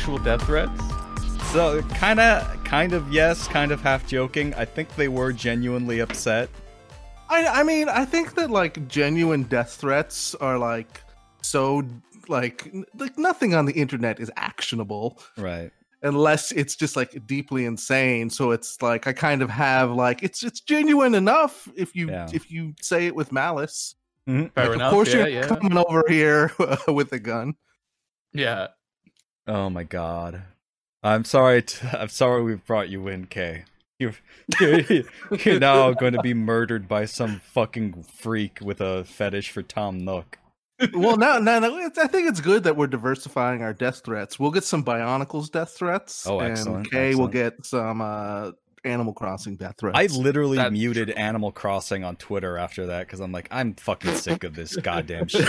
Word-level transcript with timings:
Did 0.00 0.08
you 0.08 0.18
get 0.18 0.30
actual 0.30 0.38
death 0.38 0.46
threats? 0.46 1.52
So 1.52 1.82
kind 1.94 2.20
of, 2.20 2.64
kind 2.64 2.92
of 2.92 3.12
yes, 3.12 3.46
kind 3.48 3.70
of 3.72 3.80
half 3.82 4.06
joking. 4.06 4.54
I 4.54 4.64
think 4.64 4.94
they 4.96 5.08
were 5.08 5.32
genuinely 5.32 6.00
upset. 6.00 6.48
I 7.28 7.46
I 7.46 7.62
mean, 7.64 7.88
I 7.88 8.04
think 8.04 8.34
that 8.36 8.50
like 8.50 8.86
genuine 8.88 9.42
death 9.44 9.74
threats 9.74 10.34
are 10.36 10.58
like 10.58 11.02
so 11.42 11.82
like 12.28 12.70
n- 12.72 12.84
like 12.96 13.18
nothing 13.18 13.54
on 13.54 13.66
the 13.66 13.72
internet 13.72 14.20
is 14.20 14.30
actionable 14.36 15.18
Right. 15.36 15.70
unless 16.02 16.52
it's 16.52 16.76
just 16.76 16.96
like 16.96 17.26
deeply 17.26 17.64
insane. 17.66 18.30
So 18.30 18.52
it's 18.52 18.80
like 18.82 19.06
I 19.06 19.12
kind 19.12 19.42
of 19.42 19.50
have 19.50 19.90
like 19.92 20.22
it's 20.22 20.42
it's 20.42 20.60
genuine 20.60 21.14
enough 21.14 21.68
if 21.76 21.94
you 21.94 22.08
Yeah. 22.08 22.28
if 22.32 22.50
you 22.50 22.74
say 22.80 23.06
it 23.06 23.14
with 23.14 23.32
malice. 23.32 23.94
Mhm. 24.28 24.52
Fair 24.54 24.66
Like, 24.66 24.74
enough. 24.76 24.86
Of 24.88 24.92
course, 24.92 25.08
yeah, 25.12 25.26
you're 25.26 25.42
yeah. 25.42 25.46
coming 25.48 25.76
over 25.76 26.04
here 26.08 26.52
with 26.88 27.12
a 27.12 27.18
gun. 27.18 27.54
Yeah. 28.32 28.68
Oh 29.50 29.68
my 29.68 29.82
god. 29.82 30.42
I'm 31.02 31.24
sorry. 31.24 31.62
T- 31.62 31.86
I'm 31.92 32.08
sorry 32.08 32.42
we 32.42 32.54
brought 32.54 32.88
you 32.88 33.08
in, 33.08 33.26
Kay. 33.26 33.64
You're, 33.98 34.14
you're, 34.60 34.80
you're 35.44 35.58
now 35.58 35.92
going 35.92 36.12
to 36.12 36.22
be 36.22 36.34
murdered 36.34 36.86
by 36.86 37.04
some 37.04 37.40
fucking 37.40 38.04
freak 38.04 38.60
with 38.62 38.80
a 38.80 39.04
fetish 39.04 39.50
for 39.50 39.62
Tom 39.62 39.98
Nook. 39.98 40.38
well, 40.94 41.16
now, 41.16 41.38
now, 41.38 41.58
now 41.58 41.76
it's, 41.78 41.98
I 41.98 42.06
think 42.06 42.28
it's 42.28 42.40
good 42.40 42.62
that 42.62 42.76
we're 42.76 42.86
diversifying 42.86 43.62
our 43.62 43.74
death 43.74 44.02
threats. 44.04 44.38
We'll 44.38 44.52
get 44.52 44.64
some 44.64 44.84
Bionicles 44.84 45.50
death 45.50 45.72
threats. 45.76 46.26
Oh, 46.28 46.38
and 46.38 46.52
excellent, 46.52 46.90
Kay 46.90 47.16
will 47.16 47.28
get 47.28 47.66
some 47.66 48.00
uh, 48.00 48.52
Animal 48.84 49.12
Crossing 49.12 49.56
death 49.56 49.74
threats. 49.78 49.98
I 49.98 50.06
literally 50.18 50.56
That's 50.56 50.72
muted 50.72 51.10
Animal 51.10 51.52
Crossing 51.52 52.04
on 52.04 52.16
Twitter 52.16 52.56
after 52.56 52.86
that 52.86 53.06
because 53.06 53.20
I'm 53.20 53.32
like, 53.32 53.48
I'm 53.50 53.74
fucking 53.74 54.14
sick 54.16 54.44
of 54.44 54.54
this 54.54 54.74
goddamn 54.82 55.28
shit. 55.28 55.48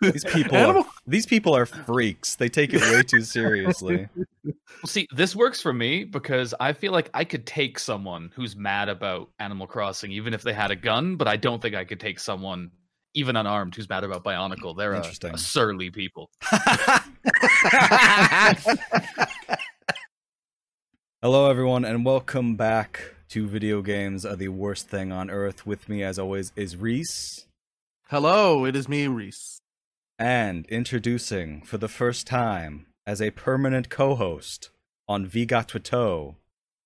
These 0.00 0.24
people, 0.32 0.56
Animal 0.56 0.82
are, 0.82 0.88
these 1.06 1.26
people 1.26 1.56
are 1.56 1.66
freaks. 1.66 2.36
They 2.36 2.48
take 2.48 2.72
it 2.72 2.80
way 2.82 3.02
too 3.02 3.22
seriously. 3.22 4.08
Well, 4.44 4.86
see, 4.86 5.08
this 5.10 5.34
works 5.34 5.60
for 5.60 5.72
me 5.72 6.04
because 6.04 6.54
I 6.60 6.72
feel 6.72 6.92
like 6.92 7.10
I 7.12 7.24
could 7.24 7.44
take 7.46 7.78
someone 7.80 8.30
who's 8.34 8.54
mad 8.54 8.88
about 8.88 9.28
Animal 9.40 9.66
Crossing, 9.66 10.12
even 10.12 10.32
if 10.32 10.42
they 10.42 10.52
had 10.52 10.70
a 10.70 10.76
gun, 10.76 11.16
but 11.16 11.26
I 11.26 11.36
don't 11.36 11.60
think 11.60 11.74
I 11.74 11.84
could 11.84 11.98
take 11.98 12.20
someone, 12.20 12.70
even 13.12 13.34
unarmed, 13.34 13.74
who's 13.74 13.88
mad 13.88 14.04
about 14.04 14.22
Bionicle. 14.22 14.76
They're 14.76 14.92
a, 14.92 14.98
Interesting. 14.98 15.34
a 15.34 15.38
surly 15.38 15.90
people. 15.90 16.30
Hello, 21.20 21.50
everyone, 21.50 21.84
and 21.84 22.04
welcome 22.04 22.54
back 22.54 23.16
to 23.30 23.48
Video 23.48 23.82
Games 23.82 24.24
Are 24.24 24.36
the 24.36 24.46
Worst 24.50 24.88
Thing 24.88 25.10
on 25.10 25.30
Earth. 25.30 25.66
With 25.66 25.88
me, 25.88 26.00
as 26.04 26.16
always, 26.16 26.52
is 26.54 26.76
Reese. 26.76 27.46
Hello, 28.08 28.64
it 28.64 28.76
is 28.76 28.88
me, 28.88 29.08
Reese. 29.08 29.60
And 30.16 30.64
introducing 30.66 31.62
for 31.62 31.76
the 31.76 31.88
first 31.88 32.28
time 32.28 32.86
as 33.04 33.20
a 33.20 33.32
permanent 33.32 33.88
co 33.88 34.14
host 34.14 34.70
on 35.08 35.26
Viga 35.26 35.64
Twito, 35.66 36.36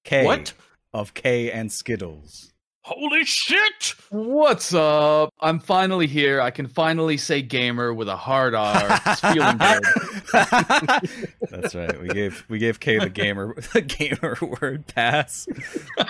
K 0.03 0.25
What? 0.25 0.55
of 0.95 1.13
K 1.13 1.51
and 1.51 1.71
Skittles. 1.71 2.52
Holy 2.85 3.25
shit! 3.25 3.95
What's 4.11 4.75
up? 4.75 5.33
I'm 5.41 5.61
finally 5.61 6.09
here. 6.09 6.41
I 6.41 6.51
can 6.51 6.67
finally 6.67 7.17
say 7.17 7.41
gamer 7.41 7.95
with 7.95 8.09
a 8.09 8.17
hard 8.17 8.57
R. 8.57 9.01
It's 9.07 9.21
feeling 9.21 9.57
good. 9.57 9.85
That's 11.51 11.77
right. 11.77 12.01
We 12.03 12.09
gave 12.09 12.45
we 12.49 12.59
gave 12.59 12.81
K 12.81 12.99
the 12.99 13.09
gamer 13.09 13.55
the 13.73 13.83
gamer 13.83 14.37
word 14.61 14.85
pass. 14.89 15.47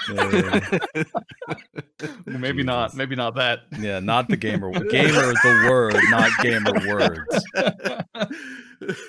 Uh, 0.08 0.60
Maybe 2.24 2.62
not. 2.62 2.94
Maybe 2.94 3.16
not 3.16 3.34
that. 3.34 3.60
yeah, 3.78 4.00
not 4.00 4.28
the 4.28 4.38
gamer 4.38 4.70
gamer 4.72 5.12
the 5.42 5.66
word, 5.68 5.96
not 6.08 6.30
gamer 6.40 6.72
words. 6.88 7.44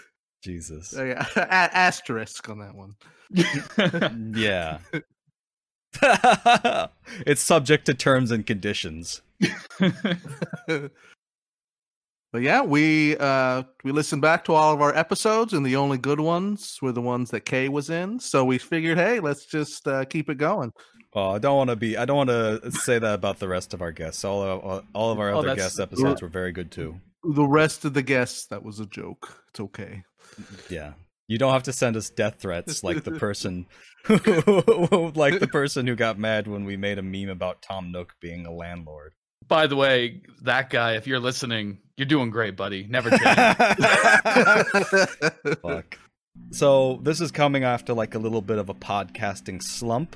Jesus. 0.44 0.94
Uh, 0.98 1.06
yeah, 1.06 1.26
a- 1.38 1.78
asterisk 1.78 2.50
on 2.50 2.60
that 2.60 2.76
one. 2.76 2.96
Yeah. 4.36 4.80
it's 7.26 7.42
subject 7.42 7.86
to 7.86 7.94
terms 7.94 8.32
and 8.32 8.46
conditions. 8.46 9.22
but 9.88 10.92
yeah, 12.42 12.62
we 12.62 13.18
uh 13.18 13.64
we 13.84 13.92
listened 13.92 14.22
back 14.22 14.46
to 14.46 14.54
all 14.54 14.74
of 14.74 14.82
our 14.82 14.96
episodes, 14.96 15.54
and 15.54 15.66
the 15.66 15.76
only 15.76 15.98
good 15.98 16.20
ones 16.20 16.78
were 16.82 16.92
the 16.92 17.02
ones 17.02 17.32
that 17.32 17.42
Kay 17.42 17.70
was 17.70 17.90
in. 17.90 18.20
So 18.20 18.46
we 18.46 18.58
figured, 18.58 18.98
hey, 18.98 19.20
let's 19.20 19.46
just 19.46 19.88
uh, 19.88 20.06
keep 20.06 20.30
it 20.30 20.38
going. 20.38 20.72
Oh, 21.16 21.30
I 21.30 21.38
don't 21.40 21.58
want 21.58 21.70
to 21.70 21.76
be. 21.76 21.96
I 21.96 22.06
don't 22.06 22.18
want 22.18 22.30
to 22.30 22.72
say 22.72 22.98
that 23.00 23.14
about 23.14 23.40
the 23.40 23.48
rest 23.48 23.74
of 23.74 23.82
our 23.82 23.92
guests. 23.92 24.26
All 24.26 24.42
of 24.42 24.84
all 24.94 25.12
of 25.12 25.20
our 25.20 25.32
Oh, 25.32 25.40
other 25.40 25.56
guest 25.56 25.80
episodes 25.80 26.22
were 26.22 26.28
very 26.28 26.52
good 26.52 26.72
too. 26.72 27.00
The 27.24 27.46
rest 27.46 27.86
of 27.86 27.94
the 27.94 28.02
guests, 28.02 28.48
that 28.48 28.64
was 28.64 28.80
a 28.80 28.86
joke. 28.86 29.42
It's 29.50 29.60
okay. 29.60 30.04
Yeah, 30.70 30.94
you 31.28 31.38
don't 31.38 31.54
have 31.54 31.64
to 31.64 31.74
send 31.74 31.96
us 31.96 32.10
death 32.10 32.36
threats 32.40 32.84
like 32.84 33.04
the 33.04 33.12
person, 33.20 33.66
like 34.10 35.40
the 35.40 35.50
person 35.52 35.88
who 35.88 35.96
got 35.96 36.20
mad 36.20 36.48
when 36.48 36.66
we 36.66 36.78
made 36.78 36.98
a 36.98 37.04
meme 37.04 37.30
about 37.30 37.62
Tom 37.62 37.92
Nook 37.92 38.14
being 38.22 38.46
a 38.46 38.52
landlord. 38.52 39.14
By 39.48 39.68
the 39.68 39.76
way, 39.76 40.22
that 40.44 40.70
guy, 40.70 40.96
if 40.96 41.08
you're 41.08 41.20
listening, 41.20 41.80
you're 41.98 42.08
doing 42.08 42.30
great, 42.30 42.56
buddy. 42.56 42.88
Never 42.88 43.10
change. 43.18 43.22
Fuck. 45.62 45.98
So 46.52 47.00
this 47.04 47.22
is 47.22 47.32
coming 47.32 47.64
after 47.64 47.94
like 47.94 48.16
a 48.16 48.20
little 48.20 48.42
bit 48.42 48.58
of 48.58 48.70
a 48.70 48.74
podcasting 48.74 49.62
slump. 49.62 50.16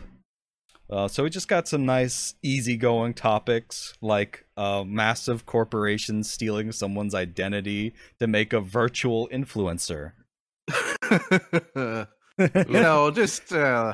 Uh, 0.90 1.08
so 1.08 1.24
we 1.24 1.30
just 1.30 1.50
got 1.50 1.68
some 1.68 1.86
nice, 1.86 2.36
easygoing 2.42 3.14
topics 3.14 3.94
like 4.02 4.46
uh, 4.56 4.84
massive 4.86 5.46
corporations 5.46 6.32
stealing 6.32 6.72
someone's 6.72 7.14
identity 7.14 7.94
to 8.20 8.28
make 8.28 8.54
a 8.54 8.62
virtual 8.62 9.28
influencer. 9.32 10.14
you 12.38 12.66
know, 12.68 13.12
just 13.12 13.52
uh, 13.54 13.94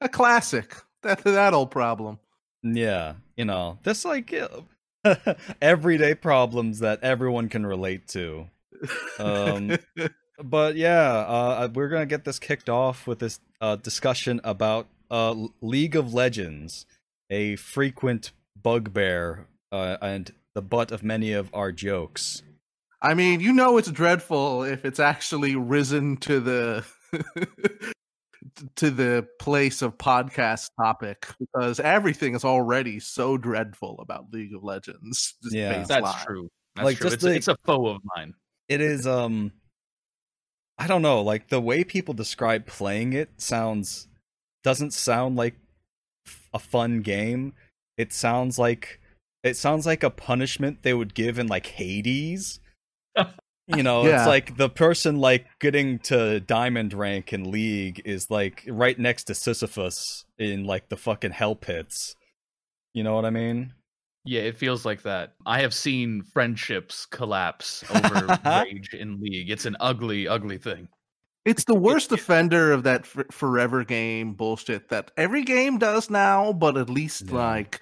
a 0.00 0.08
classic. 0.08 0.74
That 1.02 1.22
that 1.24 1.54
old 1.54 1.70
problem. 1.70 2.18
Yeah, 2.62 3.14
you 3.36 3.44
know, 3.44 3.78
this 3.84 4.04
like 4.04 4.34
uh, 5.04 5.24
everyday 5.62 6.14
problems 6.14 6.80
that 6.80 7.02
everyone 7.02 7.48
can 7.48 7.64
relate 7.64 8.08
to. 8.08 8.48
Um, 9.18 9.78
but 10.42 10.76
yeah, 10.76 11.10
uh, 11.10 11.68
we're 11.72 11.88
gonna 11.88 12.06
get 12.06 12.24
this 12.24 12.38
kicked 12.38 12.68
off 12.68 13.06
with 13.06 13.20
this 13.20 13.40
uh, 13.60 13.76
discussion 13.76 14.40
about 14.44 14.88
uh, 15.10 15.34
League 15.60 15.96
of 15.96 16.12
Legends, 16.12 16.86
a 17.30 17.56
frequent 17.56 18.32
bugbear 18.60 19.46
uh, 19.70 19.96
and 20.02 20.32
the 20.54 20.62
butt 20.62 20.90
of 20.90 21.02
many 21.02 21.32
of 21.32 21.50
our 21.54 21.72
jokes. 21.72 22.42
I 23.00 23.14
mean, 23.14 23.40
you 23.40 23.52
know, 23.52 23.78
it's 23.78 23.90
dreadful 23.90 24.64
if 24.64 24.84
it's 24.84 24.98
actually 25.00 25.54
risen 25.56 26.16
to 26.18 26.40
the 26.40 26.84
to 28.76 28.90
the 28.90 29.26
place 29.38 29.82
of 29.82 29.96
podcast 29.98 30.70
topic 30.80 31.26
because 31.38 31.78
everything 31.80 32.34
is 32.34 32.44
already 32.44 32.98
so 32.98 33.36
dreadful 33.36 33.98
about 34.00 34.32
League 34.32 34.54
of 34.54 34.64
Legends. 34.64 35.34
just 35.42 35.54
Yeah. 35.54 35.84
That's 35.84 35.90
baseline. 36.08 36.24
true. 36.24 36.48
That's 36.74 36.84
Like, 36.84 36.96
true. 36.98 37.04
just 37.10 37.14
It's, 37.14 37.24
the- 37.24 37.34
it's 37.36 37.48
a 37.48 37.56
foe 37.64 37.86
of 37.86 38.00
mine. 38.16 38.34
It 38.68 38.80
is 38.80 39.06
um, 39.06 39.52
I 40.78 40.86
don't 40.86 41.02
know, 41.02 41.22
like 41.22 41.48
the 41.48 41.60
way 41.60 41.84
people 41.84 42.14
describe 42.14 42.66
playing 42.66 43.12
it 43.12 43.30
sounds 43.38 44.08
doesn't 44.64 44.92
sound 44.92 45.36
like 45.36 45.54
a 46.52 46.58
fun 46.58 47.00
game. 47.02 47.54
It 47.96 48.12
sounds 48.12 48.58
like 48.58 49.00
it 49.44 49.56
sounds 49.56 49.86
like 49.86 50.02
a 50.02 50.10
punishment 50.10 50.82
they 50.82 50.94
would 50.94 51.14
give 51.14 51.38
in 51.38 51.46
like 51.46 51.66
Hades. 51.66 52.60
You 53.66 53.82
know, 53.82 54.06
Yeah. 54.06 54.20
it's 54.20 54.26
like 54.26 54.56
the 54.56 54.70
person 54.70 55.18
like 55.18 55.46
getting 55.60 55.98
to 56.00 56.40
diamond 56.40 56.94
rank 56.94 57.34
in 57.34 57.50
League 57.50 58.00
is 58.06 58.30
like 58.30 58.64
right 58.66 58.98
next 58.98 59.24
to 59.24 59.34
Sisyphus 59.34 60.24
in 60.38 60.64
like 60.64 60.88
the 60.88 60.96
fucking 60.96 61.32
hell 61.32 61.54
pits. 61.54 62.14
You 62.94 63.02
know 63.02 63.14
what 63.14 63.26
I 63.26 63.30
mean? 63.30 63.74
Yeah, 64.24 64.40
it 64.40 64.56
feels 64.56 64.84
like 64.86 65.02
that. 65.02 65.34
I 65.44 65.60
have 65.60 65.74
seen 65.74 66.22
friendships 66.32 67.04
collapse 67.06 67.84
over 67.94 68.38
rage 68.44 68.94
in 68.94 69.20
League. 69.20 69.50
It's 69.50 69.66
an 69.66 69.76
ugly, 69.80 70.26
ugly 70.26 70.56
thing. 70.58 70.88
It's 71.44 71.64
the 71.64 71.74
worst 71.74 72.10
offender 72.12 72.72
of 72.72 72.82
that 72.84 73.02
f- 73.02 73.26
forever 73.30 73.84
game 73.84 74.32
bullshit 74.34 74.88
that 74.88 75.10
every 75.16 75.44
game 75.44 75.78
does 75.78 76.08
now, 76.10 76.52
but 76.54 76.76
at 76.78 76.88
least 76.90 77.24
Yeah. 77.28 77.34
like 77.34 77.80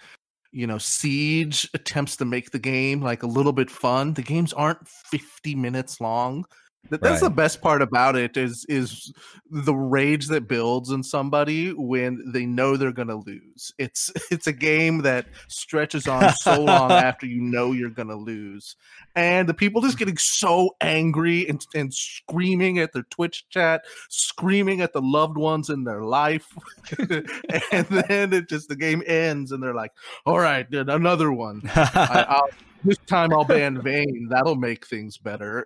you 0.53 0.67
know, 0.67 0.79
Siege 0.79 1.69
attempts 1.75 2.17
to 2.17 2.25
make 2.25 2.51
the 2.51 2.59
game 2.59 3.03
like 3.03 3.23
a 3.23 3.27
little 3.27 3.53
bit 3.53 3.71
fun. 3.71 4.15
The 4.15 4.23
games 4.23 4.53
aren't 4.53 4.87
50 4.87 5.55
minutes 5.55 6.01
long. 6.01 6.45
Th- 6.89 7.01
That's 7.01 7.21
the 7.21 7.31
best 7.31 7.61
part 7.61 7.83
about 7.83 8.17
it 8.17 8.37
is 8.37 8.65
is 8.69 9.13
the 9.51 9.75
rage 9.75 10.27
that 10.29 10.49
builds 10.49 10.91
in 10.91 11.03
somebody 11.03 11.71
when 11.73 12.23
they 12.33 12.47
know 12.47 12.77
they're 12.77 12.93
gonna 12.93 13.17
lose. 13.17 13.73
It's 13.79 14.13
it's 14.31 14.47
a 14.47 14.53
game 14.53 15.03
that 15.03 15.27
stretches 15.49 16.07
on 16.07 16.33
so 16.35 16.61
long 16.61 16.91
after 16.93 17.27
you 17.27 17.41
know 17.41 17.73
you're 17.73 17.91
gonna 17.91 18.17
lose, 18.17 18.77
and 19.15 19.49
the 19.49 19.55
people 19.55 19.81
just 19.81 19.99
getting 19.99 20.19
so 20.19 20.77
angry 20.81 21.49
and, 21.49 21.65
and 21.75 21.93
screaming 21.93 22.79
at 22.79 22.93
their 22.93 23.05
Twitch 23.05 23.49
chat, 23.49 23.85
screaming 24.09 24.81
at 24.81 24.93
the 24.93 25.03
loved 25.03 25.37
ones 25.37 25.71
in 25.71 25.85
their 25.85 26.03
life, 26.03 26.47
and 26.99 27.87
then 27.87 28.33
it 28.33 28.49
just 28.49 28.69
the 28.69 28.77
game 28.77 29.03
ends 29.07 29.53
and 29.53 29.63
they're 29.63 29.75
like, 29.75 29.93
"All 30.25 30.39
right, 30.39 30.67
another 30.73 31.33
one. 31.33 31.63
I, 31.75 32.41
this 32.85 32.99
time 33.07 33.33
I'll 33.33 33.45
ban 33.45 33.81
Vayne. 33.83 34.29
That'll 34.31 34.57
make 34.57 34.87
things 34.87 35.19
better." 35.19 35.65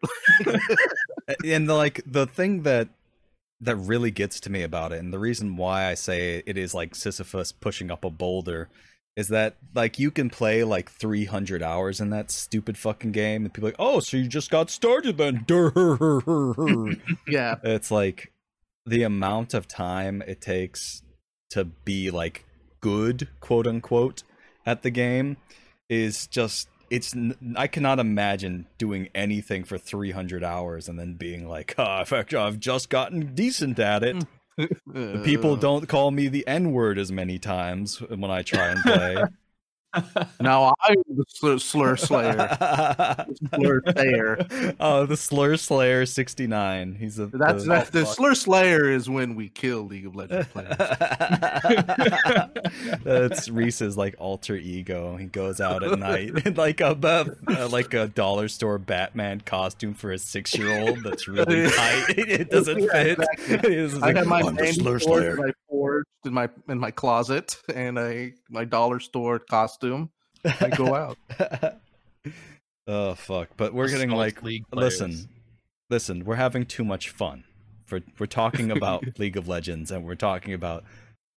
And 1.44 1.68
the, 1.68 1.74
like 1.74 2.00
the 2.06 2.26
thing 2.26 2.62
that 2.62 2.88
that 3.60 3.76
really 3.76 4.10
gets 4.10 4.40
to 4.40 4.50
me 4.50 4.62
about 4.62 4.92
it, 4.92 4.98
and 4.98 5.12
the 5.12 5.18
reason 5.18 5.56
why 5.56 5.86
I 5.86 5.94
say 5.94 6.42
it 6.46 6.56
is 6.56 6.74
like 6.74 6.94
Sisyphus 6.94 7.52
pushing 7.52 7.90
up 7.90 8.04
a 8.04 8.10
boulder, 8.10 8.68
is 9.16 9.28
that 9.28 9.56
like 9.74 9.98
you 9.98 10.10
can 10.10 10.30
play 10.30 10.64
like 10.64 10.90
300 10.90 11.62
hours 11.62 12.00
in 12.00 12.10
that 12.10 12.30
stupid 12.30 12.78
fucking 12.78 13.12
game, 13.12 13.44
and 13.44 13.52
people 13.52 13.68
are 13.68 13.72
like, 13.72 13.76
oh, 13.78 14.00
so 14.00 14.16
you 14.16 14.26
just 14.28 14.50
got 14.50 14.70
started 14.70 15.18
then? 15.18 15.44
Yeah. 17.28 17.56
it's 17.62 17.90
like 17.90 18.32
the 18.86 19.02
amount 19.02 19.54
of 19.54 19.68
time 19.68 20.22
it 20.26 20.40
takes 20.40 21.02
to 21.50 21.64
be 21.64 22.10
like 22.10 22.44
good, 22.80 23.28
quote 23.40 23.66
unquote, 23.66 24.22
at 24.64 24.82
the 24.82 24.90
game 24.90 25.36
is 25.88 26.26
just 26.26 26.68
it's 26.90 27.14
I 27.56 27.68
cannot 27.68 27.98
imagine 27.98 28.66
doing 28.76 29.08
anything 29.14 29.64
for 29.64 29.78
300 29.78 30.42
hours 30.44 30.88
and 30.88 30.98
then 30.98 31.14
being 31.14 31.48
like, 31.48 31.74
oh, 31.78 32.04
I've 32.10 32.60
just 32.60 32.90
gotten 32.90 33.34
decent 33.34 33.78
at 33.78 34.02
it. 34.02 34.24
The 34.56 35.20
People 35.24 35.54
uh. 35.54 35.56
don't 35.56 35.88
call 35.88 36.10
me 36.10 36.28
the 36.28 36.46
N 36.46 36.72
word 36.72 36.98
as 36.98 37.10
many 37.10 37.38
times 37.38 38.00
when 38.00 38.30
I 38.30 38.42
try 38.42 38.66
and 38.68 38.82
play. 38.82 39.24
Now 40.40 40.74
I'm 40.84 40.94
the 41.08 41.24
slur, 41.28 41.58
slur 41.58 41.96
slayer. 41.96 42.36
Slur 43.54 43.82
slayer. 43.92 44.74
oh, 44.80 45.06
the 45.06 45.16
Slur 45.16 45.56
Slayer 45.56 46.06
69. 46.06 46.96
He's 46.98 47.18
a 47.18 47.26
That's 47.26 47.64
the- 47.64 47.68
that's 47.68 47.90
the 47.90 48.04
slur 48.06 48.34
slayer 48.34 48.90
is 48.90 49.08
when 49.10 49.34
we 49.34 49.48
kill 49.48 49.82
League 49.86 50.06
of 50.06 50.14
Legends 50.16 50.48
players. 50.48 50.76
That's 53.04 53.48
Reese's 53.48 53.96
like 53.96 54.14
alter 54.18 54.56
ego. 54.56 55.16
He 55.16 55.26
goes 55.26 55.60
out 55.60 55.82
at 55.82 55.98
night 55.98 56.46
in 56.46 56.54
like 56.54 56.80
a 56.80 56.96
uh, 57.02 57.68
like 57.70 57.94
a 57.94 58.08
dollar 58.08 58.48
store 58.48 58.78
Batman 58.78 59.40
costume 59.40 59.94
for 59.94 60.12
a 60.12 60.18
six 60.18 60.56
year 60.56 60.78
old. 60.80 61.02
That's 61.02 61.28
really 61.28 61.68
tight. 61.70 62.04
It 62.18 62.50
doesn't 62.50 62.78
Yeah, 62.80 62.92
fit. 62.92 63.18
exactly. 63.18 63.74
It's 63.76 63.94
I 63.94 63.98
like, 63.98 64.16
have 64.16 64.26
my 64.26 64.40
"I'm 64.40 64.54
name 64.54 64.72
Slur 64.72 64.98
Slayer." 64.98 65.48
I 65.48 65.52
forged 65.70 66.06
in 66.24 66.34
my 66.34 66.48
in 66.68 66.78
my 66.78 66.90
closet 66.90 67.56
and 67.74 67.98
a 67.98 68.32
my 68.50 68.64
dollar 68.64 69.00
store 69.00 69.38
costume. 69.38 70.10
I 70.44 70.70
go 70.70 70.94
out. 70.94 71.18
oh 72.86 73.14
fuck! 73.14 73.50
But 73.56 73.74
we're 73.74 73.88
getting 73.88 74.10
like 74.10 74.42
League 74.42 74.64
players. 74.70 75.00
listen, 75.00 75.28
listen. 75.88 76.24
We're 76.24 76.36
having 76.36 76.66
too 76.66 76.84
much 76.84 77.10
fun. 77.10 77.44
For 77.86 78.00
we're 78.18 78.26
talking 78.26 78.70
about 78.76 79.18
League 79.18 79.36
of 79.36 79.48
Legends 79.48 79.90
and 79.90 80.04
we're 80.04 80.14
talking 80.14 80.54
about 80.54 80.84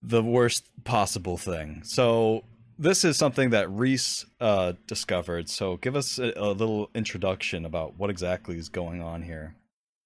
the 0.01 0.23
worst 0.23 0.65
possible 0.83 1.37
thing. 1.37 1.81
So 1.83 2.43
this 2.77 3.05
is 3.05 3.17
something 3.17 3.51
that 3.51 3.69
Reese 3.71 4.25
uh, 4.41 4.73
discovered. 4.87 5.49
So 5.49 5.77
give 5.77 5.95
us 5.95 6.19
a, 6.19 6.33
a 6.35 6.51
little 6.51 6.89
introduction 6.93 7.65
about 7.65 7.97
what 7.97 8.09
exactly 8.09 8.57
is 8.57 8.69
going 8.69 9.01
on 9.01 9.21
here. 9.21 9.55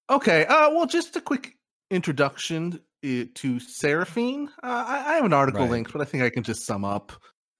Okay. 0.09 0.45
Uh, 0.45 0.69
well, 0.71 0.85
just 0.85 1.15
a 1.15 1.21
quick 1.21 1.57
introduction 1.89 2.79
to 3.01 3.59
Seraphine. 3.59 4.49
Uh, 4.63 4.85
I, 4.87 5.11
I 5.11 5.13
have 5.15 5.25
an 5.25 5.33
article 5.33 5.61
Right. 5.61 5.71
linked, 5.71 5.93
but 5.93 6.01
I 6.01 6.05
think 6.05 6.23
I 6.23 6.29
can 6.29 6.43
just 6.43 6.65
sum 6.65 6.83
up. 6.83 7.11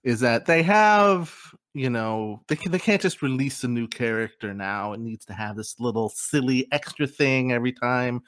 Is 0.04 0.20
that 0.22 0.46
they 0.46 0.64
have, 0.64 1.34
you 1.74 1.90
know, 1.90 2.42
they 2.48 2.56
can, 2.56 2.72
they 2.72 2.80
can't 2.80 3.02
just 3.02 3.22
release 3.22 3.64
a 3.64 3.68
new 3.68 3.88
character 3.88 4.54
now. 4.54 4.94
It 4.94 5.00
needs 5.00 5.26
to 5.26 5.34
have 5.34 5.58
this 5.58 5.80
little 5.80 6.10
silly 6.10 6.68
extra 6.72 7.08
thing 7.08 7.52
every 7.52 7.74
time 7.74 8.22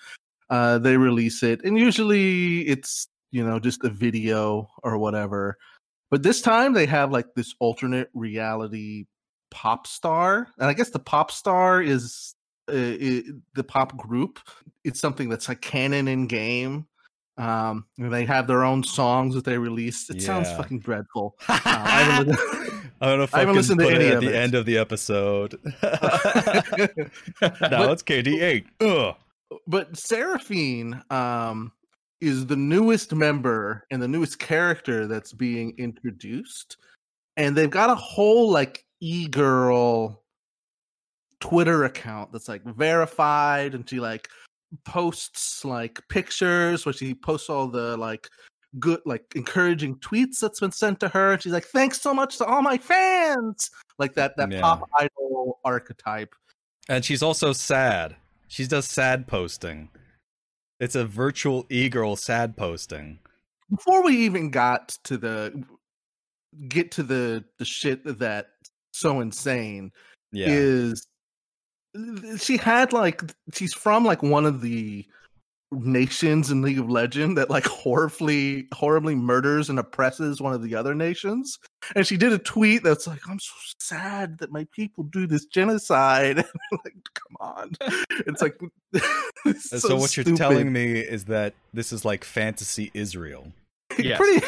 uh, 0.49 0.79
they 0.79 0.97
release 0.97 1.43
it, 1.43 1.63
and 1.63 1.77
usually 1.77 2.61
it's 2.67 3.07
you 3.31 3.45
know 3.45 3.59
just 3.59 3.83
a 3.83 3.89
video 3.89 4.67
or 4.83 4.97
whatever. 4.97 5.57
But 6.09 6.23
this 6.23 6.41
time 6.41 6.73
they 6.73 6.87
have 6.87 7.11
like 7.11 7.27
this 7.35 7.53
alternate 7.59 8.09
reality 8.13 9.05
pop 9.51 9.85
star, 9.87 10.47
and 10.57 10.67
I 10.67 10.73
guess 10.73 10.89
the 10.89 10.99
pop 10.99 11.31
star 11.31 11.81
is 11.81 12.35
uh, 12.67 12.73
i 12.73 13.23
the 13.55 13.63
pop 13.63 13.95
group. 13.95 14.39
It's 14.83 14.99
something 14.99 15.29
that's 15.29 15.47
like 15.47 15.61
canon 15.61 16.07
in 16.07 16.27
game. 16.27 16.87
Um, 17.39 17.85
and 17.97 18.11
they 18.11 18.25
have 18.25 18.47
their 18.47 18.65
own 18.65 18.83
songs 18.83 19.33
that 19.33 19.45
they 19.45 19.57
release. 19.57 20.09
It 20.09 20.21
sounds 20.21 20.51
fucking 20.51 20.79
dreadful. 20.79 21.37
Uh, 21.47 21.59
I 21.65 22.01
haven't 22.01 22.37
I'm 23.01 23.11
gonna 23.11 23.23
I 23.23 23.25
fucking 23.27 23.39
haven't 23.39 23.55
listened 23.55 23.79
to 23.79 23.87
it 23.87 24.01
at 24.13 24.19
the 24.19 24.27
it. 24.27 24.35
end 24.35 24.55
of 24.55 24.65
the 24.65 24.77
episode. 24.77 25.57
Now 27.41 27.91
it's 27.91 28.03
KDA. 28.03 28.65
Ugh. 28.81 29.15
but 29.67 29.95
Seraphine 29.95 31.01
um 31.09 31.71
is 32.19 32.45
the 32.45 32.57
newest 32.57 33.15
member 33.15 33.85
and 33.89 34.01
the 34.01 34.07
newest 34.07 34.39
character 34.39 35.07
that's 35.07 35.31
being 35.31 35.73
introduced 35.77 36.75
and 37.37 37.55
they've 37.55 37.69
got 37.69 37.89
a 37.89 37.95
whole 37.95 38.51
like 38.51 38.83
e-girl 38.99 40.21
twitter 41.39 41.85
account 41.85 42.33
that's 42.33 42.49
like 42.49 42.61
verified 42.65 43.73
and 43.73 43.89
she 43.89 44.01
like 44.01 44.27
posts 44.85 45.65
like 45.65 45.99
pictures 46.09 46.85
where 46.85 46.93
she 46.93 47.13
posts 47.13 47.49
all 47.49 47.67
the 47.67 47.97
like 47.97 48.27
good 48.79 48.99
like 49.05 49.23
encouraging 49.35 49.95
tweets 49.97 50.39
that's 50.39 50.59
been 50.59 50.71
sent 50.71 50.99
to 50.99 51.07
her 51.09 51.33
and 51.33 51.41
she's 51.41 51.51
like 51.53 51.65
thanks 51.65 51.99
so 52.01 52.13
much 52.13 52.37
to 52.37 52.45
all 52.45 52.61
my 52.61 52.77
fans 52.77 53.71
like 53.97 54.13
that 54.13 54.37
that 54.37 54.51
Yeah. 54.51 54.61
pop 54.61 54.87
idol 54.99 55.59
archetype 55.65 56.33
And 56.87 57.03
she's 57.03 57.23
also 57.23 57.53
sad. 57.53 58.15
She 58.47 58.65
does 58.67 58.85
sad 58.87 59.27
posting. 59.27 59.89
It's 60.79 60.95
a 60.95 61.05
virtual 61.05 61.65
e-girl 61.69 62.15
sad 62.15 62.55
posting. 62.57 63.19
before 63.69 64.03
we 64.03 64.15
even 64.17 64.49
got 64.51 64.89
to 65.05 65.17
the 65.17 65.63
get 66.67 66.91
to 66.91 67.03
the 67.03 67.43
the 67.57 67.65
shit 67.65 68.03
that 68.19 68.47
so 68.93 69.19
insane 69.19 69.91
Yeah. 70.31 70.47
is 70.49 71.05
she 72.37 72.57
had 72.57 72.93
like 72.93 73.21
she's 73.53 73.73
from 73.73 74.05
like 74.05 74.21
one 74.21 74.45
of 74.45 74.61
the 74.61 75.05
nations 75.71 76.49
in 76.49 76.61
League 76.61 76.79
of 76.79 76.89
Legend 76.89 77.37
that 77.37 77.49
like 77.49 77.65
horribly 77.65 78.67
horribly 78.73 79.15
murders 79.15 79.69
and 79.69 79.77
oppresses 79.77 80.41
one 80.41 80.53
of 80.53 80.63
the 80.63 80.75
other 80.75 80.95
nations. 80.95 81.59
And 81.95 82.05
she 82.05 82.17
did 82.17 82.33
a 82.33 82.39
tweet 82.39 82.83
that's 82.83 83.07
like, 83.07 83.21
I'm 83.29 83.39
so 83.39 83.53
sad 83.79 84.39
that 84.39 84.51
my 84.51 84.67
people 84.71 85.03
do 85.05 85.27
this 85.27 85.45
genocide. 85.45 86.37
like, 86.71 86.95
come 87.13 87.37
on. 87.39 87.71
It's 88.27 88.41
like 88.41 88.59
it's 89.45 89.71
And 89.71 89.81
so, 89.81 89.95
what 89.95 90.17
you're 90.17 90.35
telling 90.35 90.73
me 90.73 90.99
is 90.99 91.25
that 91.25 91.53
this 91.73 91.93
is 91.93 92.03
like 92.03 92.23
fantasy 92.23 92.91
Israel. 92.93 93.51
Yes. 93.97 94.17
pretty 94.17 94.45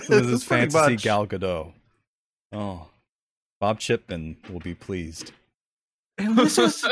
So 0.06 0.20
this 0.20 0.26
is 0.26 0.44
fantasy 0.44 0.92
much. 0.92 1.02
Gal 1.02 1.26
Gadot. 1.26 1.72
Oh. 2.52 2.86
Bob 3.60 3.78
Chipman 3.78 4.36
will 4.50 4.60
be 4.60 4.74
pleased. 4.74 5.32
And 6.20 6.36
this 6.36 6.58
is 6.58 6.84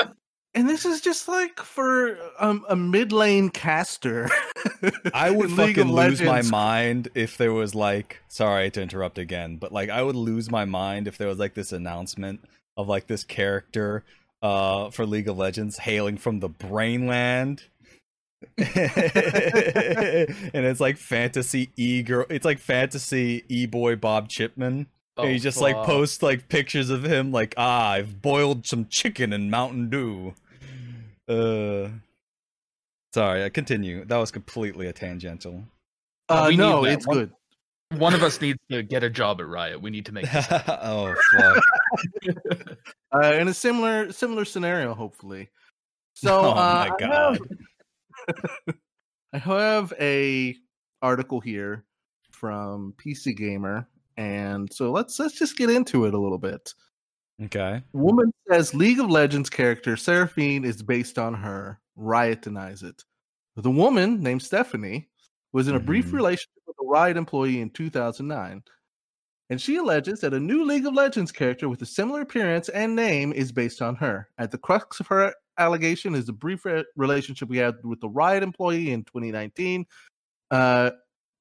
and 0.55 0.69
this 0.69 0.85
is 0.85 1.01
just 1.01 1.29
like 1.29 1.61
for 1.61 2.19
um, 2.41 2.65
a 2.69 2.75
mid 2.75 3.13
lane 3.13 3.51
caster. 3.51 4.29
I 5.15 5.31
would 5.35 5.51
fucking 5.51 5.93
lose 5.93 6.23
my 6.23 6.43
mind 6.43 7.09
if 7.15 7.37
there 7.37 7.53
was 7.53 7.75
like 7.75 8.23
sorry 8.29 8.71
to 8.73 8.83
interrupt 8.83 9.19
again, 9.19 9.57
but 9.57 9.73
like 9.73 9.91
I 9.91 10.03
would 10.03 10.17
lose 10.17 10.51
my 10.51 10.65
mind 10.65 11.07
if 11.07 11.19
there 11.19 11.29
was 11.29 11.39
like 11.39 11.55
this 11.55 11.73
announcement 11.73 12.41
of 12.77 12.89
like 12.89 13.07
this 13.07 13.25
character 13.25 14.05
uh 14.41 14.91
for 14.91 15.05
League 15.05 15.29
of 15.29 15.37
Legends 15.37 15.79
hailing 15.79 16.17
from 16.17 16.41
the 16.41 16.49
Brainland. 16.49 17.61
and 18.57 18.69
it's 20.55 20.81
like 20.81 20.97
fantasy 20.97 21.71
e 21.77 22.03
girl 22.05 22.25
it's 22.31 22.45
like 22.45 22.61
fantasy 22.61 23.45
e 23.49 23.67
boy 23.67 23.97
Bob 23.97 24.29
Chipman. 24.29 24.87
Oh, 25.19 25.25
and 25.25 25.33
he 25.33 25.39
just 25.41 25.61
like 25.61 25.75
fuck. 25.75 25.87
posts 25.87 26.23
like 26.23 26.49
pictures 26.49 26.91
of 26.91 27.03
him 27.05 27.33
like 27.33 27.53
ah 27.57 27.91
I've 27.91 28.23
boiled 28.23 28.67
some 28.67 28.87
chicken 28.89 29.33
in 29.33 29.51
Mountain 29.51 29.91
Dew. 29.91 30.35
Uh 31.29 31.89
sorry, 33.13 33.45
I 33.45 33.49
continue. 33.49 34.05
That 34.05 34.17
was 34.19 34.31
completely 34.31 34.87
a 34.87 34.93
tangential. 34.93 35.65
uh, 36.29 36.47
we 36.49 36.57
no, 36.57 36.85
it's 36.85 37.07
one. 37.07 37.17
good. 37.17 37.33
One 37.99 38.15
of 38.15 38.23
us 38.23 38.41
needs 38.41 38.59
to 38.71 38.83
get 38.83 39.03
a 39.03 39.09
job 39.11 39.41
at 39.41 39.49
Riot. 39.49 39.81
We 39.81 39.91
need 39.91 40.07
to 40.07 40.13
make 40.13 40.31
this. 40.31 40.47
oh 40.69 41.15
fuck. 41.37 41.63
Uh, 43.11 43.33
in 43.33 43.49
a 43.49 43.55
similar 43.55 44.13
similar 44.13 44.45
scenario, 44.45 44.93
hopefully. 44.93 45.49
So 46.15 46.41
oh 46.41 46.51
uh, 46.51 46.55
my 46.55 46.91
I 46.91 46.97
god. 46.99 47.39
have- 48.29 48.77
I 49.33 49.39
have 49.39 49.93
a 49.99 50.55
article 51.01 51.41
here 51.41 51.85
from 52.31 52.93
PC 53.03 53.35
Gamer, 53.35 53.89
and 54.19 54.71
so 54.73 54.91
let's 54.91 55.19
let's 55.19 55.39
just 55.39 55.57
get 55.57 55.71
into 55.71 56.05
it 56.05 56.13
a 56.13 56.19
little 56.19 56.39
bit. 56.39 56.75
Okay. 57.45 57.83
Woman 57.93 58.33
says 58.51 58.75
League 58.75 58.99
of 58.99 59.09
Legends 59.09 59.49
character 59.49 59.97
Seraphine 59.97 60.65
is 60.65 60.83
based 60.83 61.19
on 61.19 61.33
her. 61.35 61.81
Riot 61.97 62.43
denies 62.43 62.83
it. 62.83 63.05
The 63.57 63.71
woman 63.71 64.21
named 64.21 64.43
Stephanie 64.43 65.09
was 65.53 65.69
in 65.69 65.77
a 65.77 65.81
brief 65.81 66.07
Mhm. 66.07 66.13
relationship 66.15 66.63
with 66.67 66.77
a 66.83 66.87
Riot 66.87 67.17
employee 67.17 67.61
in 67.61 67.71
2009. 67.71 68.63
And 69.51 69.61
she 69.61 69.77
alleges 69.77 70.21
that 70.21 70.35
a 70.35 70.41
new 70.41 70.65
League 70.65 70.85
of 70.85 70.95
Legends 70.95 71.33
character 71.33 71.69
with 71.69 71.81
a 71.81 71.87
similar 71.87 72.21
appearance 72.21 72.69
and 72.69 72.95
name 72.95 73.33
is 73.33 73.51
based 73.53 73.81
on 73.81 73.95
her. 73.97 74.29
At 74.37 74.51
the 74.51 74.59
crux 74.59 75.01
of 75.01 75.07
her 75.07 75.33
allegation 75.59 76.15
is 76.15 76.27
the 76.27 76.33
brief 76.33 76.65
re- 76.65 76.85
relationship 76.97 77.49
we 77.49 77.57
had 77.59 77.77
with 77.85 78.01
the 78.01 78.09
Riot 78.11 78.43
employee 78.43 78.91
in 78.91 79.05
2019, 79.05 79.87
uh, 80.51 80.91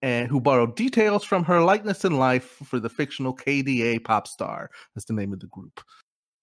and 0.01 0.27
who 0.29 0.39
borrowed 0.39 0.75
details 0.75 1.23
from 1.23 1.43
her 1.45 1.61
likeness 1.61 2.05
and 2.05 2.17
life 2.19 2.57
for 2.65 2.79
the 2.79 2.89
fictional 2.89 3.35
KDA 3.35 4.03
pop 4.03 4.27
star. 4.27 4.69
That's 4.95 5.05
the 5.05 5.13
name 5.13 5.33
of 5.33 5.39
the 5.39 5.47
group. 5.47 5.81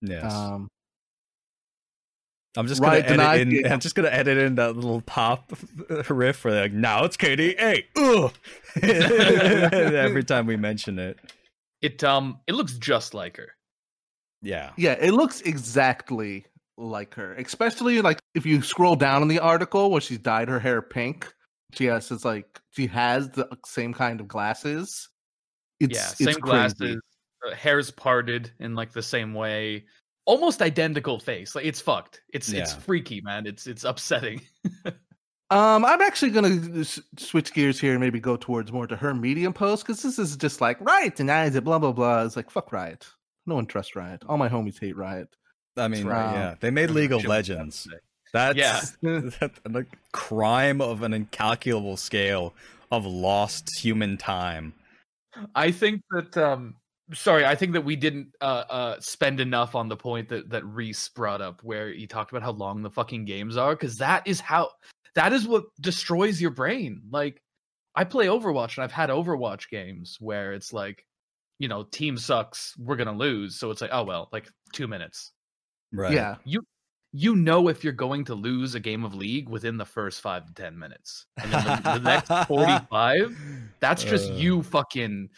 Yes. 0.02 0.32
Um, 0.32 0.68
I'm 2.56 2.68
just 2.68 2.80
gonna 2.80 2.98
edit 2.98 3.40
in. 3.40 3.50
game. 3.50 3.66
I'm 3.72 3.80
just 3.80 3.96
gonna 3.96 4.08
edit 4.10 4.38
in 4.38 4.54
that 4.56 4.76
little 4.76 5.00
pop 5.00 5.52
riff 6.08 6.44
where 6.44 6.54
they're 6.54 6.62
like, 6.64 6.72
now 6.72 7.04
it's 7.04 7.16
KDA. 7.16 7.58
Hey, 7.58 7.86
ugh. 7.96 8.32
Every 8.82 10.22
time 10.24 10.46
we 10.46 10.56
mention 10.56 10.98
it, 11.00 11.18
It 11.82 12.04
um 12.04 12.38
it 12.46 12.52
looks 12.54 12.74
just 12.74 13.12
like 13.14 13.36
her. 13.38 13.48
yeah, 14.42 14.70
Yeah, 14.76 14.92
it 15.00 15.12
looks 15.12 15.40
exactly 15.40 16.46
like 16.76 17.14
her. 17.14 17.34
Especially 17.34 18.00
like 18.02 18.20
if 18.36 18.46
you 18.46 18.62
scroll 18.62 18.94
down 18.94 19.22
in 19.22 19.28
the 19.28 19.40
article 19.40 19.90
where 19.90 20.00
she's 20.00 20.18
dyed 20.18 20.48
her 20.48 20.60
hair 20.60 20.80
pink. 20.80 21.33
She 21.74 21.86
has 21.86 22.10
it's 22.10 22.24
like 22.24 22.60
she 22.70 22.86
has 22.88 23.30
the 23.30 23.48
same 23.64 23.92
kind 23.92 24.20
of 24.20 24.28
glasses. 24.28 25.08
It's, 25.80 25.94
yeah, 25.94 26.06
same 26.06 26.26
crazy. 26.26 26.40
glasses, 26.40 27.00
uh, 27.46 27.54
hair's 27.54 27.90
parted 27.90 28.50
in 28.60 28.74
like 28.74 28.92
the 28.92 29.02
same 29.02 29.34
way. 29.34 29.84
Almost 30.26 30.62
identical 30.62 31.20
face. 31.20 31.54
Like 31.54 31.66
it's 31.66 31.80
fucked. 31.80 32.22
It's 32.32 32.50
it's 32.50 32.74
freaky, 32.74 33.20
man. 33.20 33.46
It's 33.46 33.66
it's 33.66 33.84
upsetting. 33.84 34.40
Um, 35.50 35.84
I'm 35.84 36.00
actually 36.00 36.30
gonna 36.30 36.80
s- 36.80 37.00
switch 37.18 37.52
gears 37.52 37.78
here 37.78 37.92
and 37.92 38.00
maybe 38.00 38.18
go 38.18 38.36
towards 38.36 38.72
more 38.72 38.86
to 38.86 38.96
her 38.96 39.14
medium 39.14 39.52
post 39.52 39.86
because 39.86 40.02
this 40.02 40.18
is 40.18 40.36
just 40.36 40.60
like 40.60 40.80
Riot 40.80 41.16
denies 41.16 41.54
it, 41.54 41.64
blah 41.64 41.78
blah 41.78 41.92
blah. 41.92 42.24
It's 42.24 42.34
like 42.34 42.50
fuck 42.50 42.72
Riot. 42.72 43.06
No 43.46 43.54
one 43.56 43.66
trusts 43.66 43.94
Riot. 43.94 44.22
All 44.26 44.38
my 44.38 44.48
homies 44.48 44.80
hate 44.80 44.96
Riot. 44.96 45.28
I 45.76 45.88
mean, 45.88 46.06
right. 46.06 46.32
yeah, 46.32 46.54
they 46.58 46.70
made 46.70 46.90
League 46.90 47.12
of 47.12 47.24
Legends. 47.24 47.86
That's 48.34 48.58
Yeah. 48.58 48.80
that's 49.40 49.60
a 49.64 49.86
crime 50.12 50.80
of 50.80 51.02
an 51.02 51.14
incalculable 51.14 51.96
scale 51.96 52.52
of 52.90 53.06
lost 53.06 53.70
human 53.78 54.18
time. 54.18 54.74
I 55.54 55.70
think 55.70 56.02
that 56.10 56.36
um 56.36 56.74
sorry, 57.12 57.46
I 57.46 57.54
think 57.54 57.72
that 57.74 57.84
we 57.84 57.94
didn't 57.94 58.34
uh 58.40 58.64
uh 58.68 59.00
spend 59.00 59.38
enough 59.38 59.76
on 59.76 59.88
the 59.88 59.96
point 59.96 60.28
that 60.30 60.50
that 60.50 60.66
Reese 60.66 61.08
brought 61.10 61.40
up 61.40 61.62
where 61.62 61.92
he 61.92 62.08
talked 62.08 62.32
about 62.32 62.42
how 62.42 62.50
long 62.50 62.82
the 62.82 62.90
fucking 62.90 63.24
games 63.24 63.56
are 63.56 63.74
cuz 63.76 63.98
that 63.98 64.26
is 64.26 64.40
how 64.40 64.70
that 65.14 65.32
is 65.32 65.46
what 65.46 65.66
destroys 65.80 66.40
your 66.40 66.50
brain. 66.50 67.02
Like 67.10 67.40
I 67.94 68.02
play 68.02 68.26
Overwatch 68.26 68.76
and 68.76 68.84
I've 68.84 68.90
had 68.92 69.10
Overwatch 69.10 69.70
games 69.70 70.16
where 70.20 70.52
it's 70.52 70.72
like 70.72 71.06
you 71.60 71.68
know, 71.68 71.84
team 71.84 72.18
sucks, 72.18 72.76
we're 72.78 72.96
going 72.96 73.06
to 73.06 73.12
lose, 73.12 73.60
so 73.60 73.70
it's 73.70 73.80
like 73.80 73.90
oh 73.92 74.02
well, 74.02 74.28
like 74.32 74.48
2 74.72 74.88
minutes. 74.88 75.30
Right. 75.92 76.12
Yeah, 76.12 76.34
You 76.44 76.64
you 77.16 77.36
know 77.36 77.68
if 77.68 77.84
you're 77.84 77.92
going 77.92 78.24
to 78.24 78.34
lose 78.34 78.74
a 78.74 78.80
game 78.80 79.04
of 79.04 79.14
league 79.14 79.48
within 79.48 79.76
the 79.76 79.84
first 79.84 80.20
5 80.20 80.46
to 80.48 80.54
10 80.54 80.76
minutes. 80.76 81.26
And 81.40 81.52
then 81.52 81.64
the, 81.64 81.92
the 81.92 81.98
next 82.00 82.46
45 82.48 83.36
that's 83.78 84.02
just 84.02 84.30
Uh. 84.32 84.34
you 84.34 84.62
fucking 84.64 85.28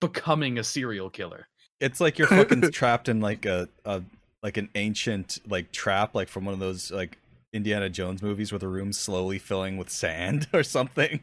becoming 0.00 0.58
a 0.58 0.64
serial 0.64 1.08
killer. 1.08 1.46
It's 1.80 2.00
like 2.00 2.18
you're 2.18 2.26
fucking 2.28 2.70
trapped 2.72 3.08
in 3.08 3.20
like 3.20 3.46
a, 3.46 3.68
a 3.84 4.02
like 4.42 4.56
an 4.56 4.68
ancient 4.74 5.38
like 5.48 5.70
trap, 5.72 6.14
like 6.14 6.28
from 6.28 6.44
one 6.44 6.54
of 6.54 6.60
those 6.60 6.90
like 6.90 7.18
Indiana 7.52 7.88
Jones 7.88 8.20
movies 8.22 8.50
where 8.50 8.58
the 8.58 8.68
room's 8.68 8.98
slowly 8.98 9.38
filling 9.38 9.76
with 9.76 9.90
sand 9.90 10.48
or 10.52 10.62
something. 10.62 11.20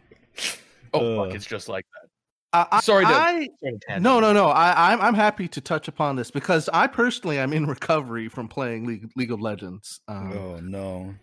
Oh 0.94 1.22
Uh. 1.22 1.26
fuck, 1.26 1.36
it's 1.36 1.46
just 1.46 1.68
like 1.68 1.86
that. 1.94 2.03
I, 2.54 2.68
I- 2.72 2.82
Sorry 2.82 3.06
to- 3.06 3.12
I, 3.12 3.50
Sort 3.64 4.02
no, 4.02 4.20
no, 4.20 4.32
no. 4.32 4.48
I, 4.48 4.92
I'm 4.94 5.02
I'm 5.02 5.14
happy 5.14 5.48
to 5.48 5.62
touch 5.62 5.88
upon 5.88 6.16
this 6.16 6.32
because 6.32 6.70
I 6.74 6.88
personally 6.88 7.40
am 7.40 7.52
in 7.54 7.66
recovery 7.66 8.30
from 8.30 8.48
playing 8.48 8.86
League 8.86 9.10
League 9.16 9.32
of 9.32 9.42
Legends. 9.42 10.00
Um, 10.08 10.34
oh 10.38 10.60
no. 10.62 11.14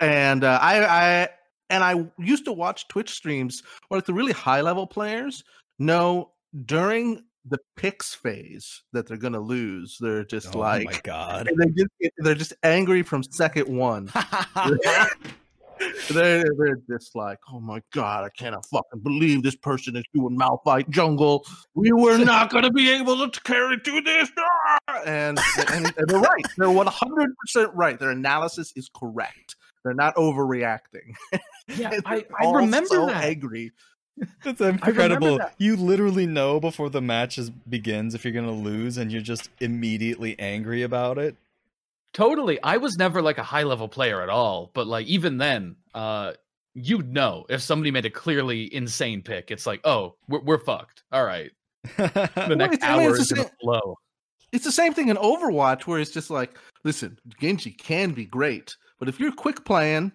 and 0.00 0.44
uh, 0.44 0.58
I, 0.60 0.84
I 0.84 1.28
and 1.70 1.84
I 1.84 2.06
used 2.18 2.44
to 2.46 2.52
watch 2.52 2.88
Twitch 2.88 3.10
streams 3.10 3.62
where 3.88 3.98
like 3.98 4.06
the 4.06 4.14
really 4.14 4.32
high 4.32 4.62
level 4.62 4.86
players 4.86 5.44
know 5.78 6.30
during 6.64 7.22
the 7.44 7.58
picks 7.76 8.14
phase 8.14 8.82
that 8.92 9.06
they're 9.06 9.16
gonna 9.16 9.40
lose. 9.40 9.96
They're 10.00 10.24
just 10.24 10.54
like, 10.54 10.86
oh 10.88 10.90
my 10.92 11.00
god. 11.02 11.48
they're 11.56 11.66
just, 11.86 12.12
they're 12.18 12.34
just 12.34 12.52
angry 12.62 13.02
from 13.02 13.22
second 13.22 13.68
one. 13.68 14.10
they're, 16.10 16.44
they're 16.56 16.78
just 16.88 17.14
like, 17.14 17.38
oh 17.52 17.60
my 17.60 17.82
god, 17.92 18.24
I 18.24 18.30
cannot 18.30 18.66
fucking 18.66 19.00
believe 19.00 19.42
this 19.42 19.56
person 19.56 19.96
is 19.96 20.04
doing 20.14 20.38
Malphite 20.38 20.88
jungle. 20.90 21.46
We 21.74 21.92
were 21.92 22.18
not 22.24 22.50
gonna 22.50 22.70
be 22.70 22.90
able 22.90 23.28
to 23.28 23.40
carry 23.42 23.78
through 23.78 24.02
this. 24.02 24.30
Ah! 24.38 24.78
And, 25.06 25.38
and, 25.72 25.92
and 25.96 26.08
they're 26.08 26.20
right. 26.20 26.46
They're 26.56 26.70
one 26.70 26.86
hundred 26.86 27.30
percent 27.36 27.70
right. 27.74 27.98
Their 27.98 28.10
analysis 28.10 28.72
is 28.76 28.90
correct. 28.94 29.56
They're 29.84 29.94
not 29.94 30.14
overreacting. 30.16 31.14
Yeah, 31.76 32.00
I, 32.06 32.20
they're 32.20 32.24
I 32.40 32.44
all 32.46 32.54
remember 32.54 32.86
so 32.86 33.06
that. 33.06 33.24
angry. 33.24 33.72
That's 34.42 34.58
incredible. 34.62 35.36
that. 35.36 35.54
You 35.58 35.76
literally 35.76 36.26
know 36.26 36.58
before 36.60 36.88
the 36.88 37.02
match 37.02 37.36
is, 37.36 37.50
begins 37.50 38.14
if 38.14 38.24
you're 38.24 38.32
gonna 38.32 38.50
lose, 38.52 38.96
and 38.96 39.12
you're 39.12 39.20
just 39.20 39.50
immediately 39.60 40.34
angry 40.38 40.82
about 40.82 41.18
it. 41.18 41.36
Totally. 42.14 42.60
I 42.62 42.78
was 42.78 42.96
never 42.96 43.20
like 43.22 43.38
a 43.38 43.42
high 43.42 43.62
level 43.64 43.88
player 43.88 44.22
at 44.22 44.28
all, 44.28 44.70
but 44.74 44.86
like 44.86 45.06
even 45.06 45.38
then, 45.38 45.76
uh 45.94 46.32
you'd 46.74 47.12
know 47.12 47.44
if 47.48 47.60
somebody 47.60 47.90
made 47.90 48.06
a 48.06 48.10
clearly 48.10 48.72
insane 48.72 49.20
pick. 49.22 49.50
It's 49.50 49.66
like, 49.66 49.80
oh, 49.84 50.14
we're, 50.28 50.40
we're 50.40 50.58
fucked. 50.58 51.02
All 51.12 51.24
right, 51.24 51.50
the 51.96 52.54
next 52.56 52.82
I 52.84 52.96
mean, 52.98 53.06
hour 53.08 53.16
is 53.16 53.32
gonna 53.32 53.48
same- 53.48 53.52
flow. 53.60 53.96
It's 54.52 54.64
the 54.64 54.72
same 54.72 54.94
thing 54.94 55.08
in 55.08 55.16
Overwatch 55.16 55.82
where 55.82 55.98
it's 56.00 56.10
just 56.10 56.30
like, 56.30 56.56
listen, 56.84 57.18
Genji 57.40 57.70
can 57.72 58.12
be 58.12 58.24
great, 58.24 58.74
but 58.98 59.08
if 59.08 59.20
you're 59.20 59.32
quick 59.32 59.64
playing 59.64 60.10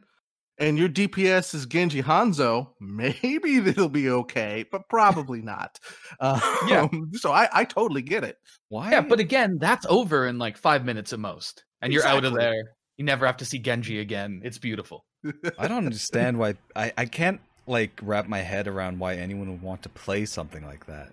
and 0.58 0.78
your 0.78 0.90
DPS 0.90 1.54
is 1.54 1.66
Genji 1.68 2.02
Hanzo, 2.02 2.70
maybe 2.80 3.58
it'll 3.68 3.90
be 3.90 4.10
okay, 4.10 4.66
but 4.72 4.88
probably 4.90 5.42
not. 5.42 5.80
Um, 6.20 6.42
Yeah. 6.68 6.88
So 7.14 7.32
I, 7.32 7.48
I 7.54 7.64
totally 7.66 8.02
get 8.02 8.24
it. 8.24 8.38
Why? 8.70 8.92
Yeah, 8.92 9.02
but 9.02 9.20
again, 9.20 9.58
that's 9.60 9.86
over 9.88 10.26
in 10.28 10.40
like 10.40 10.58
five 10.58 10.84
minutes 10.86 11.14
at 11.14 11.20
most, 11.20 11.64
and 11.84 11.94
you're 11.94 12.06
out 12.06 12.26
of 12.26 12.34
there. 12.34 12.76
You 12.98 13.06
never 13.06 13.26
have 13.26 13.38
to 13.38 13.46
see 13.46 13.60
Genji 13.60 14.00
again. 14.00 14.42
It's 14.44 14.58
beautiful. 14.58 15.04
I 15.58 15.68
don't 15.68 15.86
understand 15.86 16.38
why 16.38 16.56
I, 16.76 16.94
I 16.98 17.06
can't 17.06 17.40
like 17.66 18.00
wrap 18.02 18.28
my 18.28 18.40
head 18.40 18.68
around 18.68 19.00
why 19.00 19.16
anyone 19.16 19.50
would 19.52 19.62
want 19.62 19.84
to 19.84 19.90
play 19.90 20.26
something 20.26 20.66
like 20.66 20.86
that. 20.88 21.12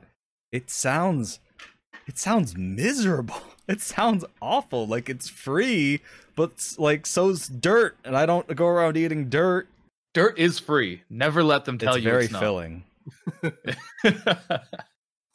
It 0.53 0.71
sounds 0.71 1.41
it 2.07 2.19
sounds 2.19 2.57
miserable. 2.57 3.37
It 3.69 3.81
sounds 3.81 4.25
awful. 4.43 4.89
Like 4.89 5.09
it's 5.09 5.29
free, 5.29 6.01
but 6.35 6.51
like 6.77 7.07
so's 7.07 7.47
dirt, 7.47 7.97
and 8.05 8.17
I 8.17 8.27
don't 8.27 8.57
go 8.57 8.67
around 8.67 8.97
eating 8.97 9.29
dirt. 9.29 9.69
Dirt 10.13 10.37
is 10.41 10.59
free. 10.59 11.03
Never 11.09 11.45
let 11.45 11.67
them 11.67 11.79
tell 11.79 11.95
it's 11.95 12.05
you 12.05 12.11
very 12.11 12.25
it's 12.25 12.33
not. 12.33 12.41
filling. 12.41 12.83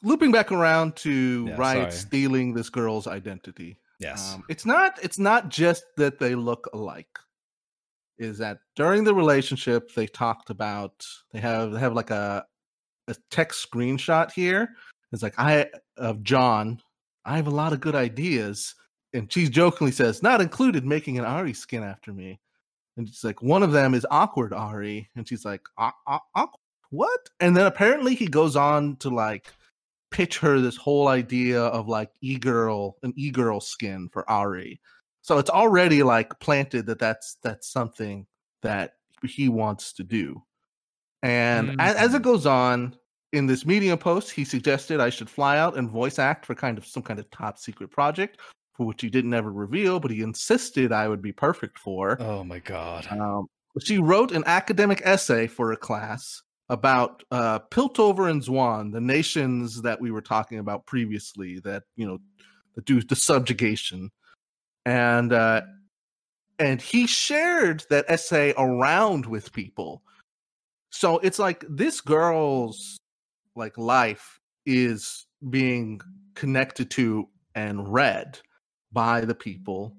Looping 0.02 0.32
back 0.32 0.52
around 0.52 0.96
to 0.96 1.46
Yeah, 1.48 1.56
Riot 1.56 1.92
sorry. 1.92 1.92
stealing 1.92 2.52
this 2.52 2.68
girl's 2.68 3.06
identity. 3.06 3.78
Yes. 3.98 4.34
Um, 4.34 4.44
it's 4.48 4.66
not 4.66 4.98
it's 5.02 5.18
not 5.18 5.48
just 5.48 5.84
that 5.96 6.18
they 6.18 6.34
look 6.34 6.68
alike. 6.72 7.18
Is 8.18 8.38
that 8.38 8.58
during 8.74 9.04
the 9.04 9.14
relationship 9.14 9.92
they 9.94 10.06
talked 10.06 10.50
about 10.50 11.06
they 11.32 11.40
have 11.40 11.72
they 11.72 11.80
have 11.80 11.94
like 11.94 12.10
a 12.10 12.44
a 13.08 13.16
text 13.30 13.68
screenshot 13.70 14.32
here. 14.32 14.70
It's 15.12 15.22
like 15.22 15.38
I 15.38 15.66
of 15.96 16.22
John, 16.22 16.80
I 17.24 17.36
have 17.36 17.46
a 17.46 17.50
lot 17.50 17.72
of 17.72 17.80
good 17.80 17.94
ideas. 17.94 18.74
And 19.14 19.32
she 19.32 19.48
jokingly 19.48 19.92
says, 19.92 20.22
not 20.22 20.42
included 20.42 20.84
making 20.84 21.18
an 21.18 21.24
Ahri 21.24 21.56
skin 21.56 21.82
after 21.82 22.12
me. 22.12 22.38
And 22.96 23.08
it's 23.08 23.24
like 23.24 23.40
one 23.42 23.62
of 23.62 23.72
them 23.72 23.94
is 23.94 24.06
awkward 24.10 24.52
Ahri. 24.52 25.06
And 25.16 25.26
she's 25.26 25.44
like, 25.44 25.62
"Aw- 25.78 25.92
aw- 26.06 26.20
awkward? 26.34 26.60
What? 26.90 27.20
And 27.40 27.56
then 27.56 27.66
apparently 27.66 28.14
he 28.14 28.26
goes 28.26 28.56
on 28.56 28.96
to 28.96 29.08
like 29.10 29.52
pitch 30.10 30.38
her 30.38 30.60
this 30.60 30.76
whole 30.76 31.08
idea 31.08 31.60
of 31.60 31.88
like 31.88 32.10
e-girl 32.20 32.96
an 33.02 33.12
e-girl 33.16 33.60
skin 33.60 34.08
for 34.12 34.24
Ahri. 34.28 34.78
So 35.22 35.38
it's 35.38 35.50
already 35.50 36.02
like 36.02 36.38
planted 36.38 36.86
that 36.86 36.98
that's 36.98 37.36
that's 37.42 37.68
something 37.68 38.26
that 38.62 38.94
he 39.24 39.48
wants 39.48 39.92
to 39.94 40.04
do. 40.04 40.42
And 41.22 41.80
a- 41.80 41.82
as, 41.82 42.14
it 42.14 42.22
goes 42.22 42.46
on 42.46 42.96
in 43.32 43.46
this 43.46 43.66
medium 43.66 43.98
post, 43.98 44.30
he 44.30 44.44
suggested 44.44 45.00
I 45.00 45.10
should 45.10 45.28
fly 45.28 45.58
out 45.58 45.76
and 45.76 45.90
voice 45.90 46.18
act 46.18 46.46
for 46.46 46.54
kind 46.54 46.78
of 46.78 46.86
some 46.86 47.02
kind 47.02 47.18
of 47.18 47.28
top 47.30 47.58
secret 47.58 47.90
project 47.90 48.38
for 48.74 48.86
which 48.86 49.00
he 49.00 49.08
didn't 49.08 49.34
ever 49.34 49.50
reveal, 49.50 49.98
but 49.98 50.10
he 50.10 50.20
insisted 50.22 50.92
I 50.92 51.08
would 51.08 51.22
be 51.22 51.32
perfect 51.32 51.78
for. 51.78 52.20
oh 52.20 52.44
my 52.44 52.58
god. 52.60 53.06
Um, 53.10 53.46
she 53.82 53.98
wrote 53.98 54.32
an 54.32 54.44
academic 54.46 55.02
essay 55.04 55.46
for 55.46 55.72
a 55.72 55.76
class 55.76 56.42
about 56.68 57.22
uh, 57.30 57.60
Piltover 57.70 58.30
and 58.30 58.42
Zaun, 58.42 58.92
the 58.92 59.00
nations 59.00 59.82
that 59.82 60.00
we 60.00 60.10
were 60.10 60.20
talking 60.20 60.58
about 60.58 60.86
previously, 60.86 61.60
that 61.60 61.84
you 61.96 62.06
know, 62.06 62.18
that 62.74 62.84
do 62.84 63.00
the 63.00 63.16
subjugation, 63.16 64.10
and 64.84 65.32
uh, 65.32 65.62
and 66.58 66.80
he 66.80 67.06
shared 67.06 67.84
that 67.90 68.06
essay 68.08 68.52
around 68.56 69.26
with 69.26 69.52
people. 69.52 70.02
So 70.90 71.18
it's 71.18 71.38
like 71.38 71.64
this 71.68 72.00
girl's 72.00 72.98
like 73.54 73.76
life 73.78 74.40
is 74.64 75.26
being 75.50 76.00
connected 76.34 76.90
to 76.92 77.28
and 77.54 77.92
read 77.92 78.38
by 78.92 79.22
the 79.22 79.34
people 79.34 79.96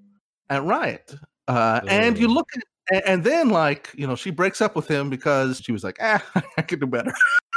at 0.50 0.64
Riot. 0.64 1.16
Uh, 1.48 1.82
and 1.88 2.18
you 2.18 2.28
look 2.28 2.48
at 2.56 2.64
and, 2.92 3.02
and 3.06 3.24
then 3.24 3.50
like 3.50 3.92
you 3.96 4.08
know 4.08 4.16
she 4.16 4.32
breaks 4.32 4.62
up 4.62 4.76
with 4.76 4.90
him 4.90 5.10
because 5.10 5.60
she 5.60 5.72
was 5.72 5.84
like 5.84 5.98
ah 6.02 6.24
i 6.58 6.62
could 6.62 6.80
do 6.80 6.88
better 6.88 7.14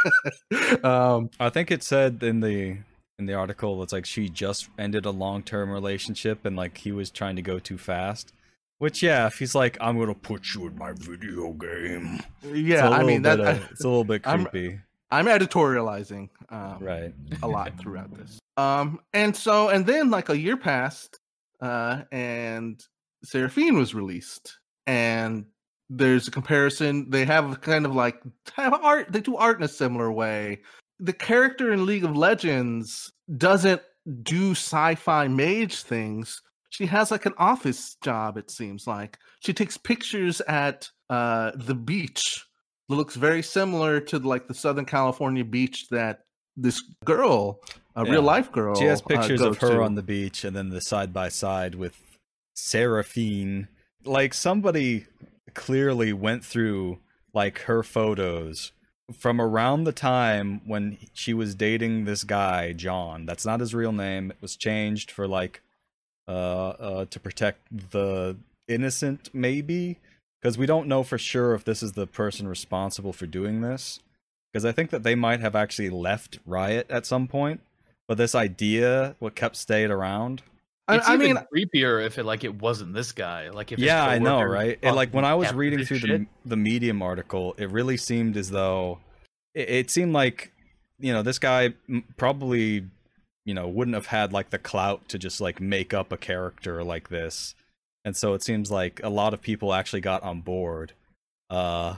um 0.85 1.31
I 1.39 1.51
think 1.51 1.71
it 1.71 1.83
said 1.83 2.23
in 2.23 2.41
the 2.41 2.79
in 3.19 3.27
the 3.27 3.35
article 3.35 3.83
it's 3.83 3.93
like 3.93 4.07
she 4.07 4.29
just 4.29 4.69
ended 4.79 5.05
a 5.05 5.11
long 5.11 5.43
term 5.43 5.71
relationship 5.71 6.45
and 6.45 6.57
like 6.57 6.79
he 6.79 6.93
was 6.93 7.11
trying 7.11 7.37
to 7.37 7.43
go 7.43 7.59
too 7.59 7.79
fast. 7.79 8.33
Which 8.79 9.03
yeah, 9.03 9.27
if 9.27 9.39
he's 9.39 9.55
like, 9.55 9.77
I'm 9.79 9.99
gonna 9.99 10.15
put 10.15 10.55
you 10.55 10.67
in 10.67 10.79
my 10.79 10.93
video 10.95 11.53
game. 11.53 12.21
Yeah, 12.43 12.89
i 12.89 13.03
mean 13.03 13.21
that. 13.23 13.39
it's 13.71 13.85
a 13.85 13.89
little 13.89 14.05
bit 14.05 14.23
I'm- 14.27 14.47
creepy, 14.47 14.81
I'm 15.11 15.27
editorializing 15.27 16.31
um, 16.49 16.79
right? 16.81 17.13
a 17.43 17.49
lot 17.49 17.79
throughout 17.79 18.17
this. 18.17 18.39
Um, 18.57 19.01
and 19.13 19.37
so 19.37 19.69
and 19.69 19.85
then 19.85 20.11
like 20.11 20.31
a 20.31 20.39
year 20.39 20.57
passed, 20.57 21.19
uh, 21.61 22.05
and 22.11 22.83
Seraphine 23.23 23.77
was 23.77 23.95
released, 23.95 24.60
and 24.91 25.45
there's 25.89 26.27
a 26.27 26.31
comparison. 26.33 27.09
They 27.11 27.25
have 27.25 27.61
kind 27.61 27.87
of 27.87 27.95
like 27.95 28.21
have 28.55 28.75
art. 28.75 29.13
They 29.13 29.21
do 29.21 29.37
art 29.37 29.59
in 29.59 29.63
a 29.63 29.69
similar 29.69 30.11
way. 30.11 30.63
The 30.99 31.13
character 31.13 31.73
in 31.73 31.87
League 31.87 32.05
of 32.05 32.17
Legends 32.17 33.11
doesn't 33.37 33.81
do 34.23 34.51
sci-fi 34.51 35.29
mage 35.29 35.83
things. 35.83 36.43
She 36.71 36.87
has 36.87 37.11
like 37.11 37.25
an 37.27 37.35
office 37.39 37.97
job. 38.03 38.37
It 38.37 38.51
seems 38.51 38.87
like 38.87 39.19
she 39.41 39.53
takes 39.53 39.77
pictures 39.77 40.41
at 40.43 40.89
uh, 41.09 41.53
the 41.55 41.75
beach. 41.75 42.45
It 42.89 42.95
looks 42.95 43.15
very 43.15 43.43
similar 43.43 44.01
to 44.01 44.19
like 44.19 44.49
the 44.49 44.55
Southern 44.55 44.85
California 44.87 45.45
beach 45.45 45.89
that 45.91 46.21
this 46.57 46.83
girl, 47.05 47.61
a 47.95 48.05
Yeah. 48.05 48.11
real 48.13 48.23
life 48.23 48.51
girl, 48.51 48.75
She 48.75 48.87
has 48.87 49.01
uh, 49.03 49.07
pictures 49.07 49.41
of 49.41 49.59
her 49.59 49.77
to. 49.77 49.83
on 49.83 49.95
the 49.95 50.03
beach, 50.03 50.45
and 50.45 50.55
then 50.57 50.69
the 50.71 50.81
side 50.81 51.13
by 51.13 51.29
side 51.29 51.77
with 51.77 51.97
Seraphine. 52.57 53.69
Like 54.05 54.35
somebody 54.35 55.07
clearly 55.55 56.13
went 56.13 56.45
through 56.45 56.99
like 57.35 57.61
her 57.61 57.83
photos 57.83 58.73
from 59.13 59.41
around 59.41 59.85
the 59.85 59.93
time 59.93 60.61
when 60.65 60.99
she 61.13 61.35
was 61.35 61.55
dating 61.55 62.05
this 62.05 62.25
guy 62.25 62.73
John. 62.73 63.27
That's 63.27 63.47
not 63.47 63.61
his 63.61 63.75
real 63.75 63.93
name. 63.93 64.31
It 64.31 64.39
was 64.41 64.57
changed 64.57 65.11
for 65.11 65.27
like 65.27 65.63
uh 66.29 66.69
uh 66.69 67.05
to 67.07 67.19
protect 67.19 67.91
the 67.91 68.37
innocent 68.69 69.31
maybe 69.33 69.99
because 70.41 70.57
we 70.57 70.67
don't 70.67 70.87
know 70.87 71.03
for 71.03 71.19
sure 71.19 71.55
if 71.55 71.65
this 71.65 71.83
is 71.83 71.93
the 71.93 72.07
person 72.07 72.47
responsible 72.47 73.13
for 73.13 73.27
doing 73.27 73.61
this 73.61 73.99
because 74.53 74.65
I 74.65 74.71
think 74.71 74.91
that 74.91 75.03
they 75.03 75.17
might 75.17 75.41
have 75.41 75.57
actually 75.57 75.91
left 75.91 76.39
Riot 76.47 76.87
at 76.89 77.05
some 77.05 77.27
point 77.27 77.61
but 78.07 78.17
this 78.17 78.35
idea 78.35 79.17
what 79.19 79.35
kept 79.35 79.57
staying 79.57 79.91
around 79.91 80.43
It's 80.97 81.09
I 81.09 81.15
even 81.15 81.35
mean, 81.35 81.39
creepier 81.55 82.05
if 82.05 82.19
it 82.19 82.25
like 82.25 82.45
it 82.45 82.61
wasn't 82.61 82.95
this 82.95 83.13
guy. 83.13 83.51
Like 83.51 83.73
if 83.73 83.79
yeah 83.79 84.05
i 84.05 84.19
know 84.19 84.43
right 84.43 84.79
and 84.83 84.97
like 84.97 85.13
when 85.13 85.25
i 85.25 85.35
was 85.35 85.53
reading 85.53 85.85
through 85.85 85.99
the, 86.01 86.07
shit. 86.07 86.27
the 86.45 86.57
medium 86.57 87.03
article 87.03 87.55
it 87.59 87.71
really 87.71 87.97
seemed 87.97 88.37
as 88.37 88.51
though 88.51 88.99
it, 89.55 89.69
it 89.69 89.91
seemed 89.91 90.13
like 90.13 90.53
you 90.99 91.13
know 91.13 91.23
this 91.23 91.39
guy 91.39 91.75
probably 92.17 92.87
you 93.45 93.55
know 93.55 93.69
wouldn't 93.69 93.95
have 93.95 94.07
had 94.07 94.33
like 94.33 94.51
the 94.51 94.59
clout 94.59 95.09
to 95.09 95.19
just 95.19 95.41
like 95.41 95.61
make 95.61 95.95
up 95.95 96.13
a 96.13 96.17
character 96.17 96.85
like 96.85 97.09
this 97.09 97.55
and 98.05 98.17
so 98.17 98.35
it 98.35 98.43
seems 98.43 98.71
like 98.71 99.01
a 99.03 99.09
lot 99.09 99.35
of 99.35 99.41
people 99.41 99.73
actually 99.73 100.01
got 100.01 100.23
on 100.23 100.41
board 100.41 100.93
uh 101.49 101.97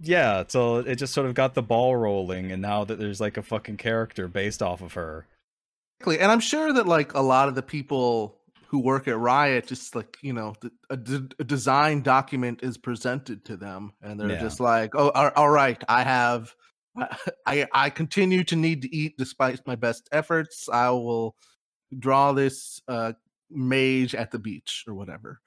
yeah 0.00 0.44
so 0.48 0.78
it 0.78 0.96
just 0.96 1.14
sort 1.14 1.26
of 1.26 1.34
got 1.34 1.54
the 1.54 1.62
ball 1.62 1.96
rolling 1.96 2.50
and 2.50 2.60
now 2.60 2.84
that 2.84 2.98
there's 2.98 3.20
like 3.20 3.36
a 3.36 3.42
fucking 3.42 3.76
character 3.76 4.28
based 4.28 4.62
off 4.62 4.82
of 4.82 4.94
her. 4.94 5.26
And 6.06 6.30
I'm 6.30 6.40
sure 6.40 6.72
that 6.72 6.86
like 6.86 7.14
a 7.14 7.20
lot 7.20 7.48
of 7.48 7.54
the 7.54 7.62
people 7.62 8.40
who 8.66 8.78
work 8.80 9.06
at 9.08 9.18
Riot 9.18 9.66
just 9.66 9.94
like, 9.94 10.16
you 10.22 10.32
know, 10.32 10.54
a, 10.90 10.96
d- 10.96 11.28
a 11.38 11.44
design 11.44 12.02
document 12.02 12.62
is 12.62 12.78
presented 12.78 13.44
to 13.46 13.56
them 13.56 13.92
and 14.00 14.18
they're 14.18 14.30
Yeah. 14.30 14.36
just 14.36 14.60
like, 14.60 14.94
"Oh, 14.94 15.10
all, 15.10 15.30
all 15.36 15.50
right, 15.50 15.82
I 15.88 16.02
have 16.02 16.54
I 17.46 17.66
I 17.72 17.90
continue 17.90 18.44
to 18.44 18.56
need 18.56 18.82
to 18.82 18.94
eat 18.94 19.14
despite 19.18 19.66
my 19.66 19.76
best 19.76 20.08
efforts. 20.12 20.68
I 20.68 20.90
will 20.90 21.36
draw 21.98 22.32
this 22.32 22.80
uh 22.88 23.12
mage 23.50 24.14
at 24.14 24.30
the 24.30 24.38
beach 24.38 24.84
or 24.88 24.94
whatever." 24.94 25.40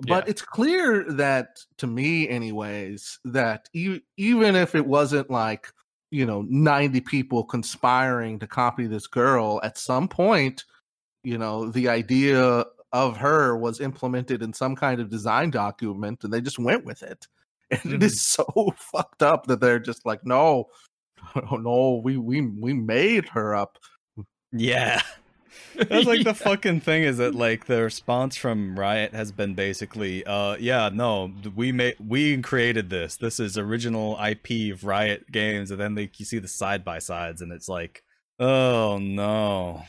But 0.00 0.28
Yeah. 0.28 0.28
it's 0.28 0.42
clear 0.42 1.04
that 1.14 1.58
to 1.78 1.86
me 1.88 2.28
anyways 2.28 3.18
that 3.24 3.68
e- 3.74 4.00
even 4.16 4.56
if 4.56 4.74
it 4.74 4.86
wasn't 4.86 5.30
like 5.30 5.72
you 6.10 6.24
know 6.26 6.44
90 6.48 7.00
people 7.02 7.44
conspiring 7.44 8.38
to 8.38 8.46
copy 8.46 8.86
this 8.86 9.06
girl 9.06 9.60
at 9.62 9.76
some 9.76 10.08
point 10.08 10.64
you 11.22 11.36
know 11.36 11.70
the 11.70 11.88
idea 11.88 12.64
of 12.92 13.16
her 13.16 13.56
was 13.56 13.80
implemented 13.80 14.42
in 14.42 14.52
some 14.52 14.74
kind 14.74 15.00
of 15.00 15.10
design 15.10 15.50
document 15.50 16.24
and 16.24 16.32
they 16.32 16.40
just 16.40 16.58
went 16.58 16.84
with 16.84 17.02
it. 17.02 17.26
And 17.70 17.92
it 17.92 18.02
is 18.02 18.14
mm. 18.14 18.44
so 18.46 18.74
fucked 18.78 19.22
up 19.22 19.46
that 19.46 19.60
they're 19.60 19.78
just 19.78 20.06
like 20.06 20.24
no 20.24 20.68
no 21.52 22.00
we 22.02 22.16
we 22.16 22.40
we 22.40 22.72
made 22.72 23.28
her 23.28 23.54
up. 23.54 23.76
Yeah. 24.52 25.02
That's 25.76 26.06
like 26.06 26.24
the 26.24 26.34
fucking 26.34 26.80
thing 26.80 27.02
is 27.04 27.18
that 27.18 27.34
like 27.34 27.66
the 27.66 27.82
response 27.82 28.36
from 28.36 28.78
Riot 28.78 29.12
has 29.14 29.32
been 29.32 29.54
basically, 29.54 30.24
uh, 30.24 30.56
yeah, 30.58 30.90
no, 30.92 31.32
we 31.54 31.72
made 31.72 31.96
we 32.04 32.40
created 32.42 32.90
this. 32.90 33.16
This 33.16 33.38
is 33.40 33.56
original 33.58 34.18
IP 34.22 34.72
of 34.72 34.84
Riot 34.84 35.30
games, 35.32 35.70
and 35.70 35.80
then 35.80 35.94
like 35.94 36.18
you 36.20 36.26
see 36.26 36.38
the 36.38 36.48
side 36.48 36.84
by 36.84 36.98
sides, 36.98 37.40
and 37.42 37.52
it's 37.52 37.68
like, 37.68 38.02
oh 38.38 38.98
no, 38.98 39.84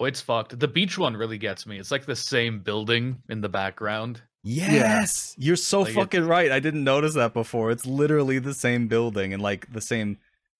Oh, 0.00 0.06
it's 0.06 0.20
fucked. 0.20 0.58
The 0.58 0.66
beach 0.68 0.98
one 0.98 1.16
really 1.16 1.38
gets 1.38 1.66
me. 1.66 1.78
It's 1.78 1.92
like 1.92 2.04
the 2.06 2.16
same 2.16 2.58
building 2.60 3.22
in 3.28 3.40
the 3.42 3.48
background. 3.48 4.22
yes, 4.42 5.34
you're 5.38 5.54
so 5.56 5.80
Like, 5.82 5.90
it- 5.90 5.94
fucking 5.94 6.26
right. 6.26 6.50
I 6.50 6.58
didn't 6.60 6.82
notice 6.84 7.14
that 7.14 7.32
before. 7.32 7.70
It's 7.70 7.86
literally 7.86 8.38
the 8.40 8.54
same 8.54 8.88
building 8.88 9.32
and 9.32 9.40
like 9.42 9.72
the 9.72 9.80
same. 9.80 10.18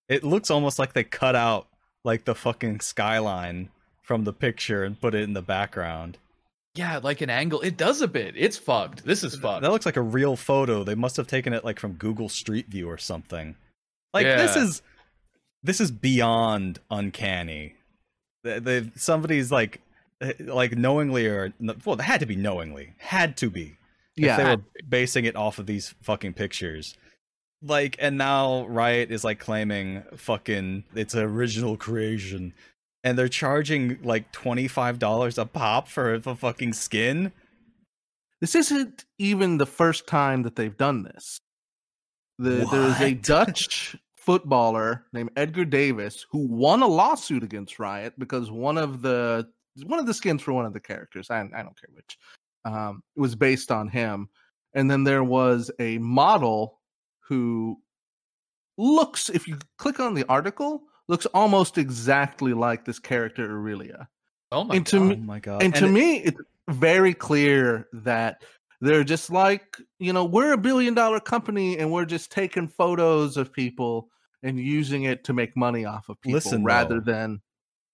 It 0.08 0.22
looks 0.22 0.50
almost 0.50 0.78
like 0.78 0.92
they 0.92 1.02
cut 1.04 1.34
out 1.34 1.66
like 2.04 2.26
the 2.26 2.34
fucking 2.34 2.78
skyline 2.80 3.70
from 4.04 4.24
the 4.24 4.32
picture 4.32 4.84
and 4.84 5.00
put 5.00 5.14
it 5.14 5.22
in 5.22 5.32
the 5.32 5.42
background. 5.42 6.18
Yeah, 6.74 6.98
like 7.02 7.20
an 7.20 7.30
angle. 7.30 7.60
It 7.60 7.76
does 7.76 8.02
a 8.02 8.08
bit. 8.08 8.34
It's 8.36 8.58
fucked. 8.58 9.04
This 9.04 9.24
is 9.24 9.36
fucked. 9.36 9.62
That 9.62 9.70
looks 9.70 9.86
like 9.86 9.96
a 9.96 10.02
real 10.02 10.36
photo. 10.36 10.84
They 10.84 10.94
must 10.94 11.16
have 11.16 11.26
taken 11.26 11.52
it 11.52 11.64
like 11.64 11.80
from 11.80 11.92
Google 11.94 12.28
Street 12.28 12.66
View 12.68 12.88
or 12.88 12.98
something. 12.98 13.56
Like 14.12 14.26
this 14.26 14.56
is 14.56 14.82
this 15.62 15.80
is 15.80 15.90
beyond 15.90 16.80
uncanny. 16.90 17.74
They, 18.42 18.58
they 18.58 18.90
somebody's 18.96 19.50
like 19.50 19.80
eh, 20.20 20.32
like 20.40 20.76
knowingly 20.76 21.26
or 21.26 21.52
well, 21.84 21.98
it 21.98 22.02
had 22.02 22.20
to 22.20 22.26
be 22.26 22.36
knowingly, 22.36 22.92
had 22.98 23.36
to 23.38 23.50
be. 23.50 23.76
if 24.16 24.24
yeah 24.24 24.36
they 24.36 24.44
were 24.44 24.62
basing 24.88 25.24
it 25.24 25.36
off 25.36 25.58
of 25.58 25.66
these 25.66 25.94
fucking 26.02 26.34
pictures. 26.34 26.96
Like, 27.66 27.96
and 27.98 28.18
now 28.18 28.66
Riot 28.66 29.10
is 29.10 29.24
like 29.24 29.38
claiming 29.38 30.02
fucking 30.16 30.84
it's 30.94 31.14
an 31.14 31.22
original 31.22 31.78
creation, 31.78 32.52
and 33.04 33.16
they're 33.18 33.28
charging 33.28 33.98
like 34.02 34.32
twenty 34.32 34.66
five 34.66 34.98
dollars 34.98 35.38
a 35.38 35.44
pop 35.46 35.86
for 35.88 36.18
the 36.18 36.34
fucking 36.34 36.72
skin. 36.72 37.30
this 38.40 38.54
isn't 38.54 39.04
even 39.18 39.58
the 39.58 39.66
first 39.66 40.06
time 40.08 40.42
that 40.42 40.56
they've 40.56 40.76
done 40.76 41.04
this. 41.04 41.40
The, 42.38 42.66
there 42.70 42.88
is 42.88 43.00
a 43.00 43.14
Dutch 43.32 43.96
footballer 44.16 45.04
named 45.12 45.30
Edgar 45.36 45.66
Davids 45.66 46.26
who 46.30 46.48
won 46.48 46.82
a 46.82 46.86
lawsuit 46.86 47.44
against 47.44 47.78
Riot 47.78 48.14
because 48.18 48.50
one 48.50 48.78
of 48.78 49.02
the 49.02 49.46
one 49.86 49.98
of 49.98 50.06
the 50.06 50.14
skins 50.14 50.42
for 50.42 50.52
one 50.52 50.66
of 50.66 50.72
the 50.72 50.80
characters, 50.80 51.30
I, 51.30 51.40
I 51.40 51.62
don't 51.62 51.78
care 51.78 51.90
which, 51.92 52.18
um, 52.64 53.02
was 53.16 53.34
based 53.34 53.70
on 53.70 53.88
him. 53.88 54.28
And 54.72 54.90
then 54.90 55.04
there 55.04 55.24
was 55.24 55.70
a 55.78 55.98
model 55.98 56.80
who 57.28 57.76
looks, 58.78 59.30
if 59.30 59.46
you 59.48 59.58
click 59.78 60.00
on 60.00 60.14
the 60.14 60.24
article, 60.28 60.82
looks 61.08 61.26
almost 61.26 61.78
exactly 61.78 62.52
like 62.54 62.84
this 62.84 62.98
character 62.98 63.44
Aurelia. 63.50 64.08
oh 64.52 64.64
my 64.64 64.76
and 64.76 64.86
to 64.86 64.98
god. 64.98 65.08
me- 65.08 65.14
oh 65.16 65.24
my 65.24 65.40
god! 65.40 65.62
and 65.62 65.74
to 65.76 65.86
it- 65.86 65.90
me 65.92 66.16
it's 66.18 66.40
very 66.70 67.12
clear 67.14 67.88
that 67.92 68.42
they're 68.80 69.04
just 69.04 69.30
like 69.30 69.76
you 69.98 70.12
know 70.12 70.24
we're 70.24 70.52
a 70.52 70.58
billion 70.58 70.94
dollar 70.94 71.20
company 71.20 71.78
and 71.78 71.90
we're 71.92 72.04
just 72.06 72.30
taking 72.32 72.68
photos 72.68 73.36
of 73.36 73.52
people 73.52 74.08
and 74.42 74.58
using 74.58 75.04
it 75.04 75.24
to 75.24 75.32
make 75.32 75.56
money 75.56 75.84
off 75.84 76.08
of 76.08 76.20
people 76.20 76.34
Listen, 76.36 76.64
rather 76.64 77.00
though. 77.00 77.12
than 77.12 77.40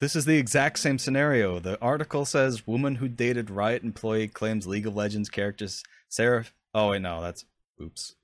This 0.01 0.16
is 0.16 0.25
the 0.25 0.37
exact 0.38 0.79
same 0.81 0.99
scenario. 0.99 1.61
The 1.61 1.81
article 1.81 2.25
says 2.25 2.66
woman 2.66 2.96
who 2.96 3.07
dated 3.09 3.51
Riot 3.51 3.83
employee 3.85 4.27
claims 4.29 4.66
League 4.66 4.87
of 4.87 4.96
Legends 4.96 5.29
characters 5.31 5.83
Sarah. 6.09 6.46
Oh 6.75 6.90
wait, 6.90 7.03
no, 7.03 7.20
that's 7.20 7.44
oops. 7.81 8.14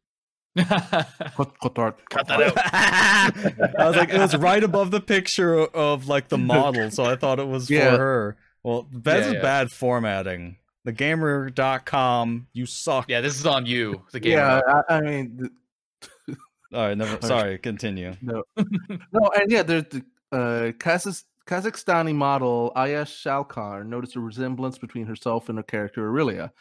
Cut- 0.57 1.55
cut 1.61 1.75
Cut 2.11 2.27
that 2.29 2.41
out. 2.43 2.55
I 3.81 3.87
was 3.87 3.97
like, 3.97 4.11
it 4.11 4.19
was 4.19 4.37
right 4.37 4.63
above 4.63 4.91
the 4.91 5.01
picture 5.01 5.55
of 5.59 6.09
like 6.09 6.29
the 6.29 6.39
model, 6.39 6.91
so 6.91 7.05
I 7.05 7.17
thought 7.17 7.39
it 7.39 7.49
was 7.49 7.69
Yeah. 7.71 7.91
for 7.93 7.99
her. 7.99 8.37
Well, 8.63 8.89
that's 8.93 9.27
Yeah, 9.29 9.33
yeah. 9.35 9.43
bad 9.43 9.71
formatting. 9.71 10.57
Thegamer.com, 10.87 12.47
you 12.53 12.67
suck. 12.67 13.07
yeah, 13.09 13.21
this 13.21 13.39
is 13.39 13.47
on 13.47 13.67
you. 13.67 14.03
The 14.13 14.21
game. 14.21 14.33
yeah 14.33 14.61
I, 14.89 14.95
I 14.97 15.01
mean 15.01 15.39
th- 15.39 16.39
All 16.73 16.87
right, 16.89 16.97
never. 16.97 17.19
Sorry, 17.27 17.59
continue. 17.59 18.15
no 18.23 18.43
no 18.57 19.31
and 19.37 19.51
yeah 19.51 19.63
there's 19.63 19.85
the 19.85 20.05
uh 20.33 20.73
Kazakh, 20.73 21.25
kazakhstani 21.47 22.15
model 22.15 22.73
Ayash 22.77 23.23
Shalkar 23.25 23.87
noticed 23.87 24.17
a 24.17 24.21
resemblance 24.21 24.79
between 24.79 25.07
herself 25.07 25.49
and 25.49 25.59
her 25.59 25.63
character 25.63 26.07
Aurelia 26.09 26.53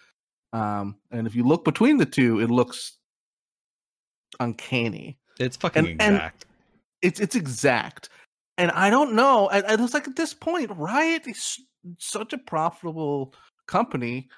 um 0.54 0.96
and 1.12 1.26
if 1.28 1.36
you 1.36 1.44
look 1.44 1.66
between 1.66 1.98
the 1.98 2.06
two 2.06 2.40
it 2.40 2.50
looks 2.52 2.98
uncanny 4.40 5.18
It's 5.40 5.58
fucking 5.58 5.86
And- 5.88 6.02
and- 6.02 6.16
exact. 6.16 6.46
it's 7.02 7.20
it's 7.20 7.36
exact 7.36 8.10
and 8.58 8.72
i 8.72 8.90
don't 8.90 9.14
know 9.14 9.50
and, 9.50 9.66
and 9.66 9.82
it's 9.82 9.94
like 9.94 10.08
at 10.08 10.16
this 10.16 10.34
point 10.34 10.72
riot 10.76 11.28
is 11.28 11.60
such 12.00 12.34
a 12.34 12.38
profitable 12.38 13.34
company 13.68 14.30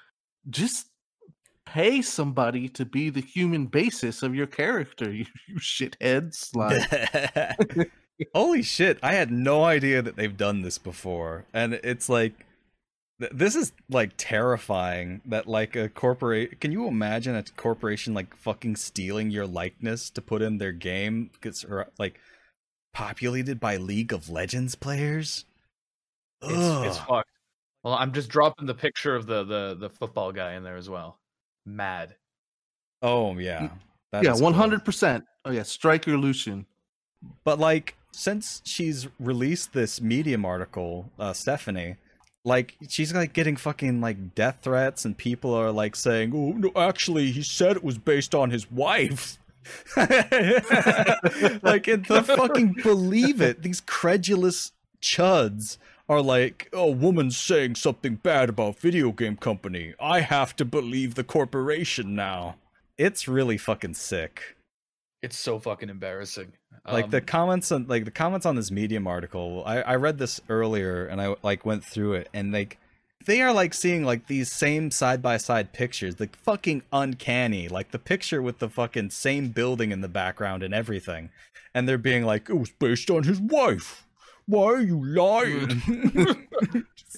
just 0.50 0.86
pay 1.66 2.00
somebody 2.00 2.66
to 2.68 2.84
be 2.86 3.10
the 3.10 3.20
human 3.20 3.66
basis 3.66 4.22
of 4.22 4.34
your 4.34 4.46
character. 4.46 5.12
You, 5.12 5.26
you 5.46 5.56
shitheads. 5.56 6.54
Like, 6.56 7.90
Holy 8.34 8.62
shit! 8.62 8.98
I 9.02 9.12
had 9.12 9.30
no 9.30 9.64
idea 9.64 10.00
that 10.02 10.16
they've 10.16 10.34
done 10.36 10.62
this 10.62 10.78
before, 10.78 11.44
and 11.52 11.74
it's 11.74 12.08
like 12.08 12.46
this 13.18 13.56
is 13.56 13.72
like 13.90 14.12
terrifying. 14.16 15.20
That 15.26 15.46
like 15.46 15.76
a 15.76 15.88
corporate. 15.88 16.60
Can 16.60 16.72
you 16.72 16.86
imagine 16.86 17.34
a 17.34 17.42
corporation 17.42 18.14
like 18.14 18.36
fucking 18.36 18.76
stealing 18.76 19.30
your 19.30 19.46
likeness 19.46 20.10
to 20.10 20.22
put 20.22 20.42
in 20.42 20.58
their 20.58 20.72
game? 20.72 21.30
gets 21.40 21.64
like 21.98 22.20
populated 22.92 23.60
by 23.60 23.76
League 23.76 24.12
of 24.12 24.30
Legends 24.30 24.74
players. 24.74 25.44
It's, 26.42 26.86
it's 26.86 26.98
fucked. 26.98 27.30
Well, 27.82 27.94
I'm 27.94 28.12
just 28.12 28.28
dropping 28.28 28.66
the 28.66 28.74
picture 28.74 29.14
of 29.14 29.26
the 29.26 29.44
the 29.44 29.76
the 29.78 29.90
football 29.90 30.32
guy 30.32 30.54
in 30.54 30.62
there 30.62 30.76
as 30.76 30.88
well. 30.88 31.18
Mad. 31.66 32.16
Oh 33.02 33.36
yeah, 33.38 33.70
That 34.12 34.24
yeah, 34.24 34.34
one 34.36 34.54
hundred 34.54 34.84
percent. 34.84 35.24
Oh 35.44 35.50
yeah, 35.50 35.62
Striker 35.62 36.16
Lucian. 36.16 36.66
But 37.44 37.58
like, 37.58 37.96
since 38.12 38.62
she's 38.64 39.08
released 39.18 39.72
this 39.72 40.00
Medium 40.00 40.44
article, 40.44 41.10
uh, 41.18 41.32
Stephanie, 41.32 41.96
like 42.48 42.76
she's 42.88 43.14
like 43.14 43.32
getting 43.32 43.56
fucking 43.56 44.00
like 44.00 44.34
death 44.34 44.58
threats, 44.62 45.04
and 45.04 45.16
people 45.16 45.54
are 45.54 45.70
like 45.70 45.94
saying, 45.94 46.32
"Oh 46.34 46.52
no, 46.52 46.72
actually, 46.74 47.30
he 47.30 47.42
said 47.42 47.76
it 47.76 47.84
was 47.84 47.98
based 47.98 48.34
on 48.34 48.50
his 48.50 48.70
wife." 48.70 49.38
like, 49.96 51.84
they 51.84 51.98
fucking 52.22 52.76
believe 52.82 53.40
it. 53.42 53.62
These 53.62 53.82
credulous 53.82 54.72
chuds 55.02 55.76
are 56.08 56.22
like, 56.22 56.70
a 56.72 56.90
woman 56.90 57.30
saying 57.30 57.74
something 57.74 58.14
bad 58.14 58.48
about 58.48 58.78
video 58.78 59.12
game 59.12 59.36
company. 59.36 59.94
I 60.00 60.20
have 60.20 60.56
to 60.56 60.64
believe 60.64 61.14
the 61.14 61.24
corporation 61.24 62.14
now." 62.16 62.56
It's 62.96 63.28
really 63.28 63.58
fucking 63.58 63.94
sick 63.94 64.56
It's 65.22 65.36
so 65.36 65.58
fucking 65.58 65.88
embarrassing. 65.88 66.52
like 66.90 67.10
the 67.10 67.18
Um, 67.18 67.24
comments 67.24 67.72
on 67.72 67.86
like 67.88 68.04
the 68.04 68.10
comments 68.10 68.46
on 68.46 68.56
this 68.56 68.70
medium 68.70 69.06
article 69.06 69.62
I, 69.66 69.82
I 69.82 69.94
read 69.96 70.18
this 70.18 70.40
earlier 70.48 71.04
and 71.06 71.20
i 71.20 71.34
like 71.42 71.66
went 71.66 71.84
through 71.84 72.14
it 72.14 72.28
and 72.32 72.52
like 72.52 72.78
they 73.26 73.42
are 73.42 73.52
like 73.52 73.74
seeing 73.74 74.04
like 74.04 74.26
these 74.26 74.50
same 74.50 74.90
side 74.90 75.20
by 75.20 75.36
side 75.36 75.72
pictures 75.74 76.18
like 76.18 76.34
fucking 76.36 76.82
uncanny 76.92 77.68
like 77.68 77.90
the 77.90 77.98
picture 77.98 78.40
with 78.40 78.58
the 78.58 78.70
fucking 78.70 79.10
same 79.10 79.48
building 79.48 79.90
in 79.92 80.00
the 80.00 80.08
background 80.08 80.62
and 80.62 80.72
everything 80.72 81.28
and 81.74 81.86
they're 81.86 81.98
being 81.98 82.24
like 82.24 82.48
it 82.48 82.54
was 82.54 82.70
based 82.70 83.10
on 83.10 83.24
his 83.24 83.40
wife 83.40 84.06
why 84.46 84.64
are 84.64 84.80
you 84.80 85.04
lying 85.04 85.82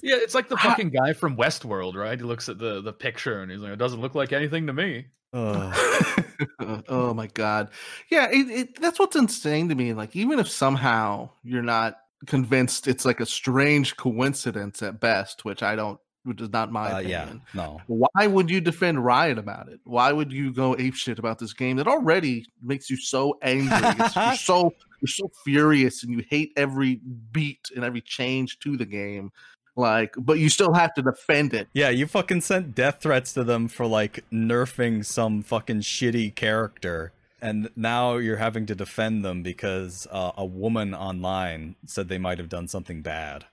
yeah, 0.03 0.17
it's 0.17 0.35
like 0.35 0.49
the 0.49 0.57
fucking 0.57 0.91
guy 0.91 1.13
from 1.13 1.37
Westworld, 1.37 1.95
right? 1.95 2.19
He 2.19 2.25
looks 2.25 2.49
at 2.49 2.59
the 2.59 2.81
the 2.81 2.93
picture 2.93 3.41
and 3.43 3.51
he's 3.51 3.61
like, 3.61 3.73
"It 3.73 3.79
doesn't 3.79 4.01
look 4.01 4.15
like 4.15 4.33
anything 4.33 4.67
to 4.67 4.73
me." 4.73 5.07
Oh 6.89 7.15
my 7.15 7.27
god. 7.29 7.71
Yeah, 8.11 8.29
it, 8.31 8.51
it, 8.51 8.81
that's 8.81 8.99
what's 8.99 9.17
insane 9.17 9.69
to 9.69 9.75
me. 9.75 9.93
Like, 9.93 10.17
even 10.17 10.39
if 10.39 10.49
somehow 10.49 11.31
you're 11.43 11.63
not 11.63 11.99
convinced 12.27 12.87
it's 12.87 13.05
like 13.05 13.21
a 13.21 13.27
strange 13.27 13.97
coincidence 13.97 14.83
at 14.83 15.01
best, 15.01 15.45
which 15.45 15.63
I 15.63 15.77
don't, 15.77 15.99
which 16.25 16.41
is 16.41 16.51
not 16.51 16.71
my 16.71 16.93
uh, 16.93 16.99
yeah 16.99 17.23
opinion. 17.23 17.43
no 17.55 17.81
Why 17.87 18.27
would 18.27 18.51
you 18.51 18.61
defend 18.61 19.05
Riot 19.05 19.39
about 19.39 19.69
it? 19.69 19.81
Why 19.85 20.13
would 20.13 20.33
you 20.33 20.53
go 20.53 20.75
apeshit 20.75 21.19
about 21.19 21.39
this 21.39 21.55
game 21.55 21.77
that 21.77 21.89
already 21.89 22.47
makes 22.63 22.91
you 22.91 22.97
so 22.97 23.39
angry? 23.43 23.79
You're 23.99 24.35
so 24.37 24.75
you're 25.01 25.09
so 25.09 25.31
furious 25.45 26.03
and 26.03 26.13
you 26.13 26.25
hate 26.29 26.53
every 26.57 27.01
beat 27.33 27.71
and 27.75 27.85
every 27.85 28.03
change 28.03 28.59
to 28.61 28.77
the 28.77 28.85
game. 28.85 29.33
Like, 29.81 30.15
but 30.17 30.39
you 30.39 30.49
still 30.49 30.73
have 30.75 30.95
to 30.95 31.03
defend 31.03 31.55
it. 31.55 31.69
Yeah, 31.73 31.89
you 31.89 32.07
fucking 32.07 32.43
sent 32.43 32.75
death 32.75 32.99
threats 33.01 33.33
to 33.33 33.43
them 33.43 33.67
for 33.67 33.87
like 33.87 34.25
nerfing 34.33 35.05
some 35.05 35.43
fucking 35.43 35.81
shitty 35.81 36.35
character. 36.35 37.13
And 37.43 37.71
now 37.75 38.17
you're 38.19 38.37
having 38.37 38.67
to 38.67 38.75
defend 38.75 39.25
them 39.25 39.43
because 39.43 40.07
uh, 40.11 40.33
a 40.37 40.45
woman 40.45 40.95
online 40.95 41.75
said 41.87 42.09
they 42.09 42.19
might 42.19 42.37
have 42.39 42.51
done 42.51 42.69
something 42.69 43.01
bad. 43.03 43.47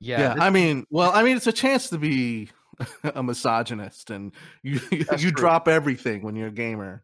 Yeah, 0.00 0.18
Yeah, 0.20 0.34
this- 0.34 0.42
I 0.42 0.50
mean, 0.50 0.86
well, 0.90 1.12
I 1.12 1.22
mean, 1.22 1.36
it's 1.36 1.46
a 1.46 1.52
chance 1.52 1.90
to 1.90 1.98
be 1.98 2.48
a 3.04 3.22
misogynist, 3.22 4.10
and 4.10 4.32
you 4.62 4.80
you, 4.90 5.04
That's 5.04 5.22
you 5.22 5.30
true. 5.30 5.42
drop 5.42 5.68
everything 5.68 6.22
when 6.22 6.34
you're 6.34 6.48
a 6.48 6.50
gamer. 6.50 7.02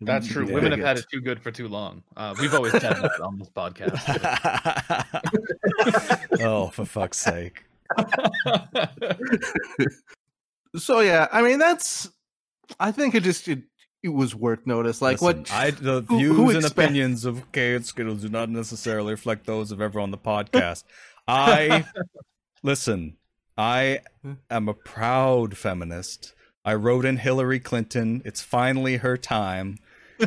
that's 0.00 0.26
true. 0.28 0.46
Yeah. 0.48 0.54
Women 0.54 0.72
have 0.72 0.80
had 0.80 0.98
it 0.98 1.04
too 1.12 1.20
good 1.20 1.40
for 1.40 1.50
too 1.52 1.68
long. 1.68 2.02
Uh, 2.16 2.34
we've 2.40 2.52
always 2.54 2.72
said 2.72 2.82
that 2.82 3.20
on 3.20 3.38
this 3.38 3.48
podcast. 3.50 4.02
oh, 6.40 6.68
for 6.68 6.84
fuck's 6.84 7.18
sake. 7.18 7.64
So 10.76 11.00
yeah, 11.00 11.28
I 11.30 11.42
mean, 11.42 11.58
that's. 11.58 12.08
I 12.80 12.92
think 12.92 13.14
it 13.14 13.22
just 13.22 13.46
it, 13.48 13.62
it 14.02 14.08
was 14.08 14.34
worth 14.34 14.66
notice. 14.66 15.02
Like 15.02 15.20
Listen, 15.20 15.40
what 15.40 15.52
I 15.52 15.70
the 15.72 16.00
who- 16.08 16.18
views 16.18 16.36
who 16.36 16.48
and 16.48 16.58
expect- 16.60 16.78
opinions 16.78 17.24
of 17.26 17.52
K 17.52 17.74
and 17.74 17.84
Skittles 17.84 18.22
do 18.22 18.28
not 18.30 18.48
necessarily 18.48 19.12
reflect 19.12 19.44
those 19.46 19.70
of 19.70 19.82
everyone 19.82 20.04
on 20.08 20.10
the 20.12 20.18
podcast. 20.18 20.84
I 21.28 21.84
listen. 22.62 23.16
I 23.58 24.00
am 24.50 24.66
a 24.66 24.72
proud 24.72 25.58
feminist. 25.58 26.32
I 26.64 26.72
wrote 26.74 27.04
in 27.04 27.18
Hillary 27.18 27.60
Clinton. 27.60 28.22
It's 28.24 28.40
finally 28.40 28.96
her 28.96 29.18
time. 29.18 29.76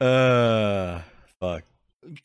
uh, 0.00 1.00
fuck. 1.38 1.64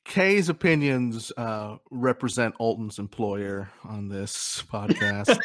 Kay's 0.05 0.49
opinions 0.49 1.31
uh, 1.37 1.77
represent 1.91 2.55
Alton's 2.59 2.99
employer 2.99 3.69
on 3.83 4.07
this 4.09 4.63
podcast. 4.71 5.37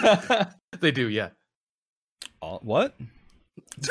they 0.80 0.90
do, 0.90 1.08
yeah. 1.08 1.30
Uh, 2.42 2.58
what? 2.62 2.96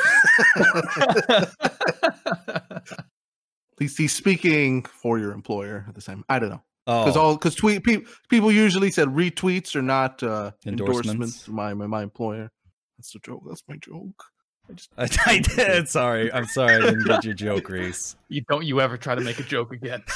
At 2.48 3.80
least 3.80 3.98
he's 3.98 4.12
speaking 4.12 4.82
for 4.84 5.18
your 5.18 5.32
employer 5.32 5.84
at 5.88 5.94
the 5.94 6.00
same. 6.00 6.24
I 6.28 6.38
don't 6.40 6.48
know 6.50 6.62
because 6.86 7.16
Oh, 7.16 7.20
all 7.20 7.34
because 7.34 7.54
tweet 7.54 7.84
pe- 7.84 8.02
people 8.28 8.50
usually 8.50 8.90
said 8.90 9.08
retweets 9.08 9.76
are 9.76 9.82
not 9.82 10.22
uh, 10.22 10.50
Endorsements. 10.66 11.08
endorsements. 11.10 11.44
to 11.44 11.52
My, 11.52 11.74
my 11.74 11.86
my 11.86 12.02
employer. 12.02 12.50
That's 12.96 13.12
the 13.12 13.20
joke. 13.20 13.42
That's 13.46 13.62
my 13.68 13.76
joke. 13.76 14.24
I 14.68 14.72
just 14.74 14.90
I, 14.98 15.08
I 15.26 15.38
did. 15.38 15.88
Sorry, 15.88 16.32
I'm 16.32 16.46
sorry. 16.46 16.76
I 16.76 16.80
didn't 16.80 17.04
get 17.06 17.24
your 17.24 17.34
joke, 17.34 17.68
Reese. 17.68 18.16
You 18.30 18.42
don't 18.42 18.66
you 18.66 18.78
ever 18.82 18.98
try 18.98 19.14
to 19.14 19.22
make 19.22 19.38
a 19.40 19.42
joke 19.42 19.72
again. 19.72 20.02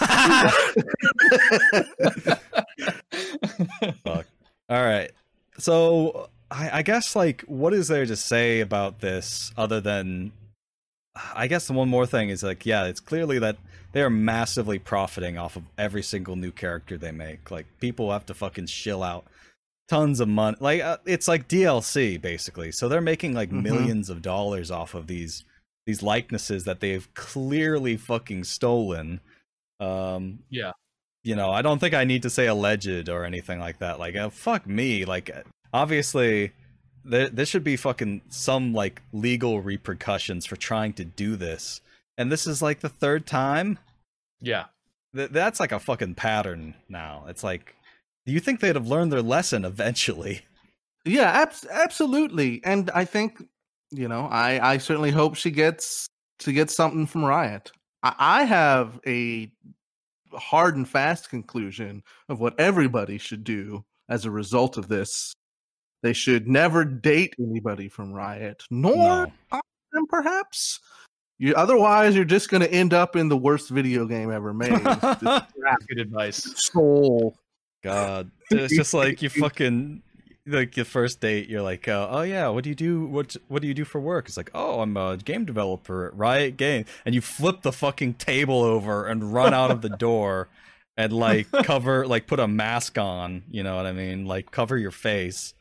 Fuck. 4.05 4.27
All 4.69 4.85
right. 4.85 5.11
So 5.57 6.29
I, 6.51 6.79
I 6.79 6.83
guess 6.83 7.17
like 7.17 7.41
what 7.47 7.73
is 7.73 7.89
there 7.89 8.05
to 8.05 8.15
say 8.15 8.61
about 8.61 9.01
this 9.01 9.51
other 9.57 9.81
than 9.81 10.33
I 11.35 11.47
guess 11.47 11.67
the 11.69 11.73
one 11.73 11.89
more 11.89 12.05
thing 12.05 12.29
is 12.29 12.43
like 12.43 12.67
yeah, 12.67 12.85
it's 12.85 13.01
clearly 13.01 13.39
that 13.39 13.57
they 13.93 14.03
are 14.03 14.11
massively 14.11 14.79
profiting 14.79 15.39
off 15.39 15.57
of 15.57 15.63
every 15.79 16.03
single 16.03 16.37
new 16.37 16.53
character 16.53 16.99
they 16.99 17.13
make. 17.13 17.51
Like 17.51 17.65
people 17.81 18.13
have 18.13 18.27
to 18.27 18.35
fucking 18.35 18.67
shill 18.67 19.03
out 19.03 19.25
tons 19.93 20.21
of 20.21 20.29
money. 20.29 20.57
Like 20.61 20.81
uh, 20.81 20.99
it's 21.07 21.29
like 21.29 21.49
DLC 21.49 22.21
basically. 22.21 22.73
So 22.73 22.89
they're 22.89 23.01
making 23.01 23.35
like 23.35 23.51
Mhm. 23.51 23.63
millions 23.63 24.09
of 24.11 24.23
dollars 24.23 24.71
off 24.71 24.95
of 24.95 25.07
these 25.07 25.45
these 25.87 26.03
likenesses 26.03 26.65
that 26.65 26.81
they've 26.81 27.13
clearly 27.15 27.97
fucking 27.97 28.45
stolen. 28.45 29.21
Um 29.81 30.41
yeah. 30.51 30.73
you 31.25 31.37
know, 31.37 31.51
I 31.51 31.63
don't 31.63 31.79
think 31.79 31.95
I 31.95 32.05
need 32.05 32.23
to 32.23 32.31
say 32.31 32.47
alleged 32.47 33.09
or 33.09 33.25
anything 33.25 33.61
like 33.61 33.79
that. 33.79 33.99
Like, 34.01 34.17
uh, 34.17 34.29
fuck 34.31 34.67
me. 34.67 35.05
Like, 35.05 35.31
uh, 35.31 35.43
obviously, 35.73 36.53
there 37.05 37.29
there 37.29 37.47
should 37.47 37.63
be 37.65 37.77
fucking 37.77 38.23
some 38.29 38.73
like 38.75 39.03
legal 39.13 39.61
repercussions 39.61 40.47
for 40.47 40.57
trying 40.57 40.93
to 40.95 41.05
do 41.05 41.37
this. 41.37 41.81
And 42.19 42.31
this 42.33 42.47
is 42.47 42.61
like 42.63 42.81
the 42.81 42.89
third 42.89 43.27
time. 43.27 43.79
Yeah. 44.41 44.65
Th- 45.15 45.31
that's 45.31 45.61
like 45.61 45.73
a 45.73 45.79
fucking 45.81 46.15
pattern 46.17 46.75
now. 46.89 47.25
It's 47.29 47.45
like, 47.45 47.75
you 48.27 48.39
think 48.39 48.61
they'd 48.61 48.77
have 48.77 48.87
learned 48.87 49.11
their 49.13 49.23
lesson 49.23 49.65
eventually? 49.65 50.43
Yeah, 51.05 51.31
abs- 51.33 51.67
absolutely. 51.69 52.61
And 52.65 52.89
I 52.95 53.05
think, 53.05 53.43
you 53.91 54.07
know, 54.07 54.29
I 54.31 54.75
I 54.75 54.79
certainly 54.79 55.11
hope 55.11 55.35
she 55.35 55.51
gets 55.51 56.07
to 56.39 56.53
get 56.53 56.71
something 56.71 57.07
from 57.07 57.25
Riot. 57.25 57.73
I, 58.05 58.15
I 58.19 58.45
have 58.45 59.01
a 59.07 59.51
hard 60.35 60.77
and 60.77 60.89
fast 60.89 61.29
conclusion 61.31 62.03
of 62.29 62.39
what 62.41 62.59
everybody 62.61 63.19
should 63.19 63.43
do 63.45 63.85
as 64.09 64.25
a 64.25 64.31
result 64.31 64.77
of 64.79 64.87
this. 64.89 65.33
They 66.03 66.13
should 66.13 66.49
never 66.49 66.85
date 66.85 67.35
anybody 67.41 67.89
from 67.89 68.13
Riot, 68.13 68.63
nor 68.71 69.27
No. 69.53 69.61
them, 69.93 70.07
perhaps. 70.09 70.81
You 71.39 71.55
otherwise 71.55 72.15
you're 72.15 72.25
just 72.25 72.51
going 72.51 72.61
to 72.63 72.73
end 72.73 72.95
up 72.95 73.17
in 73.17 73.29
the 73.29 73.37
worst 73.37 73.69
video 73.71 74.07
game 74.07 74.31
ever 74.31 74.55
made. 74.55 74.71
Good 75.89 75.99
advice. 75.99 76.45
soul. 76.71 77.37
God, 77.83 78.31
it's 78.51 78.75
just 78.75 78.95
like 78.95 79.23
you 79.23 79.29
fucking 79.29 80.03
like 80.47 80.77
your 80.77 80.85
first 80.85 81.21
date. 81.21 81.49
You're 81.49 81.63
like, 81.63 81.89
uh, 81.89 82.09
oh 82.11 82.23
yeah, 82.23 82.49
what 82.49 82.65
do 82.65 82.71
you 82.71 82.77
do? 82.77 83.05
What 83.07 83.37
what 83.49 83.63
do 83.63 83.69
you 83.69 83.75
do 83.75 83.85
for 83.85 84.01
work? 84.01 84.29
It's 84.29 84.37
like, 84.37 84.51
oh, 84.55 84.81
I'm 84.81 84.97
a 84.97 85.17
game 85.17 85.45
developer 85.45 86.07
at 86.07 86.17
Riot 86.17 86.57
Game, 86.57 86.85
and 87.05 87.15
you 87.15 87.21
flip 87.21 87.63
the 87.63 87.73
fucking 87.73 88.15
table 88.15 88.63
over 88.63 89.07
and 89.07 89.33
run 89.33 89.55
out 89.55 89.71
of 89.71 89.83
the 89.83 89.89
door, 89.89 90.49
and 90.97 91.13
like 91.13 91.51
cover 91.65 92.07
like 92.07 92.27
put 92.27 92.41
a 92.41 92.49
mask 92.49 92.99
on. 92.99 93.45
You 93.51 93.63
know 93.63 93.77
what 93.77 93.87
I 93.87 93.93
mean? 93.93 94.27
Like 94.27 94.51
cover 94.51 94.77
your 94.77 94.91
face. 94.91 95.55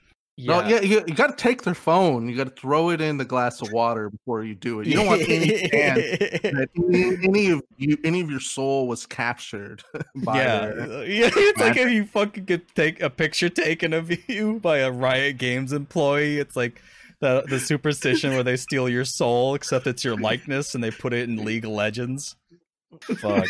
No, 0.47 0.67
yeah, 0.67 0.81
you, 0.81 1.03
you 1.07 1.13
got 1.13 1.37
to 1.37 1.43
take 1.43 1.63
their 1.63 1.73
phone. 1.73 2.27
You 2.29 2.35
got 2.35 2.55
to 2.55 2.61
throw 2.61 2.89
it 2.89 3.01
in 3.01 3.17
the 3.17 3.25
glass 3.25 3.61
of 3.61 3.71
water 3.71 4.09
before 4.09 4.43
you 4.43 4.55
do 4.55 4.79
it. 4.79 4.87
You 4.87 4.95
don't 4.95 5.07
want 5.07 5.21
any 5.27 5.47
that 5.71 6.69
any, 6.77 7.17
any 7.23 7.49
of 7.51 7.61
you, 7.77 7.97
any 8.03 8.21
of 8.21 8.29
your 8.29 8.39
soul 8.39 8.87
was 8.87 9.05
captured 9.05 9.83
by 10.15 10.37
yeah, 10.37 10.59
their- 10.59 10.81
uh, 10.81 11.01
yeah. 11.01 11.29
It's 11.35 11.59
like 11.59 11.77
if 11.77 11.91
you 11.91 12.05
fucking 12.05 12.45
could 12.45 12.67
take 12.75 13.01
a 13.01 13.09
picture 13.09 13.49
taken 13.49 13.93
of 13.93 14.11
you 14.29 14.59
by 14.59 14.77
a 14.79 14.91
Riot 14.91 15.37
Games 15.37 15.73
employee. 15.73 16.37
It's 16.37 16.55
like 16.55 16.81
the 17.19 17.43
the 17.47 17.59
superstition 17.59 18.31
where 18.31 18.43
they 18.43 18.57
steal 18.57 18.89
your 18.89 19.05
soul, 19.05 19.55
except 19.55 19.85
it's 19.87 20.03
your 20.03 20.17
likeness, 20.17 20.75
and 20.75 20.83
they 20.83 20.91
put 20.91 21.13
it 21.13 21.29
in 21.29 21.43
League 21.45 21.65
of 21.65 21.71
Legends. 21.71 22.35
Fuck, 23.01 23.45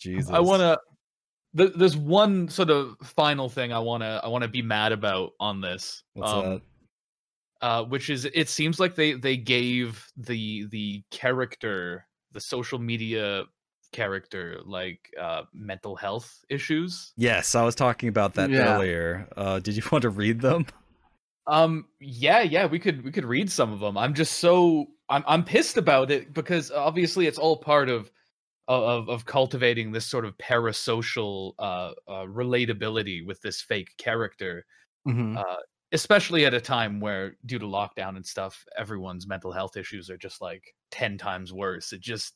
Jesus. 0.00 0.30
I 0.30 0.40
want 0.40 0.60
to. 0.60 0.78
Th- 1.56 1.72
there's 1.76 1.96
one 1.96 2.48
sort 2.48 2.70
of 2.70 2.96
final 3.02 3.48
thing 3.48 3.72
I 3.72 3.78
want 3.78 4.02
to 4.02 4.20
I 4.24 4.28
want 4.28 4.42
to 4.42 4.48
be 4.48 4.62
mad 4.62 4.92
about 4.92 5.32
on 5.40 5.60
this. 5.60 6.02
What's 6.14 6.32
um, 6.32 6.42
that? 6.42 6.62
uh, 7.60 7.84
which 7.84 8.10
is 8.10 8.24
it 8.24 8.48
seems 8.48 8.80
like 8.80 8.94
they 8.94 9.12
they 9.14 9.36
gave 9.36 10.06
the 10.16 10.66
the 10.66 11.02
character 11.10 12.06
the 12.32 12.40
social 12.40 12.78
media 12.78 13.44
character 13.92 14.58
like 14.64 15.12
uh 15.20 15.42
mental 15.52 15.94
health 15.94 16.44
issues 16.48 17.12
Yes, 17.16 17.54
I 17.54 17.62
was 17.62 17.74
talking 17.74 18.08
about 18.08 18.34
that 18.34 18.50
Yeah. 18.50 18.74
earlier. 18.74 19.28
Uh, 19.36 19.58
did 19.60 19.76
you 19.76 19.82
want 19.92 20.02
to 20.02 20.10
read 20.10 20.40
them? 20.40 20.66
um 21.46 21.86
yeah 22.00 22.40
yeah 22.40 22.66
we 22.66 22.78
could 22.78 23.02
we 23.02 23.10
could 23.10 23.24
read 23.24 23.50
some 23.50 23.72
of 23.72 23.80
them 23.80 23.98
i'm 23.98 24.14
just 24.14 24.34
so 24.38 24.86
i'm 25.08 25.24
i'm 25.26 25.42
pissed 25.44 25.76
about 25.76 26.10
it 26.10 26.32
because 26.32 26.70
obviously 26.70 27.26
it's 27.26 27.38
all 27.38 27.56
part 27.56 27.88
of 27.88 28.10
of 28.68 29.08
of 29.08 29.24
cultivating 29.24 29.90
this 29.92 30.06
sort 30.06 30.24
of 30.24 30.36
parasocial 30.38 31.54
uh, 31.58 31.92
uh 32.08 32.24
relatability 32.26 33.24
with 33.26 33.40
this 33.42 33.60
fake 33.60 33.90
character 33.98 34.64
Mhm. 35.06 35.36
uh 35.36 35.56
especially 35.92 36.46
at 36.46 36.54
a 36.54 36.60
time 36.60 37.00
where 37.00 37.36
due 37.44 37.58
to 37.58 37.66
lockdown 37.66 38.16
and 38.16 38.24
stuff 38.24 38.64
everyone's 38.78 39.26
mental 39.26 39.52
health 39.52 39.76
issues 39.76 40.08
are 40.08 40.16
just 40.16 40.40
like 40.40 40.62
10 40.92 41.18
times 41.18 41.52
worse 41.52 41.92
it 41.92 42.00
just 42.00 42.34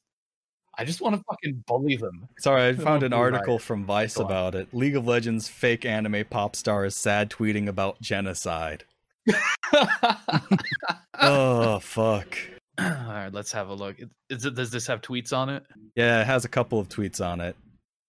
i 0.79 0.85
just 0.85 1.01
want 1.01 1.15
to 1.17 1.23
fucking 1.31 1.63
bully 1.67 1.97
them 1.97 2.29
Sorry, 2.39 2.67
I 2.69 2.73
found 2.75 3.03
an 3.03 3.13
article 3.13 3.59
from 3.59 3.85
Vice 3.85 4.17
about 4.19 4.55
it. 4.55 4.75
League 4.75 4.97
of 4.97 5.07
Legends 5.07 5.49
fake 5.49 5.85
anime 5.87 6.25
pop 6.29 6.55
star 6.57 6.85
is 6.85 6.95
sad 6.95 7.31
tweeting 7.31 7.67
about 7.69 7.99
genocide. 8.03 8.85
oh 11.21 11.79
fuck. 11.79 12.37
all 12.81 12.85
right 12.87 13.31
let's 13.33 13.53
have 13.53 13.69
a 13.69 13.75
look 13.75 13.97
is 14.31 14.45
it, 14.45 14.55
does 14.55 14.71
this 14.71 14.87
have 14.87 15.01
tweets 15.01 15.33
on 15.33 15.49
it 15.49 15.65
Yeah, 15.95 16.21
it 16.21 16.27
has 16.27 16.45
a 16.45 16.49
couple 16.49 16.79
of 16.79 16.89
tweets 16.89 17.25
on 17.25 17.41
it. 17.41 17.57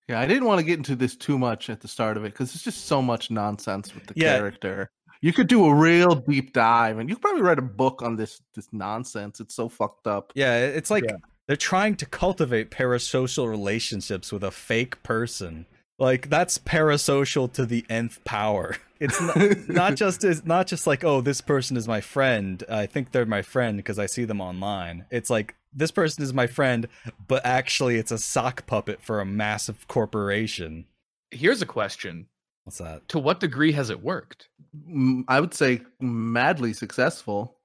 Yeah, 0.09 0.19
I 0.21 0.25
didn't 0.25 0.45
want 0.45 0.59
to 0.59 0.65
get 0.65 0.77
into 0.77 0.95
this 0.95 1.15
too 1.17 1.37
much 1.37 1.69
at 1.69 1.81
the 1.81 1.87
start 1.87 2.15
of 2.15 2.23
it 2.23 2.31
because 2.33 2.55
it's 2.55 2.63
just 2.63 2.85
so 2.85 3.01
much 3.01 3.29
nonsense 3.29 3.93
with 3.93 4.05
the 4.07 4.13
Yeah. 4.15 4.37
character. 4.37 4.89
You 5.21 5.33
could 5.33 5.47
do 5.47 5.65
a 5.65 5.73
real 5.73 6.15
deep 6.15 6.53
dive, 6.53 6.97
and 6.97 7.09
you 7.09 7.15
could 7.15 7.21
probably 7.23 7.41
write 7.41 7.59
a 7.59 7.63
book 7.63 8.01
on 8.01 8.15
this 8.15 8.39
this 8.55 8.69
nonsense. 8.71 9.39
It's 9.41 9.55
so 9.55 9.67
fucked 9.67 10.07
up. 10.07 10.31
Yeah, 10.35 10.59
it's 10.59 10.89
like 10.91 11.03
Yeah. 11.05 11.17
they're 11.47 11.57
trying 11.57 11.95
to 11.97 12.05
cultivate 12.05 12.71
parasocial 12.71 13.49
relationships 13.49 14.31
with 14.31 14.43
a 14.45 14.51
fake 14.51 15.01
person. 15.03 15.65
Like 15.99 16.29
that's 16.29 16.57
parasocial 16.59 17.51
to 17.53 17.65
the 17.65 17.85
nth 17.89 18.23
power. 18.23 18.75
It's 18.99 19.21
not, 19.21 19.69
not 19.69 19.95
just 20.03 20.23
it's 20.23 20.43
not 20.43 20.65
just 20.65 20.87
like 20.87 21.03
oh 21.03 21.21
this 21.21 21.39
person 21.39 21.77
is 21.77 21.87
my 21.87 22.01
friend. 22.01 22.63
I 22.67 22.87
think 22.87 23.11
they're 23.11 23.27
my 23.27 23.43
friend 23.43 23.77
because 23.77 23.99
I 23.99 24.07
see 24.07 24.25
them 24.25 24.41
online. 24.41 25.05
It's 25.11 25.29
like 25.29 25.53
this 25.71 25.91
person 25.91 26.23
is 26.23 26.33
my 26.33 26.47
friend, 26.47 26.87
but 27.27 27.45
actually 27.45 27.97
it's 27.97 28.11
a 28.11 28.17
sock 28.17 28.65
puppet 28.65 28.99
for 28.99 29.19
a 29.19 29.25
massive 29.25 29.87
corporation. 29.87 30.85
here's 31.29 31.61
a 31.61 31.67
question 31.67 32.25
What's 32.63 32.79
that? 32.79 33.07
to 33.09 33.19
what 33.19 33.39
degree 33.39 33.71
has 33.73 33.91
it 33.91 34.01
worked 34.01 34.49
Mm, 34.89 35.25
I 35.27 35.39
would 35.39 35.53
say 35.53 35.81
madly 35.99 36.73
successful. 36.73 37.56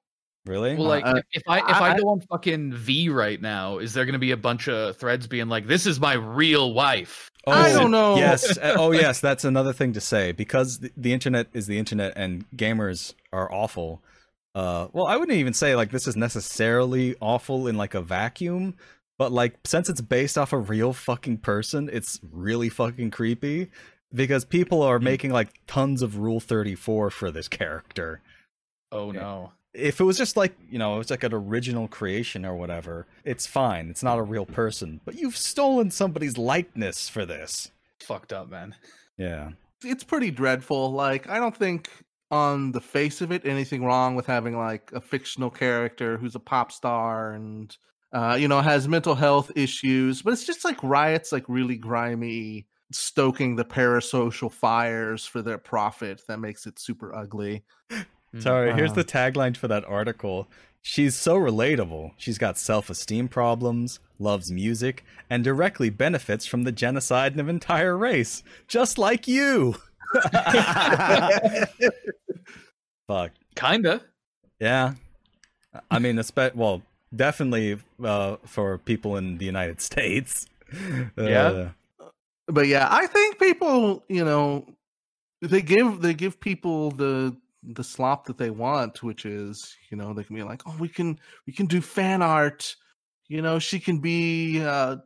Really? 0.44 0.74
well 0.74 0.88
like 0.88 1.06
Uh, 1.06 1.14
if, 1.16 1.24
if 1.34 1.42
i 1.48 1.58
if 1.58 1.64
i, 1.76 1.92
I- 1.92 1.98
go 1.98 2.08
on 2.08 2.20
fucking 2.22 2.72
v 2.74 3.08
right 3.08 3.40
now 3.40 3.78
is 3.78 3.94
there 3.94 4.04
going 4.04 4.14
to 4.14 4.18
be 4.18 4.32
a 4.32 4.36
bunch 4.36 4.68
of 4.68 4.96
threads 4.96 5.26
being 5.28 5.48
like 5.48 5.68
this 5.68 5.86
is 5.86 6.00
my 6.00 6.14
real 6.14 6.72
wife 6.74 7.28
Oh, 7.44 7.50
I 7.50 7.72
don't 7.72 7.90
know. 7.90 8.14
Yes. 8.14 8.56
uh, 8.56 8.76
Oh, 8.78 8.92
yes. 9.04 9.18
That's 9.18 9.44
another 9.44 9.72
thing 9.72 9.94
to 9.94 10.00
say 10.00 10.30
because 10.30 10.78
the, 10.78 10.92
the 10.96 11.12
internet 11.12 11.48
is 11.52 11.66
the 11.66 11.76
internet 11.76 12.12
and 12.14 12.44
gamers 12.56 13.14
are 13.32 13.52
awful. 13.52 14.00
Uh, 14.54 14.86
well, 14.92 15.06
I 15.08 15.16
wouldn't 15.16 15.36
even 15.38 15.52
say 15.52 15.74
like 15.74 15.90
this 15.90 16.06
is 16.06 16.14
necessarily 16.14 17.16
awful 17.20 17.66
in 17.66 17.76
like 17.76 17.94
a 17.94 18.00
vacuum, 18.00 18.76
but 19.18 19.32
like 19.32 19.56
since 19.64 19.88
it's 19.88 20.00
based 20.00 20.38
off 20.38 20.52
a 20.52 20.58
real 20.58 20.92
fucking 20.92 21.38
person, 21.38 21.90
it's 21.92 22.20
really 22.30 22.68
fucking 22.68 23.10
creepy 23.10 23.72
because 24.14 24.44
people 24.44 24.80
are 24.82 25.00
making 25.00 25.32
like 25.32 25.48
tons 25.66 26.00
of 26.00 26.18
Rule 26.18 26.38
Thirty 26.38 26.76
Four 26.76 27.10
for 27.10 27.32
this 27.32 27.48
character. 27.48 28.20
oh 28.92 29.12
Yeah. 29.12 29.20
no 29.20 29.52
If 29.74 30.00
it 30.00 30.04
was 30.04 30.18
just 30.18 30.36
like 30.36 30.54
you 30.68 30.78
know, 30.78 31.00
it's 31.00 31.10
like 31.10 31.24
an 31.24 31.32
original 31.32 31.88
creation 31.88 32.44
or 32.44 32.56
whatever, 32.56 33.06
it's 33.24 33.46
fine. 33.46 33.88
It's 33.88 34.02
not 34.02 34.18
a 34.18 34.22
real 34.22 34.46
person, 34.46 35.00
but 35.04 35.18
you've 35.18 35.36
stolen 35.36 35.90
somebody's 35.90 36.36
likeness 36.38 37.08
for 37.08 37.24
this. 37.24 37.70
fucked 38.00 38.32
up 38.32 38.50
man 38.50 38.74
Yeah. 39.16 39.50
It's 39.84 40.04
pretty 40.04 40.30
dreadful. 40.30 40.92
Like 40.92 41.28
I 41.28 41.38
don't 41.38 41.56
think 41.56 41.88
on 42.30 42.72
the 42.72 42.80
face 42.80 43.20
of 43.20 43.30
it 43.30 43.44
anything 43.46 43.84
wrong 43.84 44.14
with 44.14 44.26
having 44.26 44.56
like 44.56 44.90
a 44.94 45.00
fictional 45.00 45.50
character 45.50 46.16
who's 46.16 46.34
a 46.34 46.40
pop 46.40 46.72
star 46.72 47.32
and 47.32 47.76
uh, 48.12 48.36
you 48.38 48.48
know 48.48 48.60
has 48.60 48.88
mental 48.88 49.14
health 49.14 49.50
issues, 49.56 50.22
but 50.22 50.32
it's 50.32 50.44
just 50.44 50.64
like 50.64 50.82
riots, 50.82 51.32
like 51.32 51.44
really 51.48 51.76
grimy, 51.76 52.66
stoking 52.90 53.56
the 53.56 53.64
parasocial 53.64 54.52
fires 54.52 55.24
for 55.24 55.42
their 55.42 55.58
profit. 55.58 56.22
That 56.28 56.38
makes 56.38 56.66
it 56.66 56.78
super 56.78 57.14
ugly. 57.14 57.64
Sorry, 58.38 58.72
here's 58.72 58.90
Uh. 58.92 58.94
the 58.94 59.04
tagline 59.04 59.56
for 59.56 59.68
that 59.68 59.84
article. 59.84 60.48
She's 60.84 61.14
so 61.14 61.36
relatable. 61.36 62.12
She's 62.16 62.38
got 62.38 62.58
self 62.58 62.90
esteem 62.90 63.28
problems, 63.28 64.00
loves 64.18 64.50
music, 64.50 65.04
and 65.30 65.44
directly 65.44 65.90
benefits 65.90 66.44
from 66.46 66.64
the 66.64 66.72
genocide 66.72 67.34
of 67.34 67.38
an 67.38 67.48
entire 67.48 67.96
race, 67.96 68.42
just 68.66 68.98
like 68.98 69.28
you. 69.28 69.76
Fuck. 73.08 73.32
kinda 73.54 74.00
Yeah. 74.60 74.94
I 75.90 75.98
mean, 75.98 76.16
espe- 76.16 76.54
well, 76.54 76.82
definitely 77.14 77.78
uh, 78.02 78.36
for 78.44 78.78
people 78.78 79.16
in 79.16 79.38
the 79.38 79.44
United 79.46 79.80
States. 79.80 80.46
Yeah. 81.18 81.70
Uh, 82.00 82.08
but 82.46 82.66
yeah, 82.66 82.88
I 82.90 83.06
think 83.06 83.38
people, 83.38 84.02
you 84.08 84.24
know, 84.24 84.66
they 85.42 85.60
give 85.62 86.00
they 86.00 86.14
give 86.14 86.40
people 86.40 86.90
the 86.92 87.36
the 87.62 87.84
slop 87.84 88.26
that 88.26 88.38
they 88.38 88.50
want, 88.50 89.02
which 89.02 89.24
is, 89.24 89.76
you 89.90 89.96
know, 89.96 90.12
they 90.12 90.24
can 90.24 90.34
be 90.36 90.42
like, 90.42 90.62
oh, 90.66 90.76
we 90.78 90.88
can 90.88 91.18
we 91.46 91.52
can 91.52 91.66
do 91.66 91.80
fan 91.80 92.22
art. 92.22 92.74
You 93.28 93.42
know, 93.42 93.58
she 93.58 93.78
can 93.80 93.98
be. 94.00 94.60
uh 94.62 94.96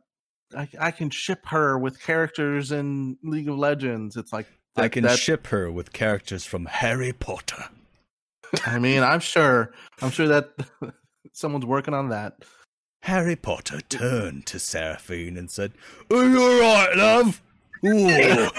I, 0.55 0.67
I 0.79 0.91
can 0.91 1.09
ship 1.09 1.45
her 1.47 1.77
with 1.77 2.01
characters 2.01 2.71
in 2.71 3.17
League 3.21 3.49
of 3.49 3.57
Legends. 3.57 4.15
It's 4.15 4.31
like 4.31 4.47
I 4.77 4.87
can 4.87 5.03
that- 5.03 5.19
ship 5.19 5.47
her 5.47 5.69
with 5.71 5.91
characters 5.91 6.45
from 6.45 6.65
Harry 6.65 7.11
Potter. 7.11 7.65
I 8.65 8.79
mean, 8.79 9.03
I'm 9.03 9.19
sure. 9.19 9.73
I'm 10.01 10.09
sure 10.11 10.27
that 10.29 10.51
someone's 11.33 11.65
working 11.65 11.93
on 11.93 12.09
that. 12.09 12.43
Harry 13.01 13.35
Potter 13.35 13.81
turned 13.81 14.45
to 14.47 14.57
Seraphine 14.59 15.37
and 15.37 15.51
said, 15.51 15.73
Are 16.11 16.23
you 16.23 16.41
alright, 16.41 16.95
love? 16.97 17.41
Ooh, 17.85 18.09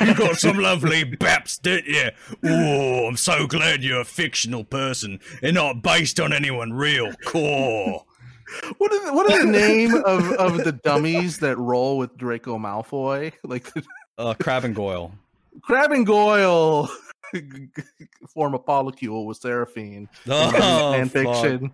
you 0.04 0.14
got 0.14 0.36
some 0.36 0.58
lovely 0.58 1.04
baps, 1.04 1.58
didn't 1.60 1.86
you? 1.86 2.48
Ooh, 2.50 3.06
I'm 3.06 3.16
so 3.16 3.46
glad 3.46 3.82
you're 3.82 4.00
a 4.00 4.04
fictional 4.04 4.64
person 4.64 5.20
and 5.42 5.54
not 5.54 5.82
based 5.82 6.20
on 6.20 6.32
anyone 6.32 6.72
real. 6.72 7.12
Cool. 7.26 8.06
What 8.78 8.92
is 8.92 9.10
what 9.10 9.30
is 9.30 9.44
the 9.44 9.50
name 9.50 9.94
of, 9.94 10.32
of 10.32 10.64
the 10.64 10.72
dummies 10.72 11.38
that 11.40 11.58
roll 11.58 11.98
with 11.98 12.16
Draco 12.16 12.58
Malfoy? 12.58 13.32
Like 13.44 13.70
Uh, 14.18 14.34
Crabbe 14.34 14.64
and 14.64 14.74
Goyle. 14.74 15.12
Crabbe 15.62 15.92
and 15.92 16.06
Goyle 16.06 16.88
form 18.32 18.54
a 18.54 18.58
polycule 18.58 19.26
with 19.26 19.36
Seraphine. 19.36 20.08
Oh, 20.28 20.92
fan 20.92 21.08
fiction. 21.08 21.72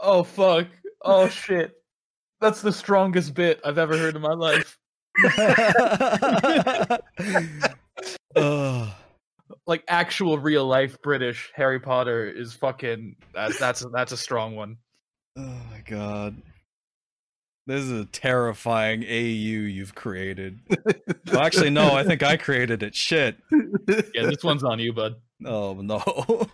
oh 0.00 0.22
fuck 0.24 0.66
oh 1.02 1.28
shit 1.28 1.76
that's 2.40 2.60
the 2.62 2.72
strongest 2.72 3.34
bit 3.34 3.60
i've 3.64 3.78
ever 3.78 3.96
heard 3.96 4.16
in 4.16 4.22
my 4.22 4.32
life 4.34 4.78
Ugh. 8.36 8.88
like 9.66 9.84
actual 9.86 10.38
real 10.38 10.66
life 10.66 11.00
british 11.02 11.52
harry 11.54 11.78
potter 11.78 12.26
is 12.28 12.52
fucking 12.54 13.14
that's 13.34 13.58
that's 13.58 13.84
that's 13.92 14.10
a 14.12 14.16
strong 14.16 14.56
one 14.56 14.76
oh 15.36 15.42
my 15.70 15.82
god. 15.86 16.36
This 17.64 17.82
is 17.82 17.92
a 17.92 18.06
terrifying 18.06 19.04
AU 19.04 19.68
you've 19.68 19.94
created. 19.94 20.58
Well, 21.32 21.42
actually, 21.42 21.70
no, 21.70 21.92
I 21.94 22.02
think 22.02 22.24
I 22.24 22.36
created 22.36 22.82
it. 22.82 22.92
Shit. 22.96 23.36
yeah 23.86 24.26
this 24.26 24.42
one's 24.42 24.64
on 24.64 24.80
you 24.80 24.92
bud 24.92 25.14
Oh, 25.46 25.74
no. 25.74 26.02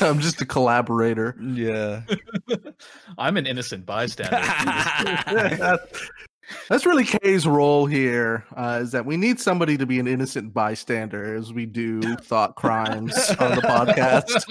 I'm 0.00 0.18
just 0.18 0.40
a 0.40 0.44
collaborator. 0.44 1.36
yeah. 1.40 2.02
i'm 3.18 3.36
an 3.36 3.46
innocent 3.46 3.86
bystander 3.86 4.36
That's 6.68 6.86
really 6.86 7.04
Kay's 7.04 7.46
role 7.46 7.86
here. 7.86 8.44
Uh, 8.56 8.80
is 8.82 8.92
that 8.92 9.06
we 9.06 9.16
need 9.16 9.40
somebody 9.40 9.76
to 9.76 9.86
be 9.86 9.98
an 9.98 10.06
innocent 10.06 10.54
bystander 10.54 11.34
as 11.36 11.52
we 11.52 11.66
do 11.66 12.00
thought 12.16 12.54
crimes 12.54 13.14
on 13.38 13.56
the 13.56 13.62
podcast. 13.62 14.44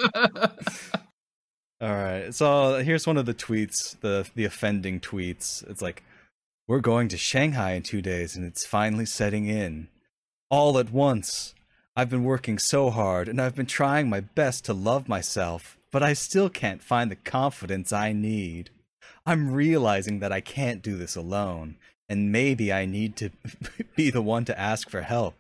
All 1.81 1.93
right. 1.93 2.33
So 2.33 2.83
here's 2.83 3.05
one 3.05 3.17
of 3.17 3.25
the 3.25 3.33
tweets, 3.33 3.99
the 3.99 4.27
the 4.35 4.45
offending 4.45 4.99
tweets. 4.99 5.67
It's 5.69 5.81
like, 5.81 6.03
"We're 6.67 6.79
going 6.79 7.07
to 7.09 7.17
Shanghai 7.17 7.73
in 7.73 7.83
2 7.83 8.01
days 8.01 8.35
and 8.35 8.45
it's 8.45 8.65
finally 8.65 9.05
setting 9.05 9.45
in. 9.45 9.87
All 10.49 10.79
at 10.79 10.91
once. 10.91 11.53
I've 11.95 12.09
been 12.09 12.23
working 12.23 12.59
so 12.59 12.89
hard 12.91 13.27
and 13.27 13.41
I've 13.41 13.55
been 13.55 13.65
trying 13.65 14.09
my 14.09 14.19
best 14.19 14.65
to 14.65 14.73
love 14.73 15.09
myself, 15.09 15.77
but 15.91 16.03
I 16.03 16.13
still 16.13 16.49
can't 16.49 16.83
find 16.83 17.09
the 17.09 17.15
confidence 17.15 17.91
I 17.91 18.13
need. 18.13 18.69
I'm 19.27 19.51
realizing 19.53 20.19
that 20.19 20.31
I 20.31 20.39
can't 20.39 20.81
do 20.81 20.95
this 20.97 21.17
alone, 21.17 21.75
and 22.07 22.31
maybe 22.31 22.71
I 22.71 22.85
need 22.85 23.17
to 23.17 23.29
be 23.95 24.09
the 24.09 24.21
one 24.21 24.45
to 24.45 24.57
ask 24.57 24.89
for 24.89 25.01
help. 25.01 25.35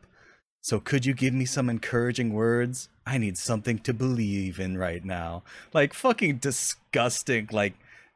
So 0.61 0.81
could 0.81 1.05
you 1.05 1.13
give 1.13 1.33
me 1.33 1.45
some 1.45 1.69
encouraging 1.69 2.33
words? 2.33 2.89
I 3.05 3.17
need 3.17 3.37
something 3.37 3.79
to 3.79 3.93
believe 3.93 4.59
in 4.59 4.77
right 4.77 5.05
now. 5.05 5.43
Like 5.73 5.93
fucking 5.93 6.39
disgusting, 6.39 7.47
like 7.53 7.75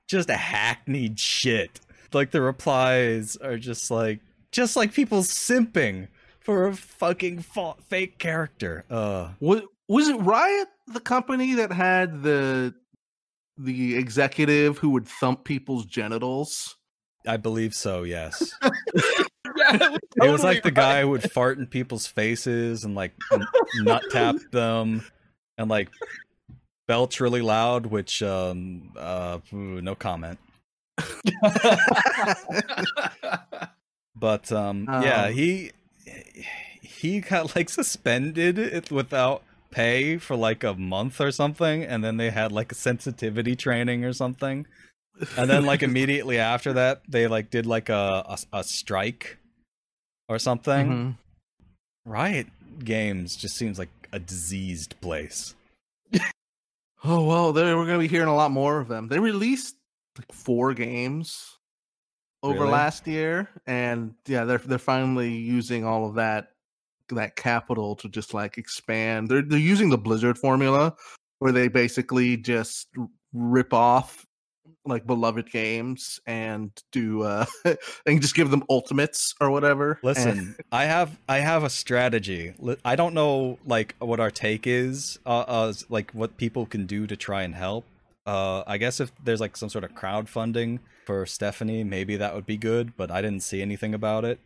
just 0.10 0.30
a 0.30 0.36
hackneyed 0.36 1.18
shit. 1.18 1.80
Like 2.12 2.32
the 2.32 2.42
replies 2.42 3.38
are 3.38 3.58
just 3.58 3.90
like 3.90 4.20
just 4.52 4.76
like 4.76 4.94
people 4.94 5.22
simping 5.22 6.10
for 6.42 6.68
a 6.68 6.76
fucking 6.76 7.40
fa- 7.44 7.76
fake 7.88 8.18
character. 8.18 8.84
Uh 8.90 9.30
Was 9.40 9.62
was 9.88 10.10
it 10.10 10.20
Riot 10.20 10.68
the 10.88 11.00
company 11.00 11.54
that 11.56 11.72
had 11.72 12.24
the 12.24 12.74
the 13.64 13.96
executive 13.98 14.78
who 14.80 14.90
would 14.92 15.08
thump 15.08 15.44
people's 15.44 15.86
genitals? 15.86 16.76
I 17.28 17.38
believe 17.38 17.74
so, 17.74 18.04
yes. 18.04 18.54
Yeah, 19.58 19.98
It 20.16 20.30
was 20.32 20.44
like 20.46 20.64
the 20.64 20.72
guy 20.72 21.02
who 21.02 21.10
would 21.10 21.30
fart 21.30 21.58
in 21.58 21.68
people's 21.68 22.08
faces 22.08 22.86
and 22.86 22.96
like 22.96 23.12
nut 23.76 24.02
tap 24.10 24.36
them 24.52 25.04
and 25.58 25.70
like 25.70 25.90
belch 26.88 27.20
really 27.20 27.42
loud, 27.42 27.86
which 27.88 28.24
um 28.24 28.94
uh 28.98 29.40
ooh, 29.54 29.82
no 29.82 29.94
comment. 29.94 30.40
But 34.16 34.52
um 34.52 34.86
yeah, 34.88 35.26
Um. 35.26 35.34
he 35.34 35.72
he 36.82 37.20
got 37.22 37.56
like 37.56 37.70
suspended 37.70 38.90
without 38.92 39.44
pay 39.72 40.18
for 40.18 40.36
like 40.36 40.64
a 40.64 40.74
month 40.74 41.20
or 41.22 41.32
something 41.32 41.84
and 41.84 42.04
then 42.04 42.18
they 42.18 42.30
had 42.30 42.52
like 42.52 42.72
a 42.72 42.76
sensitivity 42.76 43.56
training 43.56 44.04
or 44.06 44.14
something. 44.14 44.68
And 45.38 45.50
then 45.50 45.66
like 45.66 45.82
immediately 45.90 46.38
after 46.38 46.74
that 46.74 47.02
they 47.08 47.28
like 47.28 47.50
did 47.50 47.66
like 47.66 47.90
a 47.90 48.24
a, 48.28 48.60
a 48.60 48.64
strike 48.64 49.38
or 50.30 50.38
something. 50.40 50.88
Mhm. 50.88 51.18
Riot 52.06 52.48
Games 52.84 53.36
just 53.36 53.56
seems 53.56 53.78
like 53.80 53.90
a 54.12 54.20
diseased 54.20 55.00
place. 55.02 55.56
Oh 57.04 57.26
well, 57.26 57.52
we're 57.52 57.86
gonna 57.88 57.98
be 57.98 58.08
hearing 58.08 58.28
a 58.28 58.36
lot 58.36 58.52
more 58.52 58.80
of 58.80 58.88
them. 58.88 59.08
They 59.08 59.18
released 59.18 59.76
like 60.18 60.32
four 60.32 60.76
games 60.76 61.58
over 62.44 62.60
Really? 62.60 62.72
last 62.72 63.08
year, 63.08 63.50
and 63.66 64.14
yeah, 64.28 64.46
they're 64.46 64.60
they're 64.60 64.78
finally 64.78 65.34
using 65.34 65.84
all 65.84 66.08
of 66.08 66.16
that 66.16 66.51
that 67.16 67.36
capital 67.36 67.96
to 67.98 68.10
just 68.10 68.34
like 68.34 68.58
expand. 68.58 69.30
They're 69.30 69.42
they're 69.42 69.60
using 69.60 69.90
the 69.90 69.98
Blizzard 69.98 70.38
formula, 70.38 70.96
where 71.40 71.52
they 71.52 71.68
basically 71.68 72.38
just 72.38 72.88
rip 73.34 73.74
off 73.74 74.26
like 74.86 75.06
beloved 75.06 75.52
games 75.52 76.20
and 76.26 76.72
do 76.92 77.22
uh 77.22 77.46
and 78.06 78.22
just 78.22 78.36
give 78.36 78.50
them 78.50 78.64
ultimates 78.70 79.34
or 79.40 79.52
whatever. 79.52 79.94
And- 79.94 80.04
Listen, 80.04 80.56
I 80.72 80.86
have 80.86 81.20
I 81.30 81.40
have 81.40 81.64
a 81.64 81.70
strategy. 81.70 82.54
I 82.84 82.96
don't 82.96 83.14
know 83.14 83.60
like 83.66 83.96
what 84.00 84.20
our 84.20 84.32
take 84.32 84.66
is, 84.68 85.20
uh, 85.26 85.40
uh 85.40 85.74
like 85.90 86.12
what 86.12 86.38
people 86.38 86.66
can 86.66 86.86
do 86.86 87.08
to 87.08 87.16
try 87.16 87.44
and 87.44 87.56
help. 87.56 87.86
Uh, 88.26 88.64
I 88.68 88.78
guess 88.78 89.00
if 89.00 89.12
there's 89.24 89.42
like 89.42 89.58
some 89.58 89.70
sort 89.70 89.84
of 89.84 89.94
crowdfunding 89.94 90.80
for 91.06 91.26
Stephanie, 91.26 91.84
maybe 91.84 92.16
that 92.18 92.36
would 92.36 92.46
be 92.46 92.58
good. 92.58 92.96
But 92.96 93.10
I 93.12 93.22
didn't 93.22 93.42
see 93.42 93.62
anything 93.62 93.94
about 93.94 94.26
it. 94.26 94.40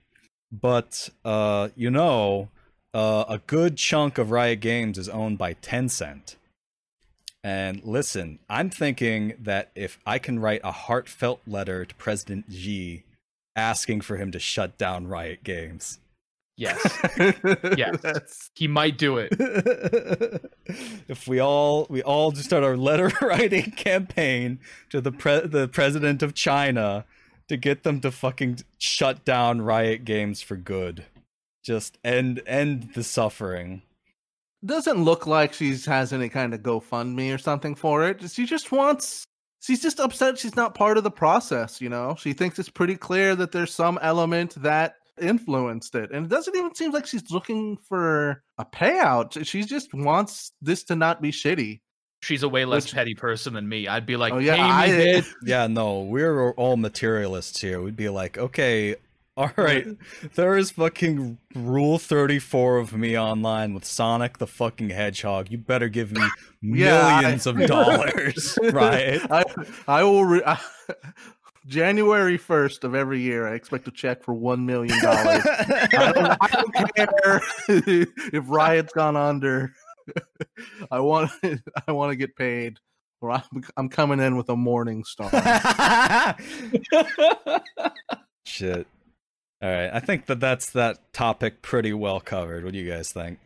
But 0.52 1.10
uh, 1.24 1.70
you 1.76 1.92
know, 1.92 2.50
uh, 2.96 3.26
a 3.28 3.40
good 3.46 3.76
chunk 3.78 4.18
of 4.18 4.32
Riot 4.32 4.62
Games 4.62 4.98
is 4.98 5.10
owned 5.10 5.38
by 5.38 5.54
Tencent. 5.56 6.36
And 7.44 7.84
listen, 7.84 8.40
I'm 8.50 8.70
thinking 8.72 9.34
that 9.40 9.70
if 9.76 10.00
I 10.06 10.18
can 10.18 10.40
write 10.40 10.62
a 10.64 10.72
heartfelt 10.72 11.42
letter 11.46 11.86
to 11.86 11.94
President 11.96 12.46
Xi 12.52 13.04
asking 13.56 14.02
for 14.02 14.18
him 14.18 14.32
to 14.32 14.40
shut 14.40 14.78
down 14.80 15.08
Riot 15.08 15.44
Games. 15.44 16.00
yes, 16.58 16.82
Yes. 17.78 18.00
That's- 18.02 18.50
he 18.56 18.68
might 18.68 18.98
do 18.98 19.18
it. 19.18 19.32
if 21.08 21.28
we 21.28 21.40
all 21.40 21.86
we 21.90 22.02
all 22.02 22.32
just 22.32 22.46
start 22.46 22.64
our 22.64 22.78
letter 22.78 23.12
writing 23.22 23.72
campaign 23.72 24.60
to 24.90 25.02
the 25.02 25.12
pre- 25.12 25.46
the 25.46 25.68
president 25.68 26.24
of 26.24 26.34
China 26.34 27.06
to 27.50 27.58
get 27.58 27.84
them 27.84 28.00
to 28.02 28.10
fucking 28.10 28.60
shut 28.80 29.24
down 29.26 29.62
Riot 29.62 30.06
Games 30.06 30.42
for 30.42 30.56
good. 30.56 31.06
Just 31.66 31.98
end 32.04 32.42
end 32.46 32.92
the 32.94 33.04
suffering. 33.04 33.82
doesn't 34.64 35.04
look 35.04 35.26
like 35.28 35.54
she 35.54 35.76
has 35.88 36.14
any 36.14 36.30
kind 36.30 36.54
of 36.54 36.62
GoFundMe 36.62 37.34
or 37.34 37.38
something 37.38 37.76
for 37.76 38.08
it. 38.08 38.30
She 38.30 38.46
just 38.46 38.72
wants. 38.72 39.24
She's 39.62 39.82
just 39.82 40.00
upset 40.00 40.38
she's 40.38 40.56
not 40.56 40.76
part 40.76 40.98
of 40.98 41.04
the 41.04 41.10
process. 41.12 41.82
You 41.82 41.90
know, 41.90 42.16
she 42.20 42.34
thinks 42.34 42.60
it's 42.60 42.70
pretty 42.70 42.96
clear 42.96 43.36
that 43.36 43.52
there's 43.52 43.74
some 43.74 43.98
element 44.02 44.54
that 44.62 44.94
influenced 45.20 45.96
it, 45.96 46.12
and 46.12 46.26
it 46.26 46.30
doesn't 46.30 46.56
even 46.56 46.76
seem 46.76 46.92
like 46.92 47.08
she's 47.08 47.32
looking 47.32 47.78
for 47.78 48.44
a 48.60 48.66
payout. 48.66 49.44
She 49.46 49.64
just 49.64 49.94
wants 49.94 50.52
this 50.62 50.84
to 50.86 50.96
not 50.96 51.20
be 51.22 51.32
shitty. 51.32 51.80
She's 52.22 52.44
a 52.44 52.50
way 52.50 52.66
less 52.66 52.86
Which- 52.86 52.94
petty 52.94 53.16
person 53.16 53.54
than 53.54 53.68
me. 53.68 53.88
I'd 53.88 54.06
be 54.06 54.18
like, 54.18 54.34
oh 54.34 54.38
yeah, 54.40 54.56
pay 54.56 54.62
me, 54.64 54.70
I, 54.70 54.88
bitch. 55.22 55.34
Yeah, 55.44 55.66
no, 55.68 56.02
we're 56.02 56.52
all 56.54 56.78
materialists 56.78 57.60
here. 57.62 57.82
We'd 57.82 57.96
be 57.96 58.10
like, 58.10 58.38
okay, 58.38 58.96
all 59.38 59.52
right, 59.58 59.86
there 60.36 60.56
is 60.58 60.72
fucking 60.72 61.38
rule 61.54 61.98
34 61.98 62.78
of 62.78 62.94
me 62.94 63.18
online 63.18 63.74
with 63.74 63.84
Sonic 63.86 64.38
the 64.38 64.48
fucking 64.48 64.90
Hedgehog. 64.92 65.52
You 65.52 65.58
better 65.58 65.90
give 65.90 66.12
me 66.12 66.22
Yeah, 66.62 67.06
I- 67.06 67.22
millions 67.22 67.46
of 67.46 67.58
dollars, 67.68 68.58
right? 68.72 69.20
I 69.32 69.44
I 69.88 70.04
will. 70.04 70.26
Re- 70.26 70.56
January 71.68 72.38
first 72.38 72.84
of 72.84 72.94
every 72.94 73.20
year, 73.20 73.48
I 73.48 73.56
expect 73.56 73.88
a 73.88 73.92
check 73.92 74.24
for 74.24 74.36
one 74.36 74.66
million 74.68 75.02
dollars. 75.02 75.42
I 75.48 76.12
don't, 76.14 76.38
I 76.40 76.48
don't 76.52 76.96
care 76.96 77.42
if 78.32 78.44
Riot's 78.48 78.94
gone 78.94 79.16
under. 79.18 79.74
I 80.92 81.00
want 81.00 81.32
I 81.88 81.92
want 81.92 82.12
to 82.12 82.16
get 82.16 82.36
paid, 82.36 82.78
or 83.20 83.32
I'm, 83.32 83.64
I'm 83.78 83.90
coming 83.90 84.20
in 84.20 84.38
with 84.38 84.50
a 84.50 84.56
morning 84.56 85.04
star. 85.06 85.32
Shit. 88.44 88.86
All 89.66 89.72
right, 89.72 89.90
I 89.92 90.00
think 90.00 90.28
that 90.28 90.40
that's 90.40 90.70
that 90.74 91.00
topic 91.12 91.64
pretty 91.64 91.92
well 91.92 92.20
covered. 92.20 92.64
What 92.64 92.74
do 92.74 92.80
you 92.80 92.88
guys 92.88 93.12
think? 93.12 93.40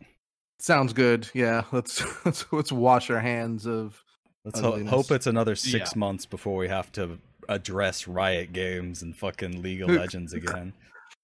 Sounds 0.58 0.92
good. 0.92 1.30
Yeah, 1.32 1.62
let's 1.72 2.04
let's 2.26 2.44
let's 2.52 2.70
wash 2.70 3.08
our 3.08 3.20
hands 3.20 3.66
of. 3.66 4.02
Let's 4.44 4.60
ho- 4.60 4.84
hope 4.84 5.10
it's 5.10 5.26
another 5.26 5.54
six 5.54 5.92
Yeah. 5.94 5.98
months 5.98 6.26
before 6.26 6.56
we 6.58 6.68
have 6.68 6.92
to 6.92 7.18
address 7.48 8.06
Riot 8.06 8.52
Games 8.52 9.00
and 9.00 9.16
fucking 9.16 9.62
League 9.62 9.80
of 9.80 9.88
Legends 9.88 10.34
again. 10.34 10.74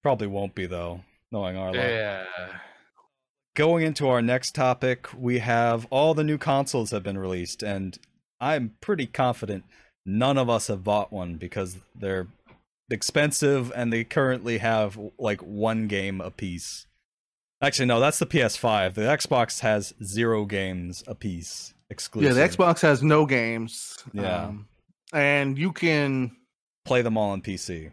Probably 0.02 0.28
won't 0.28 0.54
be 0.54 0.64
though, 0.64 1.02
knowing 1.30 1.58
our 1.58 1.66
luck. 1.74 1.76
Yeah. 1.76 2.24
Going 3.54 3.84
into 3.84 4.08
our 4.08 4.22
next 4.22 4.54
topic, 4.54 5.08
we 5.14 5.40
have 5.40 5.86
all 5.90 6.14
the 6.14 6.24
new 6.24 6.38
consoles 6.38 6.90
have 6.92 7.02
been 7.02 7.18
released, 7.18 7.62
and 7.62 7.98
I'm 8.40 8.76
pretty 8.80 9.06
confident 9.06 9.64
none 10.06 10.38
of 10.38 10.48
us 10.48 10.68
have 10.68 10.84
bought 10.84 11.12
one 11.12 11.36
because 11.36 11.76
they're 11.94 12.28
expensive 12.90 13.72
and 13.74 13.92
they 13.92 14.04
currently 14.04 14.58
have 14.58 14.98
like 15.18 15.40
one 15.42 15.86
game 15.88 16.20
a 16.20 16.30
piece. 16.30 16.86
Actually, 17.62 17.86
no, 17.86 18.00
that's 18.00 18.18
the 18.18 18.26
PS5. 18.26 18.94
The 18.94 19.02
Xbox 19.02 19.60
has 19.60 19.94
zero 20.04 20.44
games 20.44 21.02
a 21.06 21.14
piece 21.14 21.74
exclusive. 21.90 22.36
Yeah, 22.36 22.46
the 22.46 22.48
Xbox 22.56 22.80
has 22.82 23.02
no 23.02 23.24
games. 23.26 23.96
Yeah. 24.12 24.44
um, 24.46 24.68
and 25.12 25.56
you 25.58 25.72
can 25.72 26.36
play 26.84 27.02
them 27.02 27.16
all 27.16 27.30
on 27.30 27.40
PC. 27.42 27.90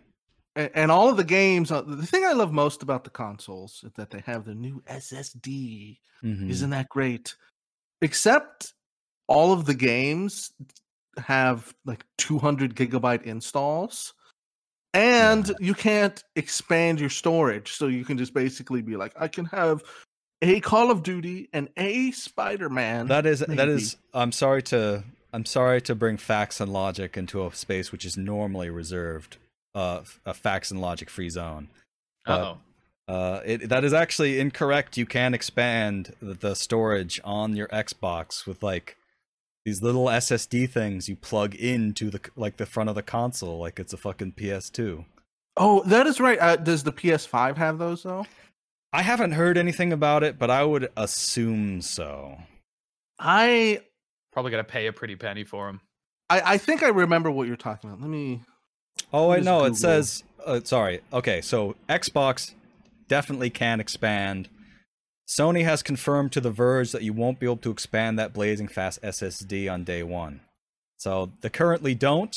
and, 0.55 0.69
and 0.75 0.91
all 0.91 1.09
of 1.09 1.17
the 1.17 1.23
games. 1.23 1.71
uh, 1.71 1.81
The 1.81 2.05
thing 2.05 2.25
I 2.25 2.33
love 2.33 2.51
most 2.51 2.83
about 2.83 3.03
the 3.05 3.09
consoles 3.09 3.83
is 3.85 3.91
that 3.95 4.09
they 4.11 4.21
have 4.25 4.45
the 4.45 4.53
new 4.55 4.83
SSD. 4.87 5.97
Mhm. 6.23 6.49
Isn't 6.49 6.69
that 6.71 6.89
great? 6.89 7.35
Except 8.01 8.73
all 9.27 9.53
of 9.53 9.65
the 9.65 9.73
games 9.73 10.51
have 11.17 11.73
like 11.85 12.05
200 12.17 12.75
gigabyte 12.75 13.23
installs. 13.23 14.13
And 14.93 15.47
Yeah. 15.47 15.53
you 15.59 15.73
can't 15.73 16.23
expand 16.35 16.99
your 16.99 17.09
storage. 17.09 17.71
So 17.73 17.87
you 17.87 18.05
can 18.05 18.17
just 18.17 18.33
basically 18.33 18.81
be 18.81 18.95
like, 18.95 19.13
I 19.19 19.27
can 19.27 19.45
have 19.45 19.83
a 20.41 20.59
Call 20.59 20.91
of 20.91 21.03
Duty 21.03 21.49
and 21.53 21.69
a 21.77 22.11
Spider 22.11 22.69
Man. 22.69 23.07
That 23.07 23.25
is 23.25 23.39
that 23.39 23.49
maybe. 23.49 23.71
is. 23.71 23.97
I'm 24.13 24.31
sorry 24.31 24.61
to 24.63 25.03
I'm 25.31 25.45
sorry 25.45 25.81
to 25.83 25.95
bring 25.95 26.17
facts 26.17 26.59
and 26.59 26.71
logic 26.71 27.17
into 27.17 27.45
a 27.45 27.53
space 27.55 27.91
which 27.91 28.05
is 28.05 28.17
normally 28.17 28.69
reserved 28.69 29.37
uh, 29.73 30.01
a 30.25 30.33
facts 30.33 30.69
and 30.69 30.79
logic 30.81 31.09
free 31.09 31.29
zone. 31.29 31.69
Uh 32.27 32.53
oh. 32.53 32.57
Uh, 33.05 33.41
it, 33.45 33.67
that 33.69 33.83
is 33.83 33.93
actually 33.93 34.39
incorrect. 34.39 34.95
You 34.95 35.05
can 35.05 35.33
expand 35.33 36.13
the, 36.21 36.35
the 36.35 36.55
storage 36.55 37.19
on 37.25 37.53
your 37.55 37.67
Xbox 37.67 38.45
with 38.45 38.63
like 38.63 38.95
these 39.65 39.81
little 39.81 40.05
SSD 40.05 40.69
things 40.69 41.07
you 41.07 41.15
plug 41.15 41.55
into 41.55 42.09
the 42.09 42.19
like 42.35 42.57
the 42.57 42.65
front 42.65 42.89
of 42.89 42.95
the 42.95 43.03
console, 43.03 43.59
like 43.59 43.79
it's 43.79 43.93
a 43.93 43.97
fucking 43.97 44.33
PS2. 44.33 45.05
Oh, 45.55 45.83
that 45.85 46.07
is 46.07 46.19
right. 46.19 46.39
Uh, 46.39 46.55
does 46.55 46.83
the 46.83 46.91
PS5 46.91 47.57
have 47.57 47.77
those 47.77 48.03
though? 48.03 48.25
I 48.91 49.01
haven't 49.01 49.31
heard 49.31 49.57
anything 49.57 49.91
about 49.93 50.23
it, 50.23 50.37
but 50.37 50.49
I 50.51 50.63
would 50.63 50.91
assume 50.97 51.81
so. 51.81 52.37
I 53.19 53.81
Probably 54.31 54.51
got 54.51 54.57
to 54.57 54.63
pay 54.63 54.87
a 54.87 54.93
pretty 54.93 55.15
penny 55.15 55.43
for 55.43 55.67
them. 55.67 55.81
I, 56.29 56.53
I 56.53 56.57
think 56.57 56.81
I 56.83 56.89
remember 56.89 57.29
what 57.29 57.47
you're 57.47 57.55
talking 57.55 57.89
about. 57.89 58.01
Let 58.01 58.09
me. 58.09 58.41
Oh, 59.11 59.27
What 59.27 59.31
wait, 59.31 59.39
is 59.41 59.45
no, 59.45 59.59
Google? 59.59 59.73
it 59.73 59.77
says. 59.77 60.23
Uh, 60.43 60.59
sorry. 60.63 61.01
Okay, 61.13 61.41
so 61.41 61.75
Xbox 61.87 62.53
definitely 63.07 63.49
can 63.51 63.79
expand. 63.79 64.49
Sony 65.27 65.63
has 65.63 65.81
confirmed 65.81 66.31
to 66.33 66.41
The 66.41 66.51
Verge 66.51 66.91
that 66.91 67.03
you 67.03 67.13
won't 67.13 67.39
be 67.39 67.45
able 67.45 67.57
to 67.57 67.71
expand 67.71 68.19
that 68.19 68.33
blazing 68.33 68.67
fast 68.67 69.01
SSD 69.01 69.71
on 69.71 69.83
day 69.83 70.03
one. 70.03 70.41
So 70.97 71.31
they 71.41 71.49
currently 71.49 71.95
don't, 71.95 72.35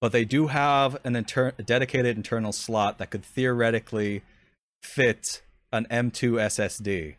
but 0.00 0.12
they 0.12 0.24
do 0.24 0.48
have 0.48 0.96
an 1.04 1.16
inter- 1.16 1.54
a 1.58 1.62
dedicated 1.62 2.16
internal 2.16 2.52
slot 2.52 2.98
that 2.98 3.10
could 3.10 3.24
theoretically 3.24 4.22
fit 4.82 5.42
an 5.72 5.86
M2 5.90 6.32
SSD. 6.34 7.16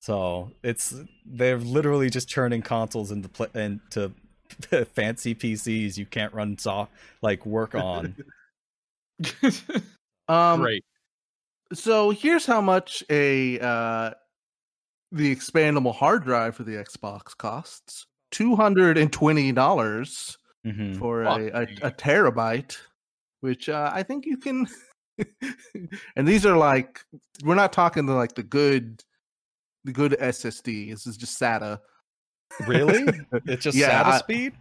So 0.00 0.52
it's 0.62 0.94
they're 1.24 1.58
literally 1.58 2.10
just 2.10 2.30
turning 2.30 2.62
consoles 2.62 3.10
into 3.10 3.28
pl- 3.28 3.50
into 3.54 4.12
fancy 4.94 5.34
PCs 5.34 5.96
you 5.96 6.06
can't 6.06 6.32
run 6.32 6.58
soft 6.58 6.92
like 7.22 7.44
work 7.44 7.74
on. 7.74 8.14
Um, 10.28 10.60
Great. 10.60 10.84
So 11.72 12.10
here's 12.10 12.46
how 12.46 12.60
much 12.60 13.02
a 13.10 13.58
uh, 13.60 14.10
the 15.12 15.34
expandable 15.34 15.94
hard 15.94 16.24
drive 16.24 16.54
for 16.56 16.62
the 16.64 16.72
Xbox 16.76 17.36
costs: 17.36 18.06
two 18.30 18.54
hundred 18.56 18.98
and 18.98 19.12
twenty 19.12 19.52
dollars 19.52 20.36
Mhm. 20.66 20.98
for 20.98 21.22
a, 21.22 21.46
a, 21.46 21.62
a 21.82 21.90
terabyte, 21.92 22.76
which 23.40 23.68
uh, 23.68 23.90
I 23.94 24.02
think 24.02 24.26
you 24.26 24.36
can. 24.36 24.66
and 26.16 26.26
these 26.28 26.44
are 26.44 26.56
like 26.56 27.00
we're 27.44 27.54
not 27.54 27.72
talking 27.72 28.04
the 28.06 28.14
like 28.14 28.34
the 28.34 28.42
good, 28.42 29.02
the 29.84 29.92
good 29.92 30.16
SSD. 30.20 30.90
This 30.90 31.06
is 31.06 31.16
just 31.16 31.40
SATA. 31.40 31.78
Really? 32.66 33.06
It's 33.46 33.62
just 33.64 33.76
Yeah, 33.76 34.02
SATA 34.02 34.06
I- 34.06 34.18
speed? 34.18 34.52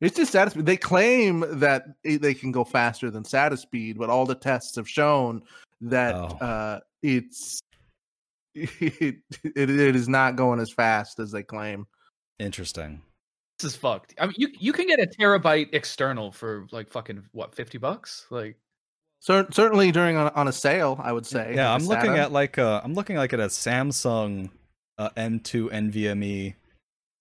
It's 0.00 0.16
just 0.16 0.34
SATA 0.34 0.50
speed. 0.50 0.66
They 0.66 0.76
claim 0.76 1.44
that 1.60 1.84
it- 2.04 2.20
they 2.22 2.34
can 2.34 2.52
go 2.52 2.64
faster 2.64 3.10
than 3.10 3.22
SATA 3.24 3.58
speed, 3.58 3.98
but 3.98 4.10
all 4.10 4.26
the 4.26 4.34
tests 4.34 4.76
have 4.76 4.88
shown 4.88 5.42
that 5.80 6.14
Oh. 6.14 6.26
uh, 6.44 6.80
it's 7.02 7.60
it, 8.54 9.16
it 9.44 9.70
it 9.70 9.96
is 9.96 10.08
not 10.08 10.36
going 10.36 10.60
as 10.60 10.70
fast 10.72 11.18
as 11.18 11.30
they 11.30 11.42
claim. 11.42 11.86
Interesting. 12.38 13.02
This 13.58 13.72
is 13.72 13.76
fucked. 13.76 14.14
I 14.20 14.26
mean, 14.26 14.34
you 14.38 14.48
you 14.58 14.72
can 14.72 14.86
get 14.86 14.98
a 15.00 15.06
terabyte 15.06 15.68
external 15.72 16.30
for 16.32 16.66
like 16.72 16.88
fucking 16.90 17.22
what 17.32 17.54
fifty 17.54 17.78
bucks? 17.78 18.26
Like, 18.30 18.56
Cer- 19.20 19.48
certainly 19.50 19.92
during 19.92 20.16
on, 20.16 20.28
on 20.34 20.48
a 20.48 20.52
sale, 20.52 21.00
I 21.02 21.12
would 21.12 21.24
say. 21.26 21.54
Yeah, 21.54 21.72
I'm 21.72 21.86
looking 21.86 22.10
SATA. 22.12 22.18
at 22.18 22.32
like 22.32 22.58
uh 22.58 22.80
I'm 22.84 22.94
looking 22.94 23.16
like 23.16 23.32
at 23.32 23.40
a 23.40 23.46
Samsung 23.46 24.50
uh, 24.98 25.10
M2 25.16 25.70
NVMe 25.70 26.54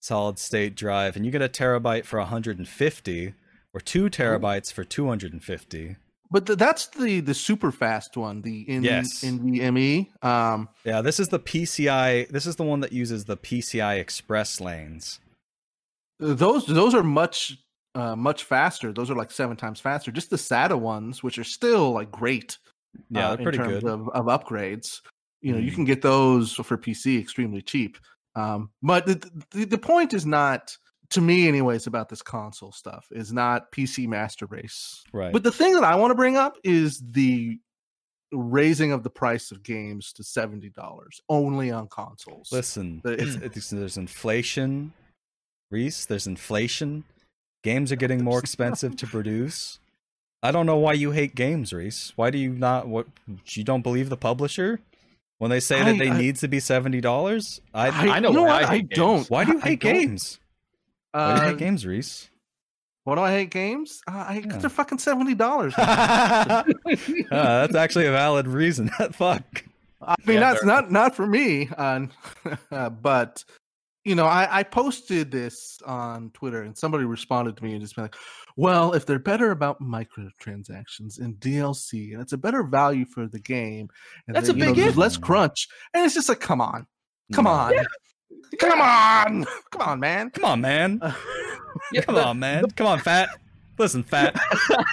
solid 0.05 0.37
state 0.39 0.75
drive, 0.75 1.15
and 1.15 1.25
you 1.25 1.31
get 1.31 1.41
a 1.41 1.49
terabyte 1.49 2.05
for 2.05 2.19
150, 2.19 3.33
or 3.73 3.79
two 3.81 4.09
terabytes 4.09 4.71
for 4.71 4.83
250. 4.83 5.95
but 6.31 6.45
th- 6.47 6.57
that's 6.59 6.87
the 6.87 7.19
the 7.21 7.33
super 7.33 7.71
fast 7.71 8.17
one, 8.17 8.41
the 8.41 8.61
in 8.69 8.83
Yes. 8.83 9.23
NVMe. 9.23 10.07
Um, 10.23 10.69
Yeah, 10.83 11.01
this 11.01 11.19
is 11.19 11.29
the 11.29 11.39
PCI. 11.39 12.27
This 12.29 12.45
is 12.45 12.55
the 12.55 12.63
one 12.63 12.79
that 12.81 12.91
uses 12.93 13.25
the 13.25 13.37
PCI 13.37 13.99
Express 13.99 14.59
lanes. 14.61 15.19
those 16.19 16.65
those 16.65 16.93
are 16.93 17.03
much 17.03 17.57
uh, 17.95 18.15
much 18.15 18.43
faster. 18.43 18.91
Those 18.91 19.09
are 19.09 19.15
like 19.15 19.31
seven 19.31 19.55
times 19.55 19.79
faster. 19.79 20.11
Just 20.11 20.29
the 20.29 20.35
SATA 20.37 20.77
ones, 20.77 21.23
which 21.23 21.37
are 21.39 21.43
still 21.45 21.91
like 21.93 22.11
great. 22.11 22.57
Yeah, 23.09 23.29
uh, 23.29 23.35
they're 23.35 23.43
pretty 23.45 23.57
in 23.59 23.63
terms 23.65 23.83
good. 23.83 23.91
Of, 23.91 24.09
of 24.09 24.25
upgrades. 24.25 25.01
You 25.41 25.53
know, 25.53 25.59
you 25.59 25.71
Mhm. 25.71 25.75
can 25.75 25.85
get 25.85 26.01
those 26.01 26.53
for 26.53 26.77
PC 26.77 27.19
extremely 27.19 27.61
cheap. 27.61 27.97
Um, 28.35 28.69
but 28.81 29.05
the, 29.05 29.43
the 29.51 29.65
the 29.65 29.77
point 29.77 30.13
is 30.13 30.25
not 30.25 30.77
to 31.11 31.21
me, 31.21 31.47
anyways, 31.47 31.87
about 31.87 32.09
this 32.09 32.21
console 32.21 32.71
stuff 32.71 33.07
is 33.11 33.31
not 33.31 33.71
PC 33.71 34.07
Master 34.07 34.45
Race. 34.47 35.03
Right. 35.13 35.31
But 35.31 35.43
the 35.43 35.51
thing 35.51 35.73
that 35.73 35.83
I 35.83 35.95
want 35.95 36.11
to 36.11 36.15
bring 36.15 36.37
up 36.37 36.57
is 36.63 37.01
the 37.11 37.59
raising 38.31 38.91
of 38.91 39.03
the 39.03 39.09
price 39.09 39.51
of 39.51 39.63
games 39.63 40.11
to 40.13 40.23
seventy 40.23 40.69
dollars 40.69 41.21
only 41.29 41.71
on 41.71 41.87
consoles. 41.87 42.49
Listen, 42.51 43.01
it's, 43.05 43.35
it's, 43.55 43.69
there's 43.69 43.97
inflation, 43.97 44.93
Reese. 45.71 46.05
There's 46.05 46.27
inflation. 46.27 47.03
Games 47.63 47.91
are 47.91 47.95
getting 47.97 48.23
more 48.23 48.39
expensive 48.39 48.95
to 48.97 49.07
produce. 49.07 49.79
I 50.43 50.51
don't 50.51 50.65
know 50.65 50.77
why 50.77 50.93
you 50.93 51.11
hate 51.11 51.33
games, 51.33 51.73
Reese. 51.73 52.13
Why 52.15 52.29
do 52.29 52.37
you 52.37 52.49
not? 52.49 52.87
What 52.87 53.07
you 53.47 53.63
don't 53.63 53.81
believe 53.81 54.09
the 54.09 54.17
publisher 54.17 54.79
when 55.37 55.51
they 55.51 55.59
say 55.59 55.83
that 55.83 55.97
they 55.97 56.09
I- 56.09 56.17
need 56.17 56.37
to 56.37 56.47
be 56.47 56.59
seventy 56.59 57.01
dollars? 57.01 57.61
I, 57.73 57.87
I 57.89 58.19
know 58.19 58.31
you 58.31 58.41
why 58.41 58.61
what? 58.61 58.65
I 58.65 58.73
I 58.73 58.77
games. 58.79 58.89
don't. 58.93 59.29
why 59.29 59.43
do 59.45 59.53
you 59.53 59.59
I 59.59 59.61
hate 59.69 59.79
don't. 59.81 59.93
games? 59.93 60.39
Why 61.11 61.21
do 61.21 61.31
you 61.41 61.45
Uh, 61.45 61.49
hate 61.49 61.57
games, 61.57 61.85
Reese? 61.85 62.29
Why 63.03 63.15
do 63.15 63.21
I 63.21 63.31
hate 63.31 63.51
games? 63.51 64.01
Uh, 64.07 64.25
I, 64.27 64.41
'cause 64.41 64.51
Yeah. 64.53 64.57
they're 64.57 64.69
fucking 64.69 64.97
seventy 64.97 65.35
dollars. 65.35 65.73
Ah, 65.77 66.63
that's 67.29 67.75
actually 67.75 68.07
a 68.07 68.11
valid 68.11 68.47
reason. 68.47 68.89
Fuck. 69.11 69.63
I 70.01 70.15
mean, 70.25 70.35
Yeah, 70.35 70.53
that's 70.53 70.65
not 70.65 70.91
not 70.91 71.15
for 71.15 71.25
me. 71.27 71.69
Uh, 71.77 72.07
but 72.89 73.43
you 74.05 74.13
know, 74.15 74.25
I, 74.27 74.59
I 74.59 74.63
posted 74.63 75.31
this 75.31 75.79
on 75.85 76.29
Twitter, 76.29 76.61
and 76.61 76.77
somebody 76.77 77.03
responded 77.05 77.57
to 77.57 77.63
me 77.63 77.71
and 77.73 77.81
just 77.81 77.95
been 77.95 78.05
like, 78.05 78.15
"Well, 78.55 78.93
if 78.93 79.05
they're 79.05 79.19
better 79.19 79.51
about 79.51 79.81
microtransactions 79.81 81.19
and 81.19 81.35
DLC, 81.39 82.13
and 82.13 82.21
it's 82.21 82.33
a 82.33 82.37
better 82.37 82.63
value 82.63 83.05
for 83.05 83.27
the 83.27 83.39
game, 83.39 83.89
and 84.27 84.35
That's 84.35 84.47
then, 84.47 84.55
a 84.55 84.59
you 84.59 84.65
know, 84.67 84.73
big 84.75 84.95
less 84.95 85.17
crunch." 85.17 85.67
And 85.93 86.05
it's 86.05 86.13
just 86.13 86.29
like, 86.29 86.39
come 86.39 86.61
on, 86.61 86.85
come 87.33 87.47
on, 87.47 87.73
come 88.59 88.79
on, 88.79 89.45
come 89.71 89.81
on, 89.81 89.99
man. 89.99 90.29
Come 90.29 90.45
on, 90.45 90.61
man. 90.61 90.99
Uh, 91.01 91.11
Yeah, 91.91 92.01
Come 92.05 92.15
the- 92.15 92.25
on, 92.25 92.39
man. 92.39 92.63
Come 92.75 92.87
on, 92.87 92.99
fat. 92.99 93.29
Listen, 93.77 94.03
fat. 94.03 94.33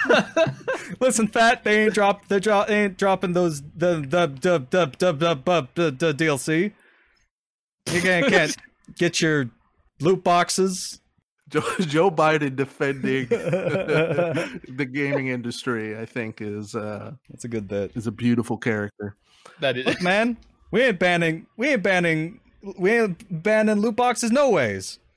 Listen, 0.99 1.27
fat. 1.27 1.63
They 1.63 1.85
ain't 1.85 1.93
drop. 1.93 2.27
They 2.27 2.39
drop. 2.41 2.67
They 2.67 2.83
ain't 2.83 2.97
dropping 2.97 3.31
those 3.33 3.61
the 3.61 4.01
the 4.01 4.27
the 4.27 4.65
the 4.69 4.85
the 4.97 5.11
the, 5.13 5.35
the, 5.35 5.67
the, 5.75 5.91
the 5.91 6.13
DLC. 6.13 6.73
You 7.93 8.01
can't, 8.01 8.27
can't 8.27 8.57
get 8.95 9.21
your 9.21 9.49
loot 9.99 10.23
boxes. 10.23 10.99
Joe, 11.49 11.61
Joe 11.81 12.11
Biden 12.11 12.55
defending 12.55 13.27
the 13.29 14.89
gaming 14.91 15.27
industry, 15.27 15.97
I 15.97 16.05
think, 16.05 16.41
is 16.41 16.75
uh, 16.75 17.13
That's 17.29 17.45
a 17.45 17.47
good 17.47 17.67
bit. 17.67 17.91
is 17.95 18.07
a 18.07 18.11
beautiful 18.11 18.57
character. 18.57 19.15
that 19.59 19.77
is 19.77 19.85
Look, 19.85 20.01
man, 20.01 20.37
we 20.71 20.81
ain't 20.81 20.99
banning. 20.99 21.45
We 21.57 21.69
ain't 21.69 21.83
banning. 21.83 22.39
We 22.77 22.91
ain't 22.91 23.43
banning 23.43 23.79
loot 23.81 23.95
boxes. 23.95 24.31
No 24.31 24.49
ways. 24.49 24.99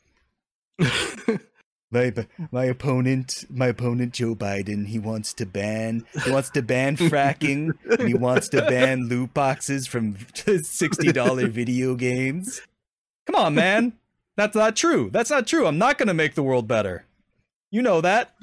My 1.92 2.12
my 2.50 2.64
opponent, 2.64 3.44
my 3.48 3.68
opponent 3.68 4.12
Joe 4.12 4.34
Biden, 4.34 4.88
he 4.88 4.98
wants 4.98 5.32
to 5.34 5.46
ban 5.46 6.04
he 6.24 6.32
wants 6.32 6.50
to 6.50 6.60
ban 6.60 6.96
fracking 6.96 7.70
and 7.88 8.08
he 8.08 8.14
wants 8.14 8.48
to 8.50 8.62
ban 8.62 9.08
loot 9.08 9.32
boxes 9.32 9.86
from 9.86 10.16
sixty 10.34 11.12
dollar 11.12 11.46
video 11.46 11.94
games. 11.94 12.60
Come 13.26 13.36
on, 13.36 13.54
man. 13.54 13.92
That's 14.36 14.54
not 14.54 14.76
true. 14.76 15.10
That's 15.10 15.30
not 15.30 15.46
true. 15.46 15.66
I'm 15.66 15.78
not 15.78 15.98
gonna 15.98 16.14
make 16.14 16.34
the 16.34 16.42
world 16.42 16.68
better. 16.68 17.04
You 17.70 17.82
know 17.82 18.00
that. 18.00 18.34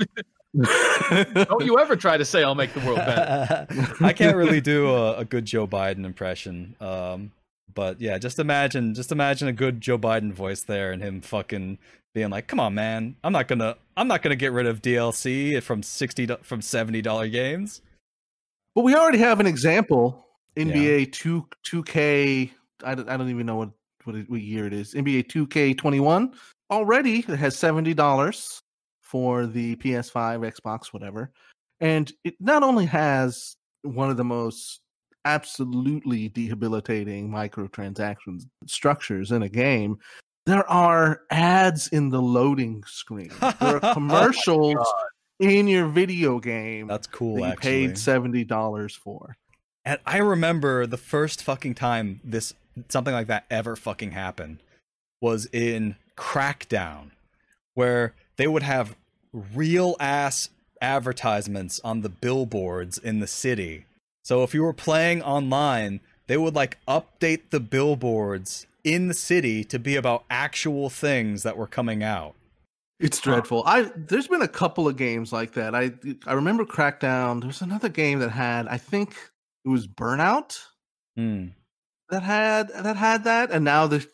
Don't 0.61 1.65
you 1.65 1.79
ever 1.79 1.95
try 1.95 2.17
to 2.17 2.25
say 2.25 2.43
I'll 2.43 2.55
make 2.55 2.73
the 2.73 2.79
world 2.81 2.97
better. 2.97 3.67
I 4.01 4.13
can't 4.13 4.36
really 4.36 4.61
do 4.61 4.89
a, 4.89 5.17
a 5.17 5.25
good 5.25 5.45
Joe 5.45 5.67
Biden 5.67 6.05
impression. 6.05 6.75
Um, 6.79 7.31
but 7.73 7.99
yeah, 7.99 8.17
just 8.17 8.38
imagine, 8.39 8.93
just 8.93 9.11
imagine 9.11 9.47
a 9.47 9.53
good 9.53 9.81
Joe 9.81 9.97
Biden 9.97 10.31
voice 10.31 10.61
there, 10.61 10.91
and 10.91 11.01
him 11.01 11.21
fucking 11.21 11.79
being 12.13 12.29
like, 12.29 12.47
"Come 12.47 12.59
on, 12.59 12.75
man, 12.75 13.15
I'm 13.23 13.34
not 13.34 13.47
gonna, 13.47 13.77
I'm 13.97 14.07
not 14.07 14.21
gonna 14.21 14.36
get 14.36 14.51
rid 14.51 14.67
of 14.67 14.81
DLC 14.81 15.61
from 15.61 15.81
sixty 15.81 16.27
do- 16.27 16.38
from 16.41 16.61
seventy 16.61 17.01
dollar 17.01 17.27
games." 17.27 17.81
But 18.75 18.84
we 18.84 18.95
already 18.95 19.19
have 19.19 19.39
an 19.39 19.47
example. 19.47 20.25
NBA 20.55 21.13
two 21.13 21.47
two 21.63 21.84
K. 21.84 22.51
I 22.84 22.95
don't, 22.95 23.09
I 23.09 23.17
don't 23.17 23.29
even 23.29 23.45
know 23.45 23.55
what 23.55 23.69
what, 24.05 24.15
it- 24.15 24.29
what 24.29 24.41
year 24.41 24.65
it 24.67 24.73
is. 24.73 24.93
NBA 24.93 25.29
two 25.29 25.47
K 25.47 25.73
twenty 25.73 25.99
one 25.99 26.33
already 26.71 27.19
it 27.19 27.25
has 27.37 27.55
seventy 27.57 27.93
dollars 27.93 28.61
for 29.01 29.45
the 29.45 29.75
PS5, 29.77 30.51
Xbox, 30.53 30.87
whatever, 30.87 31.31
and 31.79 32.11
it 32.23 32.35
not 32.39 32.63
only 32.63 32.85
has 32.85 33.55
one 33.83 34.09
of 34.09 34.17
the 34.17 34.23
most 34.23 34.79
absolutely 35.25 36.29
debilitating 36.29 37.29
microtransactions 37.29 38.43
structures 38.67 39.31
in 39.31 39.43
a 39.43 39.49
game. 39.49 39.97
There 40.45 40.69
are 40.69 41.21
ads 41.31 41.87
in 41.89 42.09
the 42.09 42.21
loading 42.21 42.83
screen. 42.85 43.31
There 43.39 43.77
are 43.77 43.79
oh 43.83 43.93
commercials 43.93 44.85
in 45.39 45.67
your 45.67 45.87
video 45.87 46.39
game 46.39 46.87
That's 46.87 47.07
cool. 47.07 47.35
that 47.35 47.39
you 47.41 47.45
actually, 47.47 47.87
paid 47.87 47.97
seventy 47.97 48.43
dollars 48.43 48.95
for. 48.95 49.37
and 49.85 49.99
I 50.05 50.17
remember 50.17 50.85
the 50.85 50.97
first 50.97 51.43
fucking 51.43 51.75
time 51.75 52.19
this 52.23 52.53
something 52.89 53.13
like 53.13 53.28
that 53.28 53.45
ever 53.49 53.76
fucking 53.76 54.11
happened 54.11 54.59
was 55.21 55.47
in 55.53 55.95
Crackdown, 56.17 57.11
where 57.74 58.13
they 58.38 58.47
would 58.47 58.63
have 58.63 58.95
real 59.32 59.95
ass 59.99 60.49
advertisements 60.82 61.80
on 61.84 62.01
the 62.01 62.09
billboards 62.09 62.97
in 62.97 63.19
the 63.19 63.28
city. 63.28 63.86
So 64.24 64.43
if 64.43 64.53
you 64.53 64.63
were 64.63 64.74
playing 64.74 65.21
online, 65.21 66.01
they 66.28 66.38
would 66.38 66.55
like 66.55 66.78
update 66.88 67.49
the 67.49 67.59
billboards 67.59 68.67
in 68.84 69.07
the 69.07 69.13
city 69.13 69.63
to 69.65 69.80
be 69.80 69.95
about 69.95 70.26
actual 70.30 70.89
things 70.89 71.43
that 71.43 71.57
were 71.57 71.67
coming 71.67 72.03
out. 72.03 72.36
It's 72.99 73.19
dreadful. 73.19 73.63
I 73.65 73.91
there's 73.95 74.28
been 74.28 74.41
a 74.41 74.47
couple 74.47 74.88
of 74.88 74.95
games 74.95 75.34
like 75.34 75.53
that. 75.53 75.76
I 75.76 75.91
I 76.26 76.34
remember 76.34 76.63
Crackdown. 76.63 77.41
There's 77.41 77.61
another 77.61 77.89
game 77.89 78.19
that 78.19 78.30
had 78.32 78.67
I 78.67 78.78
think 78.78 79.15
it 79.65 79.69
was 79.69 79.88
Burnout 79.88 80.59
Hmm. 81.15 81.47
That 82.14 82.24
had 82.24 82.70
that 82.70 82.95
had 82.95 83.24
that, 83.26 83.51
and 83.51 83.66
now 83.66 83.88
the 83.88 84.05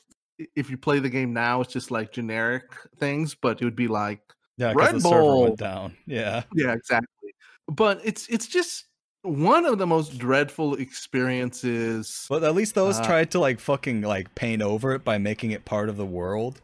if 0.56 0.70
you 0.70 0.78
play 0.78 1.00
the 1.00 1.10
game 1.10 1.34
now, 1.34 1.62
it's 1.62 1.74
just 1.74 1.92
like 1.92 2.12
generic 2.14 2.64
things, 2.98 3.36
but 3.36 3.62
it 3.62 3.66
would 3.66 3.76
be 3.76 3.88
like 3.90 4.22
Yeah, 4.58 4.74
because 4.74 4.94
Red 4.94 4.96
the 4.96 5.02
server 5.02 5.22
Bull. 5.22 5.44
went 5.44 5.58
down. 5.58 5.98
Yeah. 6.06 6.44
yeah, 6.56 6.72
exactly. 6.74 7.34
But 7.68 8.00
it's 8.04 8.28
it's 8.30 8.48
just 8.48 8.86
one 9.24 9.66
of 9.66 9.78
the 9.78 9.86
most 9.86 10.18
dreadful 10.18 10.76
experiences. 10.76 12.26
But 12.30 12.44
at 12.44 12.56
least 12.56 12.74
those 12.76 13.00
Uh, 13.00 13.04
tried 13.06 13.32
to 13.32 13.40
like 13.40 13.60
fucking 13.60 14.02
like 14.02 14.34
paint 14.36 14.62
over 14.62 14.94
it 14.94 15.04
by 15.04 15.18
making 15.18 15.52
it 15.52 15.66
part 15.66 15.90
of 15.90 15.98
the 15.98 16.06
world. 16.06 16.62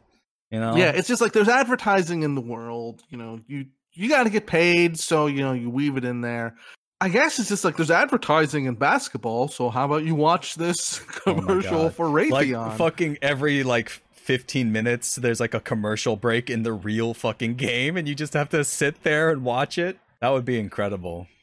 You 0.52 0.60
know? 0.60 0.76
Yeah, 0.78 0.92
it's 0.92 1.08
just 1.08 1.22
like 1.22 1.34
there's 1.34 1.50
advertising 1.50 2.24
in 2.24 2.36
the 2.36 2.42
world. 2.42 3.04
You 3.10 3.18
know, 3.18 3.40
you 3.48 3.66
you 3.92 4.08
got 4.08 4.24
to 4.24 4.30
get 4.30 4.48
paid, 4.48 4.98
so 4.98 5.28
you 5.28 5.42
know 5.42 5.54
you 5.54 5.70
weave 5.70 5.98
it 5.98 6.06
in 6.06 6.22
there. 6.22 6.56
I 7.02 7.10
guess 7.10 7.40
it's 7.40 7.50
just 7.50 7.66
like 7.66 7.76
there's 7.78 7.92
advertising 7.92 8.66
in 8.66 8.76
basketball, 8.76 9.48
so 9.48 9.70
how 9.70 9.86
about 9.86 10.04
you 10.04 10.16
watch 10.16 10.56
this 10.56 11.02
Oh 11.26 11.36
commercial 11.36 11.84
God. 11.84 11.94
for 11.96 12.08
like 12.08 12.48
Raytheon? 12.48 12.78
fucking 12.78 13.18
every 13.22 13.64
like 13.64 13.90
15 13.90 14.72
minutes 14.72 15.16
there's 15.18 15.40
like 15.40 15.54
a 15.54 15.60
commercial 15.60 16.16
break 16.16 16.50
in 16.50 16.64
the 16.64 16.74
real 16.74 17.14
fucking 17.14 17.56
game 17.56 17.96
and 17.96 18.08
you 18.08 18.16
just 18.16 18.34
have 18.34 18.50
to 18.50 18.64
sit 18.64 19.04
there 19.04 19.30
and 19.30 19.44
watch 19.44 19.78
it. 19.78 20.00
That 20.22 20.30
would 20.30 20.46
be 20.46 20.60
incredible. 20.60 21.28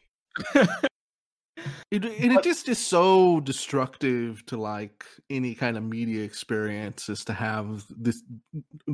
It, 1.93 2.05
it, 2.05 2.33
it 2.33 2.43
just 2.43 2.69
is 2.69 2.79
so 2.79 3.39
destructive 3.41 4.45
to 4.47 4.57
like 4.57 5.05
any 5.31 5.55
kind 5.55 5.77
of 5.77 5.85
media 5.85 6.25
experience 6.25 7.09
is 7.09 7.25
to 7.27 7.33
have 7.35 7.85
this 7.89 8.23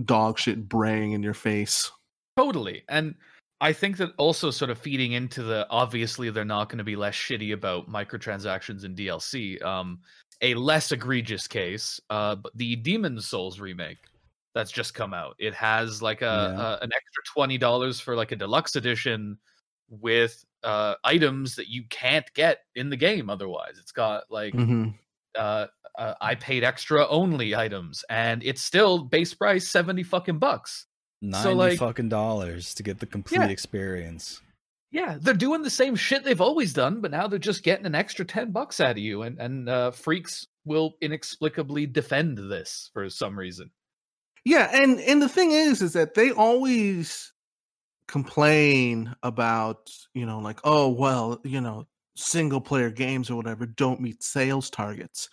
dog 0.04 0.38
shit 0.38 0.68
braying 0.68 1.12
in 1.12 1.22
your 1.22 1.32
face. 1.32 1.90
Totally. 2.36 2.82
And 2.88 3.14
I 3.60 3.72
think 3.72 3.96
that 3.96 4.12
also 4.18 4.50
sort 4.50 4.70
of 4.70 4.78
feeding 4.78 5.12
into 5.12 5.42
the 5.42 5.66
obviously 5.68 6.30
they're 6.30 6.44
not 6.44 6.68
going 6.68 6.78
to 6.78 6.84
be 6.84 6.96
less 6.96 7.14
shitty 7.16 7.52
about 7.52 7.90
microtransactions 7.90 8.84
and 8.84 8.96
DLC. 8.96 9.60
Um, 9.64 10.00
a 10.40 10.54
less 10.54 10.92
egregious 10.92 11.48
case, 11.48 12.00
uh, 12.10 12.36
the 12.54 12.76
Demon 12.76 13.20
Souls 13.20 13.58
remake 13.58 13.98
that's 14.54 14.70
just 14.72 14.94
come 14.94 15.12
out. 15.14 15.34
It 15.38 15.54
has 15.54 16.00
like 16.02 16.22
a, 16.22 16.54
Yeah. 16.56 16.62
a 16.62 16.84
an 16.84 16.90
extra 16.94 17.22
twenty 17.32 17.58
dollars 17.58 18.00
for 18.00 18.16
like 18.16 18.32
a 18.32 18.36
deluxe 18.36 18.76
edition 18.76 19.38
with 19.90 20.44
uh 20.64 20.94
items 21.04 21.54
that 21.56 21.68
you 21.68 21.84
can't 21.88 22.26
get 22.34 22.60
in 22.74 22.90
the 22.90 22.96
game 22.96 23.30
otherwise. 23.30 23.78
It's 23.80 23.92
got 23.92 24.24
like 24.30 24.54
Mm-hmm. 24.54 24.90
uh, 25.36 25.66
uh 25.98 26.14
I 26.20 26.34
paid 26.36 26.64
extra 26.64 27.06
only 27.08 27.54
items 27.56 28.04
and 28.08 28.42
it's 28.44 28.62
still 28.62 28.98
base 29.04 29.34
price 29.34 29.68
70 29.68 30.02
fucking 30.04 30.38
bucks. 30.38 30.86
90 31.22 31.54
like- 31.54 31.78
fucking 31.78 32.08
dollars 32.08 32.74
to 32.74 32.82
get 32.82 32.98
the 33.00 33.06
complete 33.06 33.38
Yeah. 33.38 33.46
experience. 33.48 34.40
Yeah, 34.90 35.18
they're 35.20 35.34
doing 35.34 35.62
the 35.62 35.68
same 35.70 35.96
shit 35.96 36.24
they've 36.24 36.40
always 36.40 36.72
done, 36.72 37.02
but 37.02 37.10
now 37.10 37.26
they're 37.26 37.38
just 37.38 37.62
getting 37.62 37.84
an 37.84 37.94
extra 37.94 38.24
10 38.24 38.52
bucks 38.52 38.80
out 38.80 38.92
of 38.92 38.98
you 38.98 39.22
and 39.22 39.38
and 39.38 39.68
uh 39.68 39.90
freaks 39.90 40.46
will 40.64 40.96
inexplicably 41.02 41.86
defend 41.86 42.38
this 42.38 42.90
for 42.94 43.08
some 43.10 43.38
reason. 43.38 43.70
Yeah, 44.44 44.70
and 44.72 44.98
and 45.00 45.20
the 45.20 45.28
thing 45.28 45.50
is, 45.50 45.82
is 45.82 45.92
that 45.92 46.14
they 46.14 46.30
always 46.30 47.32
complain 48.06 49.14
about 49.22 49.90
you 50.14 50.24
know 50.24 50.38
like 50.38 50.58
oh 50.64 50.88
well 50.88 51.38
you 51.44 51.60
know 51.60 51.86
single 52.16 52.60
player 52.60 52.90
games 52.90 53.28
or 53.30 53.36
whatever 53.36 53.66
don't 53.66 54.00
meet 54.00 54.22
sales 54.22 54.70
targets. 54.70 55.28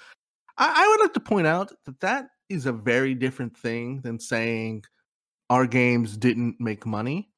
I, 0.57 0.83
I 0.83 0.87
would 0.89 0.99
like 1.03 1.13
to 1.13 1.19
point 1.21 1.47
out 1.47 1.71
that 1.85 1.99
that 2.01 2.27
is 2.49 2.65
a 2.65 2.73
very 2.73 3.15
different 3.15 3.57
thing 3.57 4.01
than 4.01 4.19
saying 4.19 4.83
our 5.49 5.65
games 5.67 6.17
didn't 6.17 6.59
make 6.59 6.85
money 6.85 7.29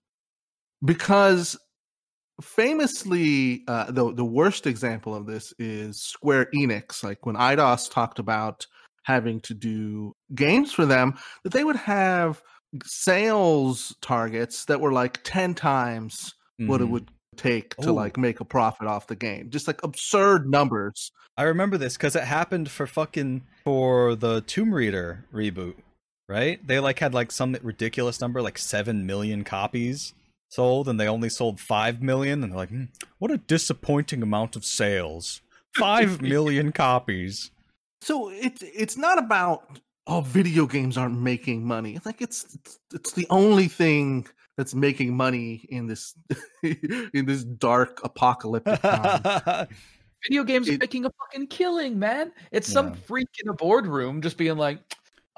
because 0.86 1.58
famously 2.42 3.64
uh, 3.68 3.92
the 3.92 4.14
the 4.14 4.26
worst 4.26 4.68
example 4.68 5.16
of 5.16 5.26
this 5.26 5.54
is 5.60 6.00
Square 6.02 6.48
Enix 6.54 7.04
like 7.04 7.26
when 7.26 7.36
Eidos 7.36 7.92
talked 7.92 8.20
about 8.20 8.66
having 9.04 9.40
to 9.42 9.54
do 9.54 10.14
games 10.36 10.72
for 10.72 10.86
them 10.86 11.16
that 11.44 11.52
they 11.54 11.64
would 11.64 11.76
have 11.78 12.42
sales 12.86 13.96
targets 14.02 14.66
that 14.66 14.80
were 14.82 14.92
like 14.92 15.20
10 15.24 15.54
times 15.56 16.36
what 16.60 16.82
it 16.82 16.86
Mhm. 16.86 16.90
would 16.90 17.12
take 17.38 17.76
to 17.78 17.90
Oh. 17.90 17.94
like 17.94 18.18
make 18.18 18.40
a 18.40 18.46
profit 18.46 18.88
off 18.88 19.08
the 19.08 19.16
game 19.16 19.50
just 19.50 19.68
like 19.68 19.82
absurd 19.84 20.50
numbers 20.50 21.12
I 21.38 21.44
remember 21.44 21.78
this 21.78 21.96
because 21.98 22.16
it 22.16 22.24
happened 22.24 22.70
for 22.70 22.88
fucking 22.88 23.44
for 23.64 24.16
the 24.16 24.42
Tomb 24.42 24.74
Raider 24.74 25.24
reboot, 25.32 25.76
right? 26.28 26.66
They 26.66 26.80
like 26.80 27.00
had 27.00 27.14
like 27.14 27.32
some 27.32 27.56
ridiculous 27.62 28.20
number, 28.22 28.42
like 28.42 28.58
seven 28.58 29.06
million 29.06 29.44
copies 29.44 30.14
sold, 30.50 30.88
and 30.88 31.00
they 31.00 31.08
only 31.08 31.30
sold 31.30 31.60
five 31.60 32.02
million, 32.02 32.44
and 32.44 32.52
they're 32.52 32.58
like, 32.58 32.70
"Hmm, 32.70 32.86
what 33.20 33.32
a 33.32 33.38
disappointing 33.38 34.22
amount 34.24 34.56
of 34.56 34.64
sales. 34.66 35.42
Five 35.76 36.22
million 36.34 36.72
copies. 36.72 37.52
so 38.02 38.30
it's 38.30 38.62
it's 38.64 38.98
not 38.98 39.18
about 39.18 39.80
oh 40.08 40.22
video 40.22 40.66
games 40.66 40.98
aren't 40.98 41.20
making 41.20 41.66
money 41.66 41.96
it's 41.96 42.06
like 42.06 42.22
it's 42.22 42.56
it's, 42.56 42.80
it's 42.94 43.12
the 43.14 43.28
only 43.30 43.68
thing 43.68 44.26
that's 44.56 44.74
making 44.74 45.16
money 45.18 45.66
in 45.70 45.88
this 45.88 46.16
in 46.64 47.26
this 47.26 47.44
dark 47.44 48.00
apocalyptic 48.04 48.80
time 48.82 49.68
Video 50.24 50.44
games 50.44 50.68
are 50.70 50.78
making 50.80 51.06
a 51.06 51.12
fucking 51.12 51.46
killing, 51.48 52.00
man. 52.00 52.32
It's 52.52 52.72
some 52.72 52.88
Yeah. 52.88 52.96
freak 53.06 53.28
in 53.44 53.50
a 53.50 53.54
boardroom 53.54 54.22
just 54.22 54.36
being 54.36 54.58
like, 54.58 54.80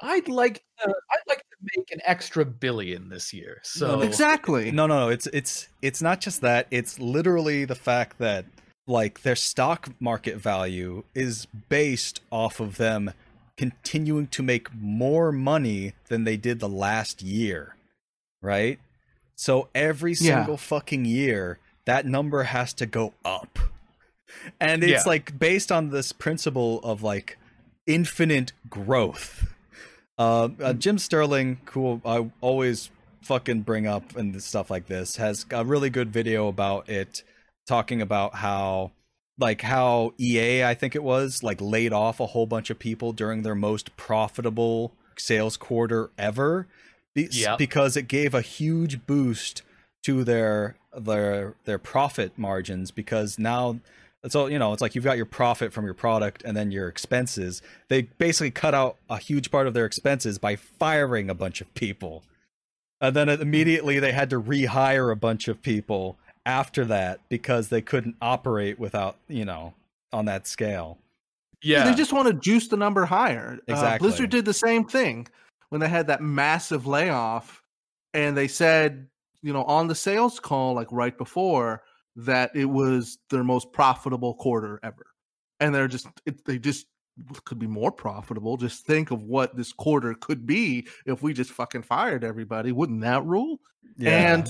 I'd 0.02 0.28
like 0.28 0.62
to, 0.80 0.88
I'd 0.88 1.28
like 1.28 1.38
to 1.38 1.56
make 1.76 1.90
an 1.92 2.00
extra 2.04 2.44
billion 2.44 3.08
this 3.08 3.32
year. 3.32 3.60
So 3.62 4.00
exactly 4.00 4.70
no, 4.70 4.86
no, 4.86 5.06
no. 5.06 5.08
It's 5.08 5.26
it's 5.32 5.68
it's 5.82 6.00
not 6.02 6.20
just 6.20 6.40
that. 6.40 6.66
It's 6.70 6.98
literally 6.98 7.64
the 7.64 7.74
fact 7.74 8.18
that 8.18 8.44
like 8.86 9.22
their 9.22 9.36
stock 9.36 9.90
market 10.00 10.36
value 10.36 11.04
is 11.14 11.46
based 11.68 12.20
off 12.30 12.60
of 12.60 12.76
them 12.76 13.12
continuing 13.56 14.26
to 14.28 14.42
make 14.42 14.74
more 14.74 15.30
money 15.30 15.92
than 16.08 16.24
they 16.24 16.36
did 16.36 16.60
the 16.60 16.68
last 16.68 17.22
year, 17.22 17.76
right? 18.40 18.80
So 19.36 19.68
every 19.74 20.12
Yeah. 20.12 20.16
single 20.38 20.56
fucking 20.56 21.04
year, 21.04 21.58
that 21.84 22.06
number 22.06 22.44
has 22.44 22.72
to 22.74 22.86
go 22.86 23.12
up. 23.24 23.58
And 24.58 24.82
it's 24.82 25.04
Yeah. 25.04 25.10
like 25.10 25.38
based 25.38 25.70
on 25.70 25.90
this 25.90 26.12
principle 26.12 26.80
of 26.80 27.02
like 27.02 27.38
infinite 27.86 28.52
growth. 28.68 29.46
Uh, 30.20 30.50
uh, 30.62 30.72
Jim 30.74 30.98
Sterling, 30.98 31.60
who 31.70 32.02
I 32.04 32.30
always 32.42 32.90
fucking 33.22 33.62
bring 33.62 33.86
up 33.86 34.16
and 34.16 34.42
stuff 34.42 34.70
like 34.70 34.86
this, 34.86 35.16
has 35.16 35.46
a 35.50 35.64
really 35.64 35.88
good 35.88 36.12
video 36.12 36.46
about 36.48 36.90
it, 36.90 37.22
talking 37.66 38.02
about 38.02 38.34
how, 38.34 38.92
like, 39.38 39.62
how 39.62 40.12
EA, 40.20 40.64
I 40.64 40.74
think 40.74 40.94
it 40.94 41.02
was, 41.02 41.42
like, 41.42 41.58
laid 41.58 41.94
off 41.94 42.20
a 42.20 42.26
whole 42.26 42.44
bunch 42.46 42.68
of 42.68 42.78
people 42.78 43.14
during 43.14 43.40
their 43.42 43.54
most 43.54 43.96
profitable 43.96 44.92
sales 45.16 45.56
quarter 45.56 46.10
ever, 46.18 46.66
be- 47.14 47.28
Yep. 47.32 47.56
because 47.56 47.96
it 47.96 48.06
gave 48.06 48.34
a 48.34 48.42
huge 48.42 49.06
boost 49.06 49.62
to 50.04 50.22
their 50.22 50.76
their 50.98 51.54
their 51.64 51.78
profit 51.78 52.36
margins 52.36 52.90
because 52.90 53.38
now 53.38 53.78
so 54.28 54.46
you 54.46 54.58
know 54.58 54.72
it's 54.72 54.82
like 54.82 54.94
you've 54.94 55.04
got 55.04 55.16
your 55.16 55.26
profit 55.26 55.72
from 55.72 55.84
your 55.84 55.94
product 55.94 56.42
and 56.44 56.56
then 56.56 56.70
your 56.70 56.88
expenses 56.88 57.62
they 57.88 58.02
basically 58.02 58.50
cut 58.50 58.74
out 58.74 58.96
a 59.08 59.18
huge 59.18 59.50
part 59.50 59.66
of 59.66 59.74
their 59.74 59.86
expenses 59.86 60.38
by 60.38 60.56
firing 60.56 61.30
a 61.30 61.34
bunch 61.34 61.60
of 61.60 61.72
people 61.74 62.22
and 63.00 63.16
then 63.16 63.28
immediately 63.28 63.98
they 63.98 64.12
had 64.12 64.30
to 64.30 64.40
rehire 64.40 65.10
a 65.10 65.16
bunch 65.16 65.48
of 65.48 65.62
people 65.62 66.18
after 66.44 66.84
that 66.84 67.20
because 67.28 67.68
they 67.68 67.80
couldn't 67.80 68.16
operate 68.20 68.78
without 68.78 69.16
you 69.28 69.44
know 69.44 69.72
on 70.12 70.24
that 70.24 70.46
scale 70.46 70.98
yeah, 71.62 71.84
They 71.84 71.94
just 71.94 72.12
want 72.12 72.28
to 72.28 72.34
juice 72.34 72.68
the 72.68 72.76
number 72.76 73.04
higher. 73.04 73.58
Uh, 73.68 73.72
Exactly. 73.72 74.08
Blizzard 74.08 74.30
did 74.30 74.44
the 74.44 74.54
same 74.54 74.84
thing 74.84 75.26
when 75.68 75.80
they 75.80 75.88
had 75.88 76.06
that 76.06 76.22
massive 76.22 76.86
layoff, 76.86 77.62
and 78.14 78.36
they 78.36 78.48
said, 78.48 79.06
you 79.42 79.52
know, 79.52 79.64
on 79.64 79.86
the 79.86 79.94
sales 79.94 80.40
call, 80.40 80.74
like 80.74 80.88
right 80.90 81.16
before, 81.16 81.82
that 82.16 82.50
it 82.54 82.66
was 82.66 83.18
their 83.30 83.44
most 83.44 83.72
profitable 83.72 84.34
quarter 84.34 84.80
ever. 84.82 85.06
And 85.60 85.74
they're 85.74 85.88
just, 85.88 86.08
it, 86.26 86.44
they 86.44 86.58
just 86.58 86.86
could 87.44 87.58
be 87.58 87.66
more 87.66 87.92
profitable. 87.92 88.56
Just 88.56 88.86
think 88.86 89.10
of 89.10 89.22
what 89.22 89.56
this 89.56 89.72
quarter 89.72 90.14
could 90.14 90.46
be 90.46 90.86
if 91.06 91.22
we 91.22 91.32
just 91.32 91.50
fucking 91.50 91.82
fired 91.82 92.24
everybody. 92.24 92.72
Wouldn't 92.72 93.02
that 93.02 93.24
rule? 93.24 93.60
And 94.10 94.42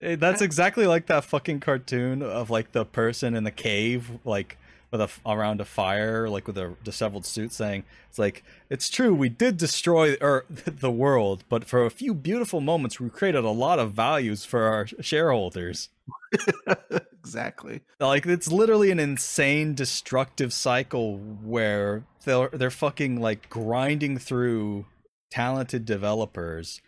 Eh, 0.00 0.16
That's 0.16 0.42
exactly 0.42 0.86
like 0.86 1.06
that 1.06 1.24
fucking 1.24 1.60
cartoon 1.60 2.22
of 2.22 2.50
like 2.50 2.72
the 2.72 2.84
person 2.84 3.34
in 3.34 3.44
the 3.44 3.50
cave, 3.52 4.10
like 4.24 4.58
with 4.92 5.00
a 5.00 5.08
around 5.26 5.60
a 5.60 5.64
fire, 5.64 6.28
like 6.28 6.46
with 6.46 6.58
a 6.58 6.74
disheveled 6.84 7.24
suit, 7.24 7.52
saying, 7.52 7.84
"It's 8.10 8.18
like 8.18 8.44
it's 8.70 8.90
true, 8.90 9.14
we 9.14 9.30
did 9.30 9.56
destroy 9.56 10.16
or 10.20 10.44
the 10.50 10.90
world, 10.90 11.42
but 11.48 11.64
for 11.64 11.84
a 11.84 11.90
few 11.90 12.14
beautiful 12.14 12.60
moments, 12.60 13.00
we 13.00 13.08
created 13.08 13.42
a 13.42 13.50
lot 13.50 13.78
of 13.78 13.92
values 13.92 14.44
for 14.44 14.64
our 14.64 14.86
shareholders." 15.00 15.88
exactly. 17.18 17.80
Like 17.98 18.26
it's 18.26 18.52
literally 18.52 18.90
an 18.90 19.00
insane 19.00 19.74
destructive 19.74 20.52
cycle 20.52 21.16
where 21.18 22.04
they're 22.24 22.48
they're 22.48 22.70
fucking 22.70 23.20
like 23.20 23.48
grinding 23.48 24.18
through 24.18 24.84
talented 25.30 25.86
developers, 25.86 26.82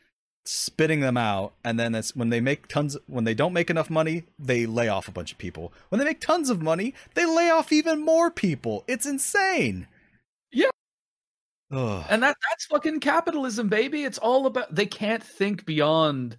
spitting 0.44 1.00
them 1.00 1.16
out, 1.16 1.54
and 1.64 1.78
then 1.78 1.94
it's 1.94 2.14
when 2.14 2.30
they 2.30 2.40
make 2.40 2.68
tons 2.68 2.96
when 3.06 3.24
they 3.24 3.34
don't 3.34 3.52
make 3.52 3.70
enough 3.70 3.90
money, 3.90 4.24
they 4.38 4.66
lay 4.66 4.88
off 4.88 5.08
a 5.08 5.12
bunch 5.12 5.32
of 5.32 5.38
people. 5.38 5.72
When 5.88 5.98
they 5.98 6.04
make 6.04 6.20
tons 6.20 6.50
of 6.50 6.62
money, 6.62 6.94
they 7.14 7.24
lay 7.24 7.50
off 7.50 7.72
even 7.72 8.04
more 8.04 8.30
people. 8.30 8.84
It's 8.86 9.06
insane. 9.06 9.86
Yeah. 10.52 10.70
Ugh. 11.72 12.04
And 12.08 12.22
that 12.22 12.36
that's 12.50 12.66
fucking 12.66 13.00
capitalism, 13.00 13.68
baby. 13.68 14.04
It's 14.04 14.18
all 14.18 14.46
about 14.46 14.74
they 14.74 14.86
can't 14.86 15.22
think 15.22 15.64
beyond 15.64 16.36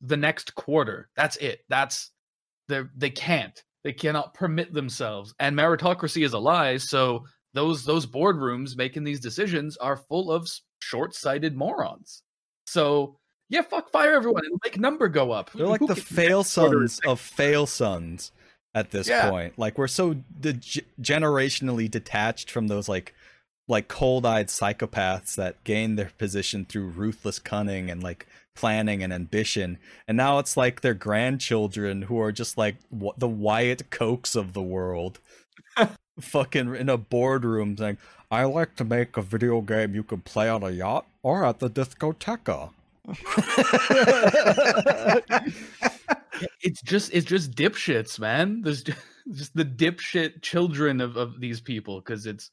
the 0.00 0.16
next 0.16 0.54
quarter. 0.54 1.08
That's 1.16 1.36
it. 1.36 1.60
That's 1.68 2.10
they 2.68 2.82
they 2.96 3.10
can't. 3.10 3.62
They 3.84 3.92
cannot 3.92 4.34
permit 4.34 4.72
themselves. 4.72 5.32
And 5.38 5.56
meritocracy 5.56 6.24
is 6.24 6.32
a 6.32 6.38
lie, 6.38 6.76
so 6.76 7.24
those 7.54 7.84
those 7.84 8.06
boardrooms 8.06 8.76
making 8.76 9.04
these 9.04 9.20
decisions 9.20 9.76
are 9.78 9.96
full 9.96 10.30
of 10.30 10.48
short-sighted 10.80 11.56
morons. 11.56 12.22
So, 12.66 13.18
yeah, 13.48 13.62
fuck 13.62 13.90
fire 13.90 14.14
everyone 14.14 14.44
and 14.44 14.58
make 14.64 14.78
number 14.78 15.08
go 15.08 15.32
up. 15.32 15.50
They're 15.52 15.66
like 15.66 15.80
Who 15.80 15.86
the 15.86 15.96
fail 15.96 16.38
next 16.40 16.54
quarter 16.54 16.82
is 16.84 16.94
sons 16.94 17.06
of 17.06 17.20
fail 17.20 17.66
sons 17.66 18.32
at 18.74 18.90
this 18.90 19.08
Yeah. 19.08 19.30
point. 19.30 19.58
Like 19.58 19.78
we're 19.78 19.88
so 19.88 20.14
de- 20.40 20.54
generationally 21.00 21.90
detached 21.90 22.50
from 22.50 22.68
those 22.68 22.88
like 22.88 23.14
like 23.68 23.88
cold-eyed 23.88 24.46
psychopaths 24.46 25.34
that 25.34 25.62
gain 25.64 25.96
their 25.96 26.12
position 26.18 26.64
through 26.64 26.86
ruthless 26.86 27.40
cunning 27.40 27.90
and 27.90 28.00
like 28.02 28.26
planning 28.54 29.02
and 29.02 29.12
ambition. 29.12 29.78
And 30.06 30.16
now 30.16 30.38
it's 30.38 30.56
like 30.56 30.80
their 30.82 30.94
grandchildren 30.94 32.02
who 32.02 32.20
are 32.20 32.30
just 32.30 32.56
like 32.56 32.76
w- 32.92 33.12
the 33.18 33.28
Wyatt 33.28 33.90
Kochs 33.90 34.36
of 34.36 34.52
the 34.52 34.62
world. 34.62 35.18
Fucking 36.20 36.76
in 36.76 36.88
a 36.88 36.96
boardroom 36.96 37.76
saying, 37.76 37.98
I 38.30 38.44
like 38.44 38.76
to 38.76 38.84
make 38.84 39.16
a 39.16 39.22
video 39.22 39.60
game 39.60 39.94
you 39.94 40.02
can 40.04 40.20
play 40.20 40.48
on 40.48 40.62
a 40.62 40.70
yacht 40.70 41.06
or 41.22 41.44
at 41.44 41.58
the 41.58 41.68
discoteca. 41.68 42.70
it's 46.62 46.82
just 46.82 47.12
it's 47.12 47.26
just 47.26 47.52
dipshits, 47.52 48.18
man. 48.18 48.62
There's 48.62 48.82
ju- 48.82 48.92
just 49.32 49.54
the 49.54 49.64
dipshit 49.64 50.42
children 50.42 51.00
of, 51.00 51.16
of 51.16 51.40
these 51.40 51.60
people 51.60 52.00
because 52.00 52.26
it's 52.26 52.50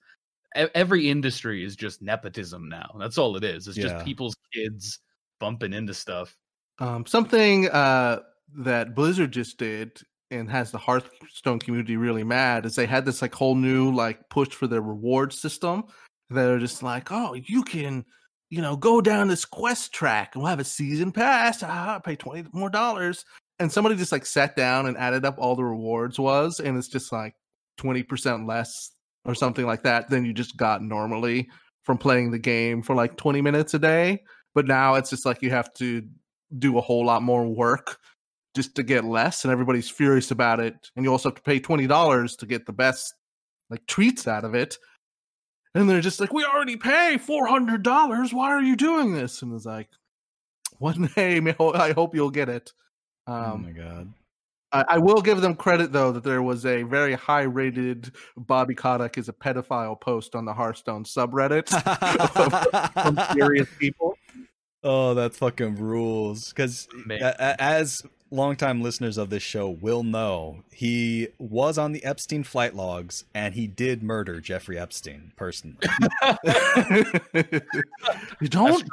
every 0.56 1.10
industry 1.10 1.64
is 1.64 1.76
just 1.76 2.02
nepotism 2.02 2.70
now. 2.70 2.96
That's 3.00 3.18
all 3.18 3.36
it 3.36 3.44
is. 3.44 3.68
It's 3.68 3.78
Yeah. 3.78 3.88
just 3.90 4.06
people's 4.06 4.36
kids 4.54 5.00
bumping 5.40 5.74
into 5.74 5.94
stuff. 5.94 6.36
Um, 6.80 7.06
something 7.06 7.70
uh, 7.70 8.20
that 8.58 8.94
Blizzard 8.96 9.32
just 9.32 9.58
did 9.58 10.00
and 10.32 10.50
has 10.50 10.72
the 10.72 10.78
Hearthstone 10.78 11.60
community 11.60 11.98
really 11.98 12.24
mad 12.24 12.66
is 12.66 12.76
they 12.76 12.86
had 12.86 13.06
this 13.06 13.22
like 13.22 13.34
whole 13.34 13.56
new 13.56 13.92
like 13.94 14.30
push 14.30 14.50
for 14.50 14.68
their 14.68 14.82
reward 14.82 15.34
system. 15.34 15.84
They're 16.30 16.60
just 16.60 16.82
like, 16.84 17.12
oh, 17.12 17.34
you 17.34 17.64
can, 17.64 18.06
you 18.54 18.62
know, 18.62 18.78
go 18.78 19.02
down 19.02 19.30
this 19.30 19.46
quest 19.46 19.92
track 19.94 20.36
and 20.36 20.44
we'll 20.44 20.50
have 20.52 20.60
a 20.60 20.64
season 20.64 21.12
pass. 21.12 21.64
Ah, 21.64 21.98
pay 21.98 22.16
twenty 22.16 22.48
more 22.54 22.70
dollars. 22.70 23.26
And 23.58 23.72
somebody 23.72 23.96
just 23.96 24.12
like 24.12 24.28
sat 24.28 24.56
down 24.56 24.86
and 24.86 24.96
added 24.96 25.26
up 25.26 25.40
all 25.40 25.56
the 25.56 25.64
rewards 25.64 26.20
was, 26.20 26.60
and 26.60 26.78
it's 26.78 26.88
just 26.88 27.12
like 27.12 27.34
twenty 27.78 28.04
percent 28.04 28.46
less 28.46 28.92
or 29.26 29.34
something 29.34 29.66
like 29.66 29.82
that 29.84 30.08
than 30.12 30.24
you 30.24 30.34
just 30.34 30.56
got 30.56 30.84
normally 30.84 31.50
from 31.82 31.98
playing 31.98 32.30
the 32.30 32.38
game 32.38 32.84
for 32.84 32.94
like 32.94 33.18
twenty 33.18 33.42
minutes 33.42 33.74
a 33.74 33.80
day. 33.80 34.22
But 34.54 34.68
now 34.68 34.94
it's 34.96 35.10
just 35.10 35.26
like 35.26 35.42
you 35.42 35.50
have 35.50 35.74
to 35.76 36.04
do 36.60 36.78
a 36.78 36.82
whole 36.82 37.04
lot 37.04 37.24
more 37.24 37.48
work 37.48 37.98
just 38.56 38.76
to 38.76 38.84
get 38.84 39.04
less 39.04 39.44
and 39.44 39.52
everybody's 39.52 39.90
furious 39.90 40.30
about 40.30 40.60
it 40.60 40.76
and 40.96 41.04
you 41.04 41.12
also 41.12 41.30
have 41.30 41.36
to 41.36 41.42
pay 41.42 41.60
$20 41.60 42.38
to 42.38 42.46
get 42.46 42.68
the 42.68 42.72
best 42.72 43.12
like 43.72 43.84
treats 43.88 44.28
out 44.28 44.46
of 44.46 44.54
it 44.54 44.78
and 45.76 45.90
they're 45.90 46.02
just 46.02 46.20
like 46.20 46.34
we 46.34 46.44
already 46.46 46.78
pay 46.78 47.18
$400 47.18 48.34
why 48.34 48.50
are 48.52 48.62
you 48.62 48.76
doing 48.76 49.14
this? 49.14 49.42
And 49.42 49.54
it's 49.54 49.66
like 49.66 49.90
one 50.80 51.10
day 51.16 51.40
i 51.40 51.92
hope 51.92 52.16
you'll 52.16 52.32
get 52.32 52.50
it. 52.50 52.74
Oh 53.28 53.34
um 53.34 53.64
my 53.64 53.72
god. 53.72 54.14
I, 54.72 54.86
I 54.90 54.98
will 54.98 55.22
give 55.22 55.42
them 55.42 55.56
credit 55.56 55.92
though 55.92 56.12
that 56.12 56.24
there 56.24 56.42
was 56.42 56.66
a 56.66 56.84
very 56.84 57.14
high 57.14 57.44
rated 57.44 58.12
bobby 58.36 58.76
kotick 58.76 59.18
is 59.18 59.30
a 59.30 59.34
pedophile 59.34 60.00
post 60.00 60.36
on 60.36 60.46
the 60.46 60.54
hearthstone 60.54 61.04
subreddit 61.04 61.70
from 63.04 63.20
serious 63.38 63.70
people. 63.80 64.18
Oh, 64.86 65.14
that 65.14 65.34
fucking 65.34 65.76
rules. 65.76 66.50
Because 66.50 66.90
as 67.10 68.04
longtime 68.34 68.82
listeners 68.82 69.18
of 69.18 69.30
this 69.30 69.44
show 69.44 69.70
will 69.70 70.04
know, 70.04 70.64
he 70.72 71.30
was 71.38 71.78
on 71.78 71.92
the 71.92 72.04
Epstein 72.04 72.44
flight 72.44 72.76
logs 72.76 73.26
and 73.34 73.54
he 73.54 73.68
did 73.68 74.02
murder 74.04 74.42
Jeffrey 74.42 74.78
Epstein 74.78 75.32
personally. 75.36 75.78
you 78.42 78.48
don't 78.50 78.84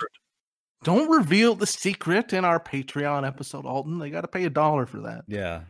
don't 0.83 1.11
reveal 1.11 1.55
the 1.55 1.67
secret 1.67 2.33
in 2.33 2.45
our 2.45 2.59
Patreon 2.61 3.27
episode, 3.27 3.67
Alton. 3.67 3.99
They 3.99 4.11
got 4.11 4.23
to 4.23 4.29
pay 4.29 4.45
a 4.45 4.51
dollar 4.51 4.87
for 4.87 5.01
that. 5.01 5.25
yeah. 5.27 5.63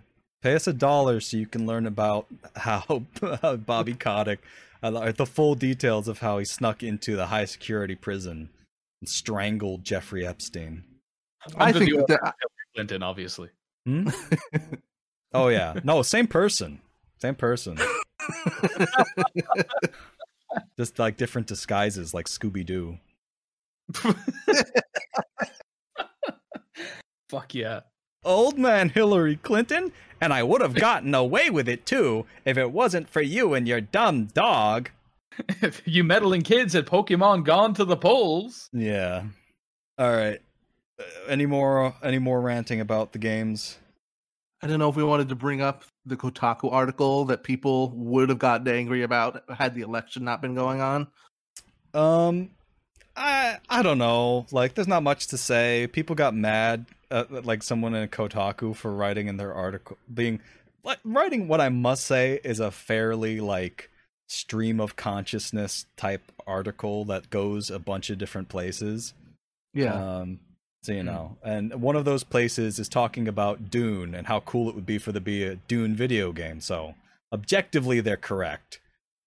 Pay 0.43 0.55
us 0.55 0.67
a 0.67 0.73
dollar 0.73 1.21
so 1.21 1.37
you 1.37 1.47
can 1.47 1.67
learn 1.67 1.85
about 1.87 2.27
how 2.57 3.03
Bobby 3.67 3.93
Kotick, 3.93 4.39
uh, 4.83 5.13
the 5.13 5.27
full 5.27 5.55
details 5.55 6.09
of 6.09 6.21
how 6.21 6.39
he 6.39 6.47
snuck 6.47 6.83
into 6.83 7.15
the 7.15 7.27
high 7.27 7.45
security 7.45 7.95
prison 7.95 8.49
and 9.03 9.09
strangled 9.09 9.85
Jeffrey 9.85 10.27
Epstein. 10.27 10.85
I 11.59 11.73
think 11.73 11.91
the 11.91 11.97
that- 11.97 12.01
order 12.01 12.15
of 12.15 12.33
Hillary 12.41 12.71
Clinton, 12.75 13.03
obviously. 13.03 13.51
Hmm? 13.87 14.09
oh, 15.33 15.49
yeah. 15.49 15.81
No, 15.85 16.03
same 16.03 16.27
person. 16.27 16.81
Same 17.21 17.35
person. 17.35 17.79
Just 20.79 20.99
like 20.99 21.17
different 21.17 21.47
disguises, 21.47 22.13
like 22.13 22.27
Scooby 22.27 22.67
Doo. 22.67 22.99
Fuck 27.29 27.55
yeah. 27.55 27.81
Old 28.25 28.59
man 28.59 28.89
Hillary 28.91 29.37
Clinton, 29.37 29.93
and 30.21 30.33
I 30.33 30.43
would 30.43 30.61
have 30.61 30.75
gotten 30.75 31.15
away 31.15 31.49
with 31.49 31.69
it 31.69 31.87
too 31.87 32.27
if 32.45 32.59
it 32.59 32.73
wasn't 32.73 33.09
for 33.09 33.23
you 33.23 33.55
and 33.55 33.67
your 33.67 33.81
dumb 33.81 34.27
dog. 34.27 34.91
If 35.63 35.81
you 35.87 36.05
meddling 36.05 36.43
kids 36.43 36.75
had 36.75 36.87
Pokemon 36.87 37.45
gone 37.45 37.73
to 37.75 37.85
the 37.85 37.97
polls. 37.97 38.69
Yeah. 38.73 39.25
All 39.97 40.11
right. 40.11 40.41
Uh, 41.01 41.05
any 41.29 41.47
more? 41.47 41.95
Any 42.03 42.19
more 42.19 42.41
ranting 42.41 42.81
about 42.81 43.13
the 43.13 43.19
games? 43.19 43.79
I 44.63 44.67
don't 44.67 44.79
know 44.79 44.91
if 44.91 44.97
we 44.97 45.05
wanted 45.05 45.31
to 45.31 45.35
bring 45.35 45.63
up 45.63 45.85
the 46.05 46.17
Kotaku 46.17 46.71
article 46.71 47.25
that 47.27 47.43
people 47.43 47.91
would 47.91 48.29
have 48.29 48.39
gotten 48.39 48.69
angry 48.69 49.03
about 49.03 49.43
had 49.49 49.75
the 49.75 49.81
election 49.81 50.25
not 50.25 50.43
been 50.43 50.55
going 50.55 50.83
on. 50.83 51.09
Um, 51.95 52.51
I 53.17 53.59
I 53.69 53.83
don't 53.83 53.99
know. 53.99 54.47
Like, 54.53 54.75
there's 54.75 54.89
not 54.89 55.03
much 55.03 55.29
to 55.29 55.39
say. 55.39 55.87
People 55.87 56.15
got 56.15 56.35
mad, 56.35 56.87
uh, 57.11 57.25
like 57.31 57.63
someone 57.63 57.95
in 57.95 58.09
Kotaku 58.09 58.77
for 58.77 58.93
writing 58.93 59.29
in 59.29 59.39
their 59.39 59.55
article, 59.55 59.97
being 60.13 60.41
like 60.85 60.99
writing 61.05 61.49
what 61.49 61.61
I 61.61 61.69
must 61.69 62.05
say 62.05 62.41
is 62.45 62.61
a 62.61 62.71
fairly 62.71 63.41
like 63.41 63.91
stream 64.29 64.81
of 64.81 64.95
consciousness 64.95 65.87
type 65.97 66.33
article 66.47 67.05
that 67.07 67.31
goes 67.31 67.71
a 67.71 67.79
bunch 67.79 68.11
of 68.11 68.19
different 68.19 68.49
places. 68.49 69.15
Yeah. 69.75 69.95
Um, 69.95 70.41
so 70.83 70.93
you 70.93 71.03
know, 71.03 71.37
and 71.43 71.81
one 71.83 71.97
of 71.97 72.05
those 72.05 72.25
places 72.25 72.79
is 72.79 72.89
talking 72.89 73.29
about 73.29 73.71
Dune 73.71 74.15
and 74.15 74.27
how 74.27 74.41
cool 74.41 74.69
it 74.69 74.75
would 74.75 74.87
be 74.87 74.99
for 74.99 75.13
there 75.13 75.21
to 75.21 75.25
be 75.25 75.45
a 75.45 75.57
Dune 75.57 75.95
video 75.95 76.33
game. 76.33 76.61
So 76.61 76.95
objectively, 77.33 78.01
they're 78.01 78.17
correct. 78.17 78.81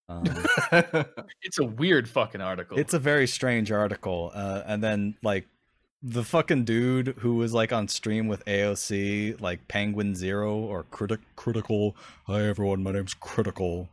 Um, 0.09 0.23
It's 1.43 1.59
a 1.59 1.65
weird 1.65 2.09
fucking 2.09 2.41
article. 2.41 2.77
it's 2.79 2.93
a 2.93 2.99
very 2.99 3.27
strange 3.27 3.71
article, 3.71 4.31
uh, 4.33 4.63
and 4.65 4.83
then 4.83 5.15
like 5.23 5.45
the 6.01 6.23
fucking 6.23 6.65
dude 6.65 7.15
who 7.19 7.35
was 7.35 7.53
like 7.53 7.71
on 7.71 7.87
stream 7.87 8.27
with 8.27 8.43
AOC, 8.45 9.39
like 9.39 9.67
Penguinz0 9.69 10.51
or 10.53 10.83
Critic 10.91 11.19
Critical. 11.35 11.95
Hi 12.27 12.41
everyone, 12.45 12.83
my 12.83 12.91
name's 12.91 13.13
Critical. 13.13 13.87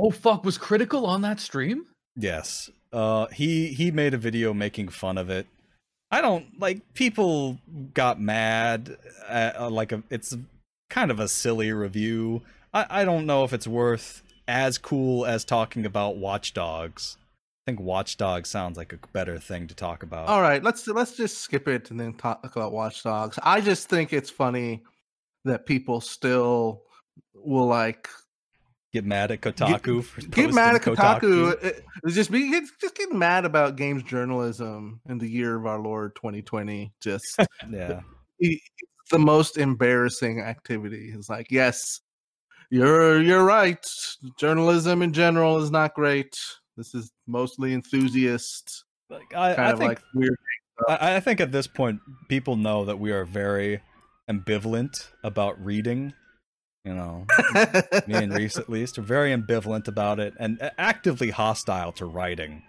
oh 0.00 0.10
fuck, 0.10 0.44
was 0.44 0.58
critical 0.58 1.06
on 1.06 1.20
that 1.22 1.38
stream? 1.40 1.86
Yes. 2.16 2.70
Uh 2.92 3.26
he 3.28 3.68
he 3.68 3.90
made 3.90 4.14
a 4.14 4.18
video 4.18 4.52
making 4.52 4.88
fun 4.88 5.16
of 5.18 5.30
it. 5.30 5.46
I 6.12 6.20
don't 6.20 6.60
like 6.60 6.92
people 6.92 7.58
got 7.94 8.20
mad 8.20 8.98
at, 9.26 9.58
uh, 9.58 9.70
like 9.70 9.92
a, 9.92 10.02
it's 10.10 10.36
kind 10.90 11.10
of 11.10 11.18
a 11.18 11.26
silly 11.26 11.72
review. 11.72 12.42
I 12.74 12.86
I 12.88 13.04
don't 13.04 13.24
know 13.24 13.44
if 13.44 13.54
it's 13.54 13.66
worth 13.66 14.22
as 14.46 14.76
cool 14.76 15.24
as 15.24 15.44
talking 15.44 15.86
about 15.86 16.16
Watch 16.16 16.52
Dogs. 16.52 17.16
I 17.66 17.70
think 17.70 17.80
Watch 17.80 18.18
Dogs 18.18 18.50
sounds 18.50 18.76
like 18.76 18.92
a 18.92 18.98
better 19.12 19.38
thing 19.38 19.66
to 19.68 19.74
talk 19.74 20.02
about. 20.02 20.28
All 20.28 20.42
right, 20.42 20.62
let's 20.62 20.86
let's 20.86 21.16
just 21.16 21.38
skip 21.38 21.66
it 21.66 21.90
and 21.90 21.98
then 21.98 22.12
talk 22.12 22.56
about 22.56 22.72
Watch 22.72 23.02
Dogs. 23.02 23.38
I 23.42 23.62
just 23.62 23.88
think 23.88 24.12
it's 24.12 24.30
funny 24.30 24.82
that 25.46 25.64
people 25.64 26.02
still 26.02 26.82
will 27.34 27.66
like 27.66 28.10
Get 28.92 29.04
mad 29.06 29.30
at 29.30 29.40
Kotaku 29.40 30.04
for 30.04 30.20
get 30.20 30.52
mad 30.52 30.74
at 30.74 30.82
posting 30.82 31.04
Kotaku. 31.04 31.52
It- 31.52 31.58
It's 31.62 31.78
uh, 32.04 32.08
uh, 32.08 32.10
just 32.10 32.30
be 32.30 32.50
get- 32.50 32.64
just 32.80 32.94
getting 32.94 33.18
mad 33.18 33.44
about 33.46 33.76
games 33.76 34.02
journalism 34.02 35.00
in 35.08 35.16
the 35.18 35.28
year 35.28 35.56
of 35.56 35.64
our 35.66 35.78
Lord 35.78 36.14
2020. 36.16 36.92
Just 37.00 37.36
Yeah. 37.70 38.00
it's 38.38 38.60
the 39.10 39.18
most 39.18 39.56
embarrassing 39.56 40.40
activity. 40.40 41.10
It's 41.14 41.30
like, 41.30 41.50
yes, 41.50 42.00
you're 42.70 43.22
you're 43.22 43.44
right. 43.44 43.84
Journalism 44.38 45.00
in 45.00 45.12
general 45.14 45.58
is 45.62 45.70
not 45.70 45.94
great. 45.94 46.36
This 46.76 46.94
is 46.94 47.10
mostly 47.26 47.72
enthusiast, 47.74 48.84
Like 49.08 49.34
I, 49.34 49.54
kind 49.54 49.68
I 49.68 49.70
of 49.72 49.78
think 49.78 49.88
like 49.88 50.00
weird. 50.14 50.36
I, 50.88 51.16
I 51.16 51.20
think 51.20 51.40
at 51.40 51.52
this 51.52 51.66
point 51.66 52.00
people 52.28 52.56
know 52.56 52.84
that 52.84 52.98
we 52.98 53.10
are 53.12 53.24
very 53.24 53.80
ambivalent 54.30 55.08
about 55.22 55.62
reading. 55.64 56.12
You 56.84 56.94
know, 56.94 57.26
me 58.08 58.14
and 58.14 58.34
Reese 58.34 58.56
at 58.56 58.68
least 58.68 58.98
are 58.98 59.02
very 59.02 59.30
ambivalent 59.30 59.86
about 59.86 60.18
it 60.18 60.34
and 60.40 60.58
actively 60.78 61.30
hostile 61.30 61.92
to 61.92 62.06
writing. 62.06 62.64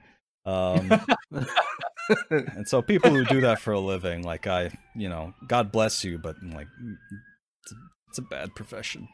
Um, 0.45 0.91
and 2.29 2.67
so 2.67 2.83
people 2.83 3.09
who 3.09 3.25
do 3.25 3.41
that 3.41 3.59
for 3.59 3.73
a 3.73 3.79
living, 3.79 4.21
like 4.23 4.45
I, 4.45 4.69
you 4.95 5.09
know, 5.09 5.33
God 5.47 5.71
bless 5.71 6.03
you, 6.03 6.19
but 6.19 6.35
like, 6.43 6.67
it's 7.63 7.71
a, 7.71 7.75
it's 8.09 8.17
a 8.19 8.21
bad 8.21 8.53
profession. 8.55 9.07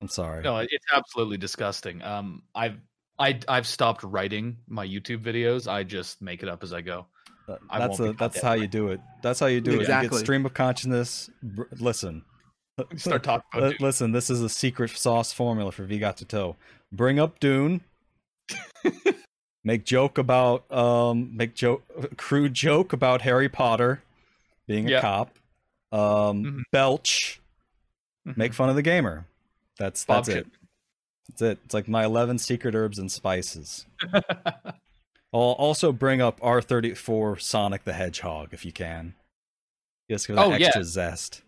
I'm 0.00 0.08
sorry. 0.08 0.42
No, 0.42 0.58
it's 0.58 0.86
absolutely 0.92 1.38
disgusting. 1.38 2.02
Um, 2.02 2.42
I've 2.54 2.78
I 3.18 3.40
I've 3.48 3.66
stopped 3.66 4.02
writing 4.02 4.58
my 4.68 4.86
YouTube 4.86 5.22
videos. 5.22 5.66
I 5.66 5.82
just 5.82 6.20
make 6.20 6.42
it 6.42 6.48
up 6.48 6.62
as 6.62 6.72
I 6.72 6.82
go. 6.82 7.06
I 7.70 7.78
that's 7.78 8.00
a, 8.00 8.12
that's 8.12 8.40
how 8.40 8.54
you 8.54 8.66
do 8.66 8.88
it. 8.88 9.00
That's 9.22 9.40
how 9.40 9.46
you 9.46 9.60
do 9.60 9.70
it. 9.70 9.74
You 9.74 9.80
Exactly. 9.80 10.08
get 10.10 10.18
stream 10.18 10.44
of 10.44 10.52
consciousness. 10.54 11.30
Listen, 11.78 12.24
Start 12.96 13.22
talking 13.22 13.44
about 13.54 13.68
Dune. 13.70 13.76
listen. 13.80 14.12
This 14.12 14.30
is 14.30 14.42
a 14.42 14.48
secret 14.48 14.90
sauce 14.90 15.32
formula 15.32 15.72
for 15.72 15.84
V 15.84 15.98
Got 15.98 16.16
to 16.18 16.24
Toe. 16.24 16.56
Bring 16.92 17.18
up 17.18 17.40
Dune. 17.40 17.80
make 19.64 19.84
joke 19.84 20.18
about 20.18 20.70
um. 20.72 21.36
Make 21.36 21.54
joke 21.54 21.82
crude 22.16 22.54
joke 22.54 22.92
about 22.92 23.22
Harry 23.22 23.48
Potter 23.48 24.02
being 24.66 24.86
a 24.88 24.92
Yeah. 24.92 25.00
cop. 25.00 25.30
Um, 25.92 26.44
Mhm. 26.44 26.62
belch. 26.72 27.40
Make 28.24 28.52
fun 28.54 28.68
of 28.68 28.74
the 28.76 28.82
gamer. 28.82 29.24
That's 29.78 30.04
Bob 30.04 30.24
that's 30.24 30.28
it. 30.28 30.34
Chip. 30.44 30.46
That's 31.28 31.42
it. 31.42 31.58
It's 31.64 31.74
like 31.74 31.88
my 31.88 32.04
eleven 32.04 32.38
secret 32.38 32.74
herbs 32.74 32.98
and 32.98 33.10
spices. 33.10 33.86
I'll 35.32 35.40
also 35.52 35.92
bring 35.92 36.20
up 36.20 36.40
R34 36.40 37.40
Sonic 37.40 37.84
the 37.84 37.92
Hedgehog 37.92 38.48
if 38.52 38.64
you 38.64 38.72
can. 38.72 39.14
Just 40.10 40.26
for 40.26 40.38
Oh, 40.38 40.50
yeah. 40.56 40.66
extra 40.66 40.84
zest. 40.84 41.42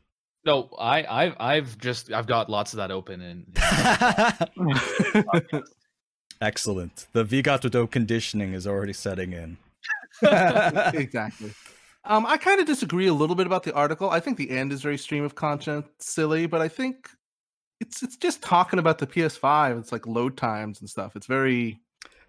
No, 0.49 0.70
I 0.78 1.05
I've 1.05 1.36
I've 1.38 1.78
just 1.78 2.11
I've 2.11 2.26
got 2.26 2.49
lots 2.49 2.72
of 2.72 2.78
that 2.78 2.90
open 2.90 3.20
and 3.20 3.46
Excellent. 6.40 7.07
The 7.12 7.24
Vigatodo 7.24 7.90
conditioning 7.90 8.55
is 8.55 8.66
already 8.66 8.94
setting 8.94 9.32
in. 9.34 9.59
exactly. 10.22 11.53
Um, 12.05 12.24
I 12.24 12.38
kind 12.38 12.61
of 12.61 12.66
disagree 12.66 13.09
a 13.09 13.12
little 13.12 13.36
bit 13.36 13.46
about 13.46 13.64
the 13.64 13.74
article. 13.74 14.09
I 14.09 14.20
think 14.20 14.38
the 14.38 14.51
end 14.51 14.72
is 14.72 14.80
very 14.80 14.96
stream 14.96 15.24
of 15.24 15.34
conscience 15.34 15.86
silly, 15.99 16.46
but 16.46 16.62
I 16.62 16.68
think 16.68 17.11
it's 17.80 18.03
it's 18.03 18.16
just 18.16 18.42
talking 18.42 18.78
about 18.78 18.99
the 18.99 19.07
PS5. 19.07 19.78
It's 19.78 19.92
like 19.92 20.07
load 20.07 20.36
times 20.38 20.80
and 20.80 20.88
stuff. 20.88 21.14
It's 21.14 21.26
very 21.26 21.78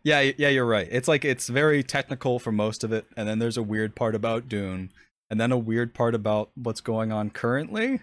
Yeah, 0.04 0.32
yeah, 0.38 0.50
you're 0.50 0.66
right. 0.66 0.90
It's 0.92 1.08
like 1.08 1.24
it's 1.24 1.48
very 1.48 1.84
technical 1.84 2.38
for 2.40 2.52
most 2.52 2.84
of 2.84 2.92
it, 2.92 3.06
and 3.16 3.30
then 3.30 3.40
there's 3.40 3.58
a 3.58 3.64
weird 3.64 3.96
part 3.96 4.14
about 4.14 4.50
Dune, 4.50 4.92
and 5.30 5.40
then 5.40 5.54
a 5.54 5.58
weird 5.58 5.94
part 5.94 6.16
about 6.16 6.50
what's 6.56 6.82
going 6.82 7.14
on 7.14 7.30
currently. 7.30 8.02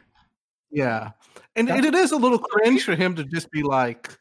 Yeah, 0.71 1.11
and, 1.55 1.69
it 1.69 1.95
is 1.95 2.13
a 2.13 2.17
little 2.17 2.39
cringe 2.39 2.85
for 2.85 2.95
him 2.95 3.15
to 3.17 3.25
just 3.25 3.51
be 3.51 3.63
like, 3.63 4.17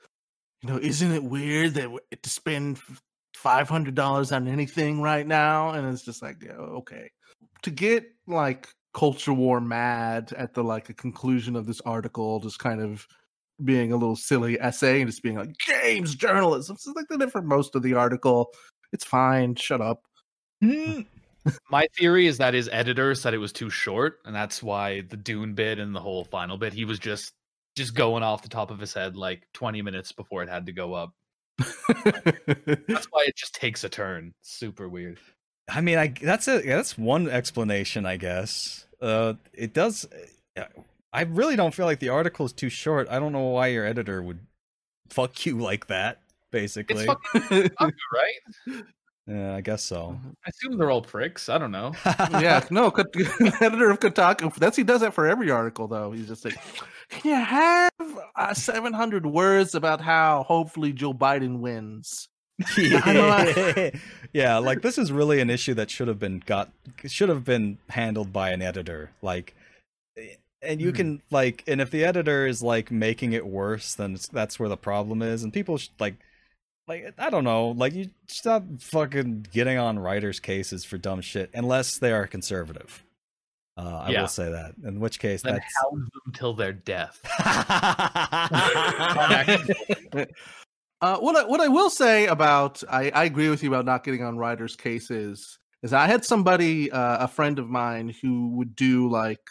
you 0.61 0.69
know, 0.69 0.77
isn't 0.77 1.11
it 1.11 1.23
weird 1.23 1.73
that 1.75 1.89
to 2.21 2.29
spend 2.29 2.79
five 3.35 3.69
hundred 3.69 3.95
dollars 3.95 4.31
on 4.31 4.47
anything 4.47 5.01
right 5.01 5.27
now? 5.27 5.71
And 5.71 5.87
it's 5.87 6.03
just 6.03 6.21
like, 6.21 6.37
yeah, 6.43 6.53
okay, 6.53 7.11
to 7.63 7.71
get 7.71 8.05
like 8.27 8.69
culture 8.93 9.33
war 9.33 9.59
mad 9.59 10.33
at 10.37 10.53
the 10.53 10.63
like 10.63 10.89
a 10.89 10.93
conclusion 10.93 11.55
of 11.55 11.65
this 11.65 11.81
article, 11.81 12.39
just 12.39 12.59
kind 12.59 12.81
of 12.81 13.07
being 13.63 13.91
a 13.91 13.97
little 13.97 14.15
silly 14.15 14.59
essay 14.59 15.01
and 15.01 15.09
just 15.09 15.23
being 15.23 15.37
like 15.37 15.55
games 15.57 16.15
journalism. 16.15 16.75
It's 16.75 16.87
like 16.87 17.07
that 17.09 17.31
for 17.31 17.41
most 17.41 17.75
of 17.75 17.83
the 17.83 17.93
article. 17.93 18.51
It's 18.91 19.05
fine. 19.05 19.55
Shut 19.55 19.81
up. 19.81 20.03
My 21.69 21.87
theory 21.97 22.27
is 22.27 22.37
that 22.37 22.53
his 22.53 22.69
editor 22.71 23.15
said 23.15 23.33
it 23.33 23.39
was 23.39 23.53
too 23.53 23.69
short, 23.69 24.19
and 24.25 24.35
that's 24.35 24.63
why 24.63 25.01
the 25.01 25.17
Dune 25.17 25.53
bit 25.53 25.79
and 25.79 25.95
the 25.95 25.99
whole 25.99 26.23
final 26.25 26.57
bit 26.57 26.73
he 26.73 26.85
was 26.85 26.99
just 26.99 27.33
just 27.75 27.93
going 27.93 28.23
off 28.23 28.41
the 28.41 28.49
top 28.49 28.71
of 28.71 28.79
his 28.79 28.93
head 28.93 29.17
like 29.17 29.47
20 29.53 29.81
minutes 29.81 30.11
before 30.13 30.41
it 30.43 30.49
had 30.49 30.65
to 30.65 30.71
go 30.71 30.93
up. 30.93 31.13
That's 31.57 33.05
why 33.11 33.25
it 33.27 33.35
just 33.35 33.53
takes 33.55 33.83
a 33.83 33.89
turn. 33.89 34.33
Super 34.41 34.87
weird. 34.87 35.19
I 35.69 35.81
mean, 35.81 35.97
I 35.97 36.13
that's 36.21 36.47
a 36.47 36.61
that's 36.61 36.97
one 36.97 37.27
explanation, 37.29 38.05
I 38.05 38.17
guess. 38.17 38.85
Uh, 39.01 39.33
it 39.53 39.73
does. 39.73 40.07
I 41.11 41.21
really 41.23 41.55
don't 41.55 41.73
feel 41.73 41.85
like 41.85 41.99
the 41.99 42.09
article 42.09 42.45
is 42.45 42.53
too 42.53 42.69
short. 42.69 43.07
I 43.09 43.19
don't 43.19 43.31
know 43.31 43.43
why 43.47 43.67
your 43.67 43.85
editor 43.85 44.21
would 44.21 44.39
fuck 45.09 45.45
you 45.45 45.57
like 45.57 45.87
that. 45.87 46.21
Basically, 46.51 47.05
It's 47.05 47.05
fucking 47.05 47.71
right? 48.13 48.83
Yeah, 49.27 49.55
I 49.55 49.61
guess 49.61 49.83
so. 49.83 50.19
I 50.45 50.49
assume 50.49 50.77
they're 50.77 50.91
all 50.91 51.01
pricks. 51.01 51.49
I 51.49 51.57
don't 51.57 51.71
know. 51.71 51.93
yeah, 52.05 52.63
no, 52.71 52.91
Kot- 52.91 53.07
editor 53.61 53.89
of 53.89 53.99
Kotaku. 53.99 54.53
That's 54.55 54.77
he 54.77 54.83
does 54.83 55.01
that 55.01 55.13
for 55.13 55.27
every 55.27 55.49
article, 55.51 55.87
though. 55.87 56.11
He's 56.11 56.27
just 56.27 56.45
like, 56.45 56.57
can 57.09 57.31
you 57.31 57.35
have 57.43 57.91
uh, 58.35 58.53
seven 58.53 58.93
hundred 58.93 59.25
words 59.25 59.73
about 59.75 60.01
how 60.01 60.43
hopefully 60.43 60.93
Joe 60.93 61.13
Biden 61.13 61.59
wins? 61.59 62.27
yeah. 62.77 63.89
yeah, 64.31 64.57
like 64.59 64.81
this 64.81 64.97
is 64.97 65.11
really 65.11 65.41
an 65.41 65.49
issue 65.49 65.73
that 65.73 65.89
should 65.89 66.07
have 66.07 66.19
been 66.19 66.41
got 66.45 66.71
should 67.05 67.27
have 67.29 67.43
been 67.43 67.77
handled 67.89 68.31
by 68.31 68.51
an 68.51 68.61
editor. 68.61 69.11
Like 69.21 69.53
and 70.61 70.79
you 70.81 70.91
Mhm. 70.93 70.95
can 70.95 71.21
like 71.31 71.63
and 71.67 71.81
if 71.81 71.91
the 71.91 72.05
editor 72.05 72.47
is 72.47 72.63
like 72.63 72.89
making 72.89 73.33
it 73.33 73.45
worse 73.45 73.93
then 73.93 74.17
that's 74.31 74.57
where 74.57 74.69
the 74.69 74.77
problem 74.77 75.21
is 75.21 75.43
and 75.43 75.51
people 75.51 75.77
sh- 75.77 75.89
like 75.99 76.15
like 76.87 77.13
I 77.17 77.29
don't 77.29 77.43
know, 77.43 77.69
like 77.69 77.93
you 77.93 78.09
stop 78.27 78.63
fucking 78.79 79.47
getting 79.51 79.77
on 79.77 79.99
writers' 79.99 80.39
cases 80.39 80.85
for 80.85 80.97
dumb 80.97 81.21
shit 81.21 81.49
unless 81.53 81.97
they 81.97 82.11
are 82.11 82.27
conservative. 82.27 83.03
Uh, 83.77 83.97
I 84.03 84.11
Yeah. 84.11 84.21
will 84.21 84.27
say 84.29 84.49
that. 84.51 84.75
In 84.85 84.99
which 84.99 85.19
case, 85.19 85.41
Then 85.41 85.55
that's 85.55 85.65
hound 85.83 86.03
them 86.03 86.33
till 86.33 86.53
their 86.53 86.73
death. 86.73 87.19
Uh, 91.01 91.17
what 91.19 91.35
I, 91.35 91.43
what 91.43 91.59
I 91.59 91.67
will 91.67 91.89
say 91.89 92.25
about 92.27 92.81
I, 92.89 93.11
I 93.13 93.25
agree 93.25 93.49
with 93.49 93.61
you 93.61 93.69
about 93.69 93.83
not 93.85 94.05
getting 94.05 94.23
on 94.23 94.37
writers' 94.37 94.77
cases 94.77 95.59
is 95.83 95.91
I 95.91 96.07
had 96.07 96.23
somebody 96.23 96.89
uh, 96.89 97.25
a 97.25 97.27
friend 97.27 97.59
of 97.59 97.69
mine 97.69 98.15
who 98.21 98.47
would 98.55 98.77
do 98.77 99.09
like 99.09 99.41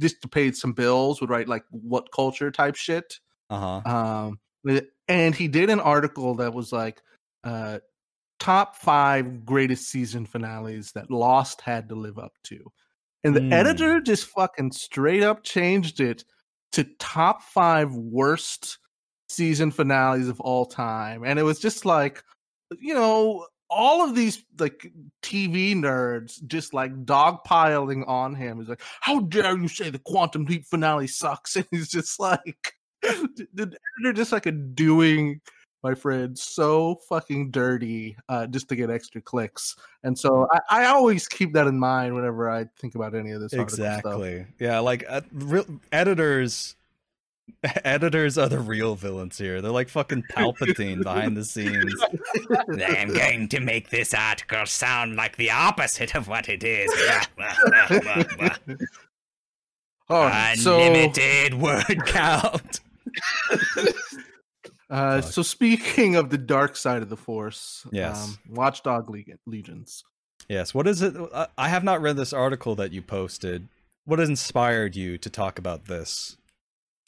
just 0.00 0.22
to 0.22 0.28
pay 0.28 0.50
some 0.52 0.72
bills 0.72 1.20
would 1.20 1.28
write 1.28 1.48
like 1.48 1.64
what 1.70 2.10
culture 2.12 2.50
type 2.50 2.76
shit 2.76 3.20
uh 3.50 3.80
huh. 3.82 3.94
um 3.94 4.38
and 5.08 5.34
he 5.34 5.48
did 5.48 5.70
an 5.70 5.80
article 5.80 6.34
that 6.36 6.52
was 6.52 6.72
like 6.72 7.02
uh 7.44 7.78
top 8.38 8.76
five 8.76 9.44
greatest 9.44 9.88
season 9.88 10.26
finales 10.26 10.92
that 10.92 11.10
lost 11.10 11.60
had 11.62 11.88
to 11.88 11.94
live 11.94 12.18
up 12.18 12.32
to. 12.44 12.70
And 13.24 13.34
the 13.34 13.40
Hmm. 13.40 13.52
editor 13.52 14.00
just 14.00 14.26
fucking 14.26 14.72
straight 14.72 15.22
up 15.22 15.42
changed 15.42 16.00
it 16.00 16.24
to 16.72 16.84
top 16.98 17.42
five 17.42 17.94
worst 17.94 18.78
season 19.28 19.70
finales 19.70 20.28
of 20.28 20.40
all 20.40 20.66
time. 20.66 21.24
And 21.24 21.38
it 21.38 21.42
was 21.44 21.58
just 21.58 21.84
like 21.84 22.22
you 22.78 22.94
know 22.94 23.46
all 23.68 24.04
of 24.08 24.14
these 24.14 24.44
like 24.60 24.92
tv 25.22 25.74
nerds 25.74 26.44
just 26.46 26.72
like 26.74 26.92
dogpiling 27.04 28.06
on 28.08 28.34
him. 28.34 28.60
Is 28.60 28.68
like 28.68 28.82
how 29.00 29.20
dare 29.20 29.56
you 29.56 29.68
say 29.68 29.90
the 29.90 29.98
quantum 30.00 30.44
leap 30.44 30.66
finale 30.66 31.06
sucks? 31.06 31.56
And 31.56 31.66
he's 31.70 31.88
just 31.88 32.20
like 32.20 32.74
the 33.06 33.48
the 33.54 33.62
editor 34.00 34.12
just 34.12 34.32
like 34.32 34.46
a 34.46 34.52
doing 34.52 35.40
my 35.82 35.94
friend 35.94 36.36
so 36.36 36.96
fucking 37.08 37.50
dirty 37.50 38.16
uh 38.28 38.46
just 38.46 38.68
to 38.68 38.76
get 38.76 38.90
extra 38.90 39.20
clicks 39.20 39.76
and 40.02 40.18
so 40.18 40.48
i, 40.52 40.82
I 40.82 40.84
always 40.86 41.28
keep 41.28 41.52
that 41.52 41.66
in 41.66 41.78
mind 41.78 42.14
whenever 42.14 42.50
i 42.50 42.64
think 42.80 42.94
about 42.94 43.14
any 43.14 43.30
of 43.30 43.40
this 43.40 43.52
article 43.52 43.76
stuff. 43.76 43.98
Exactly. 43.98 44.46
Yeah, 44.58 44.80
like 44.80 45.04
uh, 45.08 45.20
real, 45.32 45.66
editors. 45.92 46.76
Editors 47.84 48.36
are 48.38 48.48
the 48.48 48.58
real 48.58 48.96
villains 48.96 49.38
here. 49.38 49.62
They're 49.62 49.70
like 49.70 49.88
fucking 49.88 50.24
Palpatine 50.32 51.02
behind 51.02 51.36
the 51.36 51.44
scenes. 51.44 51.94
I'm 52.82 53.12
going 53.12 53.48
to 53.48 53.60
make 53.60 53.90
this 53.90 54.12
article 54.12 54.66
sound 54.66 55.14
like 55.14 55.36
the 55.36 55.52
opposite 55.52 56.16
of 56.16 56.26
what 56.26 56.48
it 56.48 56.64
is. 56.64 56.90
oh 60.08 60.54
so 60.56 60.80
Unlimited 60.80 61.54
word 61.54 62.04
count. 62.06 62.80
uh 64.90 65.20
so 65.20 65.42
speaking 65.42 66.16
of 66.16 66.30
the 66.30 66.38
dark 66.38 66.76
side 66.76 67.02
of 67.02 67.08
the 67.08 67.16
force 67.16 67.86
Yes. 67.92 68.24
um, 68.28 68.38
watchdog 68.54 69.10
Legion, 69.10 69.38
legions 69.46 70.02
Yes. 70.48 70.72
What 70.74 70.86
is 70.86 71.02
it? 71.02 71.16
I- 71.34 71.48
I 71.58 71.68
have 71.70 71.82
not 71.82 72.00
read 72.02 72.16
this 72.16 72.32
article 72.32 72.76
that 72.76 72.92
you 72.92 73.02
posted. 73.02 73.66
What 74.04 74.20
inspired 74.20 74.94
you 74.94 75.18
to 75.18 75.28
talk 75.30 75.58
about 75.58 75.86
this? 75.86 76.36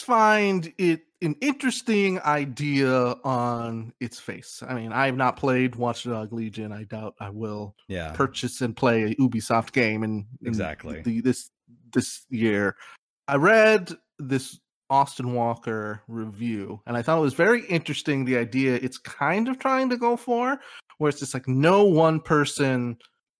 find 0.00 0.72
it 0.78 1.02
an 1.22 1.34
interesting 1.40 2.20
idea 2.20 2.88
on 3.24 3.92
its 4.00 4.18
face. 4.20 4.62
I 4.66 4.74
mean, 4.74 4.92
I 4.92 5.06
have 5.06 5.16
not 5.16 5.36
played 5.36 5.74
Watchdog 5.74 6.32
Legion. 6.32 6.70
I 6.72 6.84
doubt 6.84 7.14
I 7.20 7.30
will 7.30 7.74
Yeah. 7.88 8.12
purchase 8.12 8.60
and 8.60 8.76
play 8.76 9.02
a 9.04 9.14
Ubisoft 9.16 9.72
game 9.72 10.02
in, 10.04 10.26
in 10.40 10.46
Exactly. 10.48 11.02
the, 11.02 11.20
this 11.20 11.50
this 11.92 12.24
year. 12.30 12.76
I 13.28 13.36
read 13.36 13.92
this 14.20 14.58
Austin 14.90 15.34
Walker 15.34 16.02
review, 16.08 16.80
and 16.86 16.96
I 16.96 17.02
thought 17.02 17.18
it 17.18 17.22
was 17.22 17.34
very 17.34 17.64
interesting. 17.66 18.24
The 18.24 18.38
idea 18.38 18.74
it's 18.76 18.98
kind 18.98 19.48
of 19.48 19.58
trying 19.58 19.90
to 19.90 19.96
go 19.96 20.16
for, 20.16 20.58
where 20.98 21.08
it's 21.08 21.20
just 21.20 21.34
like 21.34 21.48
no 21.48 21.84
one 21.84 22.20
person 22.20 22.96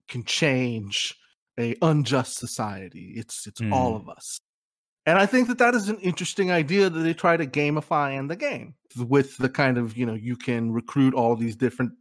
can 0.08 0.24
change 0.24 1.16
a 1.58 1.76
unjust 1.82 2.36
society. 2.36 3.12
It's 3.16 3.46
it's 3.46 3.60
all 3.72 3.96
of 3.96 4.08
us. 4.08 4.40
And 5.06 5.18
I 5.18 5.24
think 5.24 5.48
that 5.48 5.56
that 5.58 5.74
is 5.74 5.88
an 5.88 5.98
interesting 6.00 6.50
idea 6.50 6.90
that 6.90 6.98
they 6.98 7.14
try 7.14 7.38
to 7.38 7.46
gamify 7.46 8.18
in 8.18 8.26
the 8.26 8.36
game 8.36 8.74
with 8.98 9.38
the 9.38 9.48
kind 9.48 9.78
of, 9.78 9.96
you 9.96 10.04
know, 10.04 10.12
you 10.12 10.36
can 10.36 10.70
recruit 10.70 11.14
all 11.14 11.34
these 11.34 11.56
different 11.56 11.92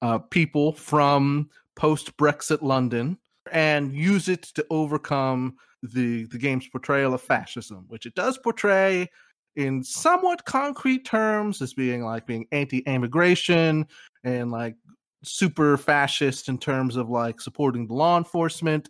uh, 0.00 0.18
people 0.18 0.72
from 0.72 1.50
post 1.76 2.16
Brexit 2.16 2.62
London 2.62 3.18
and 3.52 3.94
use 3.94 4.28
it 4.28 4.44
to 4.54 4.66
overcome 4.70 5.56
the 5.92 6.24
the 6.26 6.38
game's 6.38 6.68
portrayal 6.68 7.14
of 7.14 7.20
fascism, 7.20 7.84
which 7.88 8.06
it 8.06 8.14
does 8.14 8.38
portray 8.38 9.08
in 9.56 9.84
somewhat 9.84 10.44
concrete 10.44 11.04
terms 11.04 11.62
as 11.62 11.74
being 11.74 12.02
like 12.02 12.26
being 12.26 12.46
anti-immigration 12.52 13.86
and 14.24 14.50
like 14.50 14.74
super 15.22 15.76
fascist 15.76 16.48
in 16.48 16.58
terms 16.58 16.96
of 16.96 17.08
like 17.08 17.40
supporting 17.40 17.86
the 17.86 17.94
law 17.94 18.18
enforcement. 18.18 18.88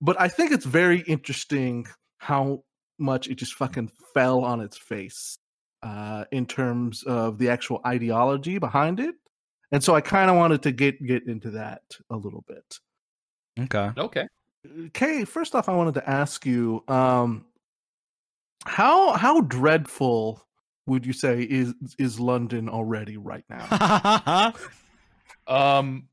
But 0.00 0.20
I 0.20 0.28
think 0.28 0.52
it's 0.52 0.66
very 0.66 1.00
interesting 1.02 1.86
how 2.18 2.64
much 2.98 3.28
it 3.28 3.36
just 3.36 3.54
fucking 3.54 3.90
fell 4.14 4.44
on 4.44 4.60
its 4.60 4.76
face 4.76 5.38
uh, 5.82 6.24
in 6.30 6.46
terms 6.46 7.02
of 7.04 7.38
the 7.38 7.48
actual 7.48 7.80
ideology 7.86 8.58
behind 8.58 9.00
it. 9.00 9.14
And 9.70 9.82
so 9.82 9.94
I 9.94 10.00
kind 10.00 10.30
of 10.30 10.36
wanted 10.36 10.62
to 10.64 10.72
get 10.72 11.04
get 11.06 11.26
into 11.26 11.50
that 11.52 11.82
a 12.10 12.16
little 12.16 12.44
bit. 12.46 12.78
Okay. 13.58 13.90
Okay. 13.96 14.28
Kay, 14.92 15.24
first 15.24 15.54
off, 15.54 15.68
I 15.68 15.74
wanted 15.74 15.94
to 15.94 16.08
ask 16.08 16.46
you, 16.46 16.84
um, 16.88 17.44
how 18.64 19.12
how 19.14 19.40
dreadful 19.40 20.40
would 20.86 21.04
you 21.04 21.12
say 21.12 21.42
is 21.42 21.74
is 21.98 22.20
London 22.20 22.68
already 22.68 23.16
right 23.16 23.44
now? 23.50 24.52
Um, 25.48 26.04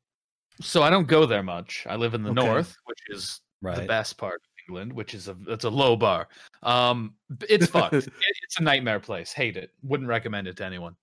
so 0.60 0.82
I 0.82 0.90
don't 0.90 1.08
go 1.08 1.28
there 1.28 1.44
much. 1.44 1.86
I 1.88 1.96
live 1.98 2.16
in 2.16 2.24
the 2.24 2.32
Okay. 2.32 2.44
north, 2.48 2.76
which 2.86 3.00
is 3.10 3.42
the 3.62 3.86
best 3.88 4.18
part 4.18 4.36
of 4.36 4.42
England, 4.68 4.92
which 4.92 5.14
is 5.14 5.28
a 5.28 5.38
it's 5.48 5.66
a 5.66 5.70
low 5.70 5.96
bar. 5.96 6.28
Um, 6.64 7.14
it's 7.48 7.68
fucked. 7.68 7.94
It- 7.94 8.10
it's 8.44 8.60
a 8.60 8.64
nightmare 8.64 9.00
place. 9.00 9.32
Hate 9.32 9.56
it. 9.56 9.72
Wouldn't 9.84 10.10
recommend 10.10 10.48
it 10.48 10.58
to 10.58 10.66
anyone. 10.66 10.96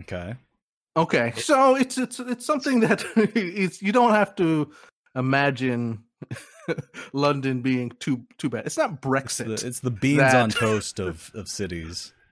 Okay. 0.00 0.34
Okay, 0.96 1.32
so 1.36 1.76
it's 1.76 1.96
it's 1.98 2.18
it's 2.18 2.44
something 2.44 2.80
that 2.80 3.04
it's 3.16 3.80
you 3.80 3.92
don't 3.92 4.10
have 4.12 4.34
to 4.36 4.72
imagine 5.14 6.02
London 7.12 7.60
being 7.62 7.90
too 8.00 8.24
too 8.38 8.48
bad. 8.48 8.66
It's 8.66 8.76
not 8.76 8.92
It's 8.92 9.00
Brexit. 9.00 9.60
the, 9.60 9.66
it's 9.66 9.80
the 9.80 9.90
beans 9.90 10.18
that- 10.18 10.36
on 10.36 10.50
toast 10.50 11.00
of, 11.00 11.30
of 11.34 11.48
cities. 11.48 12.12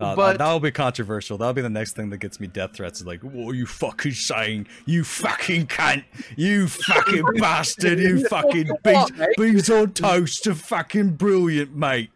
Uh, 0.00 0.16
But- 0.16 0.38
that'll 0.38 0.58
be 0.58 0.72
controversial. 0.72 1.38
That'll 1.38 1.54
be 1.54 1.62
the 1.62 1.70
next 1.70 1.92
thing 1.94 2.10
that 2.10 2.18
gets 2.18 2.40
me 2.40 2.48
death 2.48 2.74
threats. 2.74 3.04
Like, 3.04 3.20
what 3.20 3.52
are 3.52 3.54
you 3.54 3.64
fucking 3.64 4.10
saying? 4.10 4.66
You 4.86 5.04
fucking 5.04 5.68
cunt! 5.68 6.02
You 6.36 6.66
fucking 6.66 7.22
bastard! 7.38 8.00
You 8.00 8.26
fucking 8.26 8.70
beans, 8.82 9.10
beans 9.38 9.70
on 9.70 9.92
toast 9.92 10.48
are 10.48 10.54
fucking 10.56 11.10
brilliant, 11.10 11.76
mate. 11.76 12.10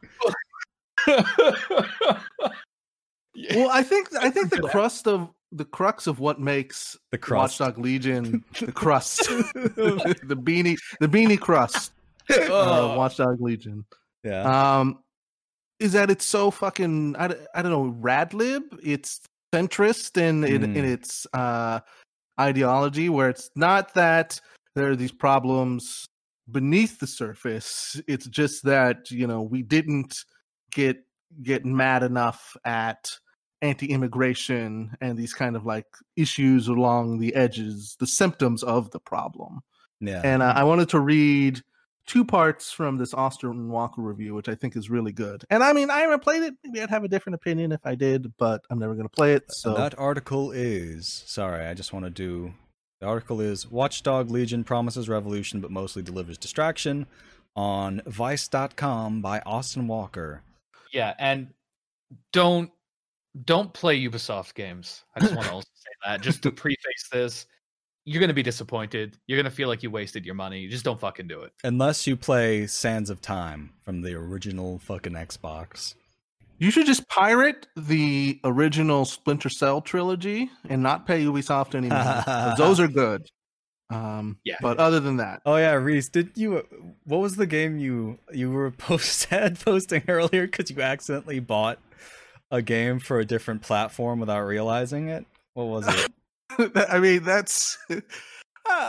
well, 1.07 1.21
I 3.71 3.85
think 3.85 4.09
I 4.21 4.29
think 4.31 4.51
the 4.51 4.67
crust 4.69 5.07
of 5.07 5.31
the 5.53 5.65
crux 5.65 6.07
of 6.07 6.19
what 6.21 6.41
makes 6.41 6.97
The 7.13 7.19
crust. 7.19 7.61
Watchdog 7.61 7.79
Legion 7.79 8.45
the 8.61 8.73
crust, 8.73 9.19
the 9.29 10.37
beanie 10.41 10.77
the 11.01 11.09
beanie 11.09 11.41
crust 11.41 11.93
of 12.31 12.37
Oh. 12.51 12.97
Watchdog 12.99 13.41
Legion. 13.41 13.85
Yeah. 14.25 14.43
um 14.81 14.99
is 15.81 15.93
that 15.93 16.11
it's 16.11 16.27
so 16.27 16.51
fucking 16.51 17.17
I, 17.17 17.35
I 17.55 17.63
don't 17.63 17.73
know 17.73 17.97
radlib 18.01 18.63
it's 18.83 19.21
centrist 19.55 20.17
in 20.19 20.45
in, 20.45 20.65
in 20.77 20.85
Mm. 20.85 20.93
its 20.93 21.27
uh 21.33 21.81
ideology 22.41 23.09
where 23.09 23.29
it's 23.31 23.51
not 23.57 23.95
that 23.95 24.41
there 24.75 24.91
are 24.91 24.97
these 24.97 25.13
problems 25.13 26.07
beneath 26.51 26.99
the 26.99 27.07
surface 27.07 28.01
it's 28.07 28.27
just 28.27 28.65
that 28.65 29.11
you 29.11 29.27
know 29.27 29.43
we 29.43 29.63
didn't 29.63 30.25
get 30.73 30.99
get 31.43 31.65
mad 31.65 32.03
enough 32.03 32.57
at 32.65 33.11
anti-immigration 33.63 34.95
and 35.01 35.19
these 35.19 35.35
kind 35.35 35.57
of 35.57 35.67
like 35.67 35.87
issues 36.17 36.69
along 36.69 37.19
the 37.19 37.35
edges 37.35 37.97
the 37.99 38.07
symptoms 38.07 38.63
of 38.63 38.91
the 38.93 39.01
problem 39.01 39.61
yeah. 40.01 40.21
and 40.25 40.43
uh, 40.43 40.53
I 40.55 40.65
wanted 40.65 40.89
to 40.91 41.01
read 41.01 41.63
two 42.09 42.25
parts 42.25 42.73
from 42.73 42.97
this 42.97 43.13
Austin 43.15 43.69
Walker 43.69 44.01
review, 44.01 44.35
which 44.35 44.49
I 44.49 44.55
think 44.55 44.77
is 44.77 44.91
really 44.91 45.13
good. 45.13 45.45
And 45.51 45.63
I 45.63 45.75
mean, 45.75 45.91
I 45.91 46.01
haven't 46.01 46.23
played 46.23 46.43
it. 46.43 46.55
Maybe 46.65 46.81
I'd 46.81 46.91
have 46.91 47.05
a 47.05 47.09
different 47.09 47.35
opinion 47.35 47.71
if 47.71 47.81
I 47.85 47.95
did, 47.95 48.33
but 48.39 48.63
I'm 48.71 48.79
never 48.79 48.95
going 48.95 49.07
to 49.07 49.15
play 49.15 49.35
it. 49.35 49.45
So 49.53 49.75
that 49.75 49.97
article 49.99 50.51
is 50.51 51.07
sorry. 51.27 51.67
I 51.67 51.75
just 51.75 51.93
want 51.93 52.07
to 52.07 52.11
do. 52.11 52.55
The 53.01 53.07
article 53.07 53.41
is 53.41 53.71
Watchdog 53.71 54.31
Legion 54.31 54.65
promises 54.65 55.09
revolution, 55.09 55.61
but 55.61 55.71
mostly 55.71 56.03
delivers 56.03 56.39
distraction. 56.39 57.07
On 57.55 58.01
Vice.com 58.07 59.21
by 59.21 59.41
Austin 59.41 59.87
Walker. 59.87 60.43
yeah, 60.93 61.15
and 61.19 61.49
don't 62.33 62.71
don't 63.45 63.73
play 63.73 64.01
Ubisoft 64.01 64.55
games. 64.55 65.05
I 65.15 65.21
just 65.21 65.35
want 65.35 65.47
to 65.49 65.53
also 65.55 65.69
say 65.75 65.91
that 66.07 66.21
just 66.21 66.43
to 66.43 66.51
preface 66.53 67.09
this. 67.13 67.47
You're 68.05 68.21
gonna 68.21 68.33
be 68.33 68.43
disappointed. 68.43 69.19
You're 69.27 69.39
gonna 69.39 69.51
feel 69.51 69.69
like 69.69 69.83
you 69.83 69.91
wasted 69.91 70.25
your 70.25 70.35
money. 70.35 70.67
Just 70.69 70.85
don't 70.85 70.99
fucking 70.99 71.29
do 71.29 71.43
it. 71.43 71.53
Unless 71.63 72.07
you 72.07 72.17
play 72.17 72.67
Sands 72.67 73.11
of 73.11 73.21
Time 73.21 73.71
from 73.83 74.01
the 74.01 74.15
original 74.15 74.79
fucking 74.79 75.13
Xbox. 75.13 75.95
you 76.59 76.71
should 76.71 76.87
just 76.87 77.07
pirate 77.09 77.67
the 77.77 78.41
original 78.45 79.05
Splinter 79.05 79.49
Cell 79.51 79.81
trilogy 79.83 80.51
and 80.69 80.83
not 80.83 81.07
pay 81.07 81.23
Ubisoft 81.23 81.75
anymore. 81.75 82.23
'cause 82.25 82.57
those 82.59 82.81
are 82.81 82.89
good. 82.89 83.29
Um, 83.91 84.39
Yeah. 84.45 84.57
But 84.63 84.79
other 84.79 85.01
than 85.01 85.19
that, 85.19 85.43
Oh 85.45 85.57
yeah, 85.57 85.73
Reese, 85.75 86.09
did 86.09 86.31
you? 86.35 86.67
What 87.05 87.19
was 87.21 87.37
the 87.37 87.47
game 87.47 87.79
you 87.79 88.19
you 88.33 88.51
were 88.51 88.71
post 88.89 89.27
had 89.27 89.61
posting 89.61 90.03
earlier 90.09 90.47
because 90.47 90.71
you 90.71 90.81
accidentally 90.81 91.41
bought 91.41 91.79
a 92.51 92.63
game 92.63 92.99
for 92.99 93.19
a 93.21 93.25
different 93.25 93.63
platform 93.63 94.21
without 94.21 94.41
realizing 94.43 95.09
it? 95.09 95.25
What 95.55 95.65
was 95.65 95.87
it? 95.89 96.11
I 96.91 96.99
mean, 96.99 97.23
that's 97.25 97.77
uh, 97.91 98.01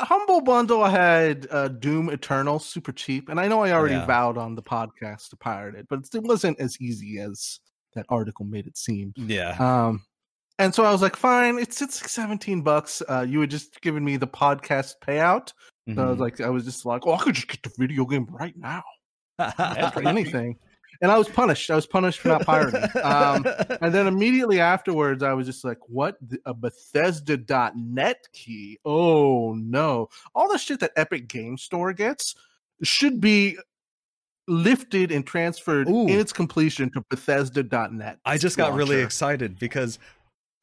Humble 0.06 0.42
Bundle 0.42 0.86
had 0.86 1.48
uh, 1.52 1.68
Doom 1.68 2.10
Eternal 2.10 2.60
super 2.60 2.92
cheap, 2.92 3.30
and 3.30 3.40
I 3.40 3.48
know 3.48 3.62
I 3.64 3.72
already 3.72 3.96
Yeah. 3.96 4.06
vowed 4.06 4.38
on 4.38 4.56
the 4.56 4.64
podcast 4.64 5.30
to 5.30 5.36
pirate 5.38 5.76
it, 5.76 5.88
but 5.90 6.00
it 6.14 6.24
wasn't 6.24 6.60
as 6.60 6.78
easy 6.80 7.20
as 7.20 7.60
that 7.96 8.06
article 8.10 8.46
made 8.46 8.68
it 8.68 8.78
seem. 8.78 9.14
yeah, 9.18 9.56
Um, 9.60 10.06
and 10.58 10.74
so 10.74 10.84
I 10.84 10.92
was 10.92 11.02
like, 11.02 11.16
fine, 11.16 11.58
it's 11.58 11.82
it's 11.82 12.02
like 12.02 12.10
seventeen 12.10 12.62
bucks. 12.62 13.02
Uh, 13.10 13.26
you 13.28 13.42
had 13.42 13.50
just 13.50 13.82
given 13.82 14.04
me 14.04 14.18
the 14.18 14.28
podcast 14.28 14.94
payout, 15.06 15.52
so 15.94 16.04
I 16.04 16.10
was 16.10 16.18
Mhm. 16.18 16.22
like, 16.22 16.42
I 16.42 16.50
was 16.50 16.66
just 16.66 16.86
like, 16.86 17.06
oh, 17.08 17.14
I 17.14 17.18
could 17.18 17.36
just 17.36 17.48
get 17.48 17.64
the 17.64 17.72
video 17.78 18.06
game 18.06 18.26
right 18.30 18.56
now 18.58 18.84
for 19.38 20.02
anything. 20.08 20.58
And 21.02 21.12
I 21.12 21.18
was 21.18 21.30
punished. 21.30 21.70
I 21.72 21.76
was 21.76 21.88
punished 21.88 22.20
for 22.20 22.28
not 22.28 22.46
pirating. 22.46 22.84
Um, 23.04 23.46
and 23.82 23.94
then 23.94 24.06
immediately 24.08 24.60
afterwards, 24.60 25.24
I 25.24 25.34
was 25.34 25.48
just 25.48 25.64
like, 25.64 25.78
what? 25.88 26.18
A 26.46 26.54
Bethesda.net 26.54 28.28
key? 28.34 28.80
Oh 28.84 29.54
no. 29.54 30.10
All 30.36 30.52
the 30.52 30.58
shit 30.58 30.80
that 30.82 30.92
Epic 30.96 31.28
Game 31.28 31.58
Store 31.58 31.94
gets 31.94 32.36
should 32.84 33.22
be 33.22 33.58
lifted 34.48 35.12
and 35.12 35.26
transferred 35.26 35.88
Ooh. 35.90 36.08
in 36.08 36.20
its 36.20 36.34
completion 36.34 36.90
to 36.92 37.02
Bethesda.net. 37.10 38.20
I 38.26 38.38
just 38.38 38.58
got 38.58 38.74
really 38.74 39.00
excited 39.02 39.60
because, 39.60 40.00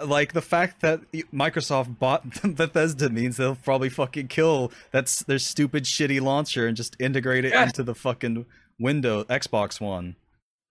like, 0.05 0.33
the 0.33 0.43
fact 0.43 0.81
that 0.83 1.01
Microsoft 1.33 1.99
bought 1.99 2.25
Bethesda 2.57 3.09
means 3.09 3.37
they'll 3.37 3.55
probably 3.57 3.89
fucking 3.89 4.29
kill 4.29 4.73
that's 4.91 5.23
their 5.23 5.39
stupid 5.39 5.85
shitty 5.85 6.21
launcher 6.21 6.67
and 6.67 6.77
just 6.77 6.97
integrate 6.99 7.45
it 7.45 7.53
Yes. 7.53 7.69
into 7.69 7.83
the 7.85 7.95
fucking 7.95 8.45
window 8.79 9.25
Xbox 9.25 9.81
One. 9.81 10.17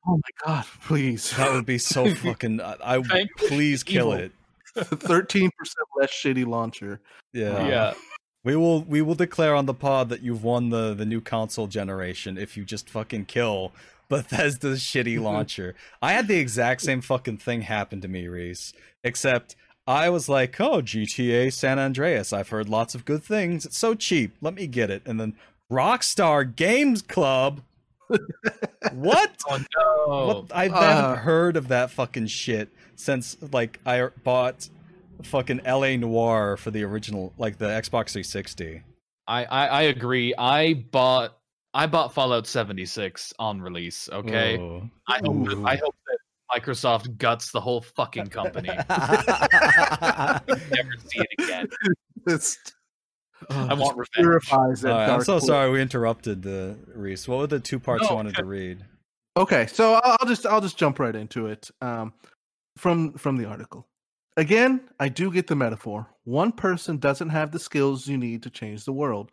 Oh 0.07 0.17
my 0.17 0.45
god, 0.45 0.65
please. 0.83 1.35
That 1.37 1.51
would 1.51 1.65
be 1.65 1.77
so 1.77 2.13
fucking. 2.15 2.61
I, 2.61 2.75
I 2.83 3.25
please 3.37 3.83
kill 3.83 4.13
evil. 4.13 4.25
it. 4.25 4.31
13% 4.75 5.49
less 5.97 6.11
shitty 6.11 6.45
launcher. 6.45 6.99
Yeah. 7.33 7.67
yeah. 7.67 7.93
We 8.43 8.55
will 8.55 8.83
we 8.83 9.01
will 9.01 9.15
declare 9.15 9.55
on 9.55 9.65
the 9.65 9.73
pod 9.73 10.09
that 10.09 10.21
you've 10.21 10.43
won 10.43 10.69
the 10.69 10.93
the 10.93 11.05
new 11.05 11.21
console 11.21 11.67
generation 11.67 12.37
if 12.37 12.55
you 12.55 12.63
just 12.63 12.89
fucking 12.89 13.25
kill 13.25 13.71
Bethesda's 14.09 14.81
shitty 14.81 15.19
launcher. 15.21 15.75
I 16.01 16.13
had 16.13 16.27
the 16.27 16.37
exact 16.37 16.81
same 16.81 17.01
fucking 17.01 17.37
thing 17.37 17.61
happen 17.61 18.01
to 18.01 18.07
me, 18.07 18.27
Reese. 18.27 18.73
Except 19.03 19.55
I 19.87 20.09
was 20.09 20.29
like, 20.29 20.59
"Oh, 20.61 20.81
GTA 20.81 21.51
San 21.53 21.79
Andreas. 21.79 22.33
I've 22.33 22.49
heard 22.49 22.69
lots 22.69 22.93
of 22.93 23.05
good 23.05 23.23
things. 23.23 23.65
It's 23.65 23.77
so 23.77 23.95
cheap. 23.95 24.35
Let 24.41 24.53
me 24.53 24.67
get 24.67 24.91
it." 24.91 25.01
And 25.05 25.19
then 25.19 25.35
Rockstar 25.71 26.55
Games 26.55 27.01
Club 27.01 27.61
What? 28.93 29.31
Oh 29.49 29.57
no! 29.57 30.27
What? 30.27 30.51
I 30.55 30.67
Uh. 30.67 30.81
haven't 30.81 31.17
heard 31.23 31.57
of 31.57 31.67
that 31.69 31.91
fucking 31.91 32.27
shit 32.27 32.69
since 32.95 33.37
like 33.51 33.79
I 33.85 34.07
bought 34.23 34.69
fucking 35.23 35.61
LA 35.65 35.95
Noire 35.97 36.57
for 36.57 36.71
the 36.71 36.83
original, 36.83 37.33
like 37.37 37.57
the 37.57 37.65
Xbox 37.67 38.11
360. 38.11 38.81
I, 39.27 39.45
I 39.45 39.67
I 39.67 39.81
agree. 39.83 40.33
I 40.37 40.73
bought 40.91 41.37
I 41.73 41.87
bought 41.87 42.13
Fallout 42.13 42.47
76 42.47 43.33
on 43.39 43.61
release. 43.61 44.09
Okay, 44.11 44.57
Oh. 44.57 44.89
I 45.07 45.19
hope 45.23 45.35
Ooh. 45.49 45.65
I 45.65 45.75
hope 45.75 45.95
that 46.07 46.17
Microsoft 46.61 47.17
guts 47.17 47.51
the 47.51 47.59
whole 47.59 47.81
fucking 47.81 48.27
company. 48.27 48.69
Never 48.89 50.41
see 50.47 51.19
it 51.19 51.27
again. 51.39 51.67
It's, 52.27 52.57
I 53.49 53.73
want 53.73 53.97
revenge. 53.97 54.09
purifies 54.13 54.81
that 54.81 54.91
right, 54.91 55.09
I'm 55.09 55.21
so 55.21 55.39
pool. 55.39 55.47
sorry 55.47 55.71
we 55.71 55.81
interrupted 55.81 56.41
the 56.41 56.77
Reese. 56.93 57.27
What 57.27 57.39
were 57.39 57.47
the 57.47 57.59
two 57.59 57.79
parts 57.79 58.03
No. 58.03 58.09
you 58.11 58.15
wanted 58.15 58.35
to 58.35 58.45
read? 58.45 58.83
Okay, 59.37 59.67
so 59.67 59.95
I'll 60.03 60.17
I'll 60.19 60.27
just 60.27 60.45
I'll 60.45 60.61
just 60.61 60.77
jump 60.77 60.99
right 60.99 61.15
into 61.15 61.47
it. 61.47 61.69
Um, 61.81 62.13
from 62.77 63.13
from 63.13 63.37
the 63.37 63.45
article. 63.45 63.87
Again, 64.37 64.81
I 64.99 65.07
do 65.09 65.31
get 65.31 65.47
the 65.47 65.55
metaphor. 65.55 66.07
One 66.25 66.51
person 66.51 66.97
doesn't 66.97 67.29
have 67.29 67.51
the 67.51 67.59
skills 67.59 68.07
you 68.07 68.17
need 68.17 68.43
to 68.43 68.49
change 68.49 68.83
the 68.83 68.91
world, 68.91 69.31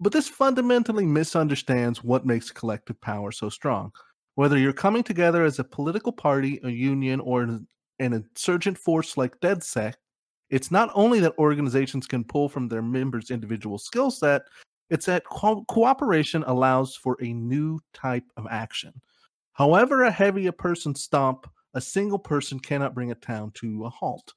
but 0.00 0.10
this 0.12 0.26
fundamentally 0.28 1.04
misunderstands 1.04 2.02
what 2.02 2.24
makes 2.24 2.50
collective 2.50 2.98
power 3.02 3.30
so 3.30 3.50
strong. 3.50 3.92
Whether 4.36 4.56
you're 4.56 4.72
coming 4.72 5.02
together 5.02 5.44
as 5.44 5.58
a 5.58 5.64
political 5.64 6.12
party, 6.12 6.60
a 6.64 6.70
union, 6.70 7.20
or 7.20 7.42
an, 7.42 7.66
an 7.98 8.12
insurgent 8.14 8.78
force 8.78 9.16
like 9.18 9.38
DedSec, 9.40 9.94
it's 10.50 10.70
not 10.70 10.90
only 10.94 11.20
that 11.20 11.38
organizations 11.38 12.06
can 12.06 12.24
pull 12.24 12.48
from 12.48 12.68
their 12.68 12.82
members' 12.82 13.30
individual 13.30 13.78
skill 13.78 14.10
set, 14.10 14.42
it's 14.90 15.06
that 15.06 15.24
co- 15.24 15.64
cooperation 15.68 16.44
allows 16.46 16.96
for 16.96 17.16
a 17.22 17.32
new 17.32 17.78
type 17.92 18.24
of 18.36 18.46
action. 18.50 18.92
However, 19.52 20.04
a 20.04 20.10
heavy 20.10 20.46
a 20.46 20.52
person 20.52 20.94
stomp, 20.94 21.46
a 21.74 21.80
single 21.80 22.18
person 22.18 22.58
cannot 22.58 22.94
bring 22.94 23.10
a 23.10 23.16
town 23.16 23.50
to 23.56 23.84
a 23.84 23.90
halt. 23.90 24.32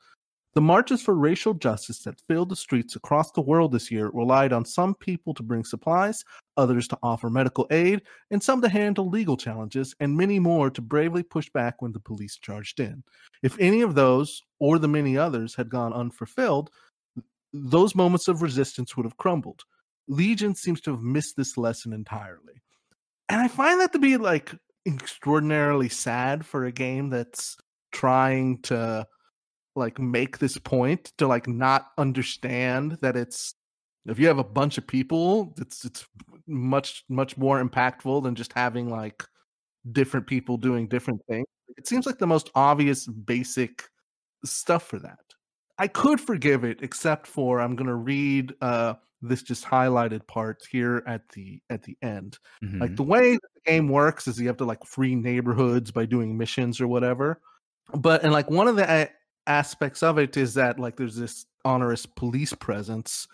The 0.53 0.61
marches 0.61 1.01
for 1.01 1.15
racial 1.15 1.53
justice 1.53 1.99
that 1.99 2.19
filled 2.27 2.49
the 2.49 2.57
streets 2.57 2.97
across 2.97 3.31
the 3.31 3.41
world 3.41 3.71
this 3.71 3.89
year 3.89 4.09
relied 4.13 4.51
on 4.51 4.65
some 4.65 4.93
people 4.93 5.33
to 5.35 5.43
bring 5.43 5.63
supplies, 5.63 6.25
others 6.57 6.89
to 6.89 6.97
offer 7.01 7.29
medical 7.29 7.67
aid, 7.71 8.01
and 8.31 8.43
some 8.43 8.61
to 8.61 8.67
handle 8.67 9.07
legal 9.07 9.37
challenges, 9.37 9.95
and 10.01 10.17
many 10.17 10.39
more 10.39 10.69
to 10.69 10.81
bravely 10.81 11.23
push 11.23 11.49
back 11.49 11.81
when 11.81 11.93
the 11.93 12.01
police 12.01 12.37
charged 12.37 12.81
in. 12.81 13.01
If 13.43 13.57
any 13.59 13.81
of 13.81 13.95
those, 13.95 14.41
or 14.59 14.77
the 14.77 14.89
many 14.89 15.17
others, 15.17 15.55
had 15.55 15.69
gone 15.69 15.93
unfulfilled, 15.93 16.69
those 17.53 17.95
moments 17.95 18.27
of 18.27 18.41
resistance 18.41 18.97
would 18.97 19.05
have 19.05 19.17
crumbled. 19.17 19.63
Legion 20.09 20.53
seems 20.53 20.81
to 20.81 20.91
have 20.91 21.01
missed 21.01 21.37
this 21.37 21.57
lesson 21.57 21.93
entirely. 21.93 22.61
And 23.29 23.39
I 23.39 23.47
find 23.47 23.79
that 23.79 23.93
to 23.93 23.99
be 23.99 24.17
like 24.17 24.53
extraordinarily 24.85 25.87
sad 25.87 26.45
for 26.45 26.65
a 26.65 26.71
game 26.73 27.09
that's 27.09 27.55
trying 27.93 28.61
to 28.63 29.07
like 29.75 29.99
make 29.99 30.37
this 30.37 30.57
point 30.57 31.11
to 31.17 31.27
like 31.27 31.47
not 31.47 31.87
understand 31.97 32.97
that 33.01 33.15
it's 33.15 33.55
if 34.05 34.19
you 34.19 34.27
have 34.27 34.39
a 34.39 34.43
bunch 34.43 34.77
of 34.77 34.85
people 34.87 35.53
it's 35.59 35.85
it's 35.85 36.05
much 36.47 37.03
much 37.09 37.37
more 37.37 37.63
impactful 37.63 38.23
than 38.23 38.35
just 38.35 38.53
having 38.53 38.89
like 38.89 39.23
different 39.91 40.27
people 40.27 40.57
doing 40.57 40.87
different 40.87 41.21
things 41.29 41.45
it 41.77 41.87
seems 41.87 42.05
like 42.05 42.17
the 42.17 42.27
most 42.27 42.49
obvious 42.55 43.07
basic 43.07 43.83
stuff 44.43 44.83
for 44.83 44.99
that 44.99 45.19
i 45.77 45.87
could 45.87 46.19
forgive 46.19 46.63
it 46.63 46.79
except 46.81 47.25
for 47.27 47.61
i'm 47.61 47.75
going 47.75 47.87
to 47.87 47.95
read 47.95 48.53
uh 48.61 48.93
this 49.23 49.43
just 49.43 49.63
highlighted 49.63 50.25
part 50.27 50.63
here 50.71 51.03
at 51.05 51.21
the 51.29 51.61
at 51.69 51.83
the 51.83 51.95
end 52.01 52.39
Mm-hmm. 52.63 52.81
like 52.81 52.95
the 52.95 53.03
way 53.03 53.33
the 53.33 53.71
game 53.71 53.87
works 53.87 54.27
is 54.27 54.39
you 54.39 54.47
have 54.47 54.57
to 54.57 54.65
like 54.65 54.83
free 54.85 55.15
neighborhoods 55.15 55.91
by 55.91 56.05
doing 56.05 56.37
missions 56.37 56.81
or 56.81 56.87
whatever. 56.87 57.39
But 57.93 58.23
and 58.23 58.31
like 58.33 58.49
one 58.49 58.67
of 58.67 58.75
the 58.75 59.09
aspects 59.47 60.03
of 60.03 60.17
it 60.17 60.37
is 60.37 60.53
that 60.55 60.79
like 60.79 60.97
there's 60.97 61.15
this 61.15 61.45
onerous 61.65 62.05
police 62.05 62.53
presence 62.53 63.27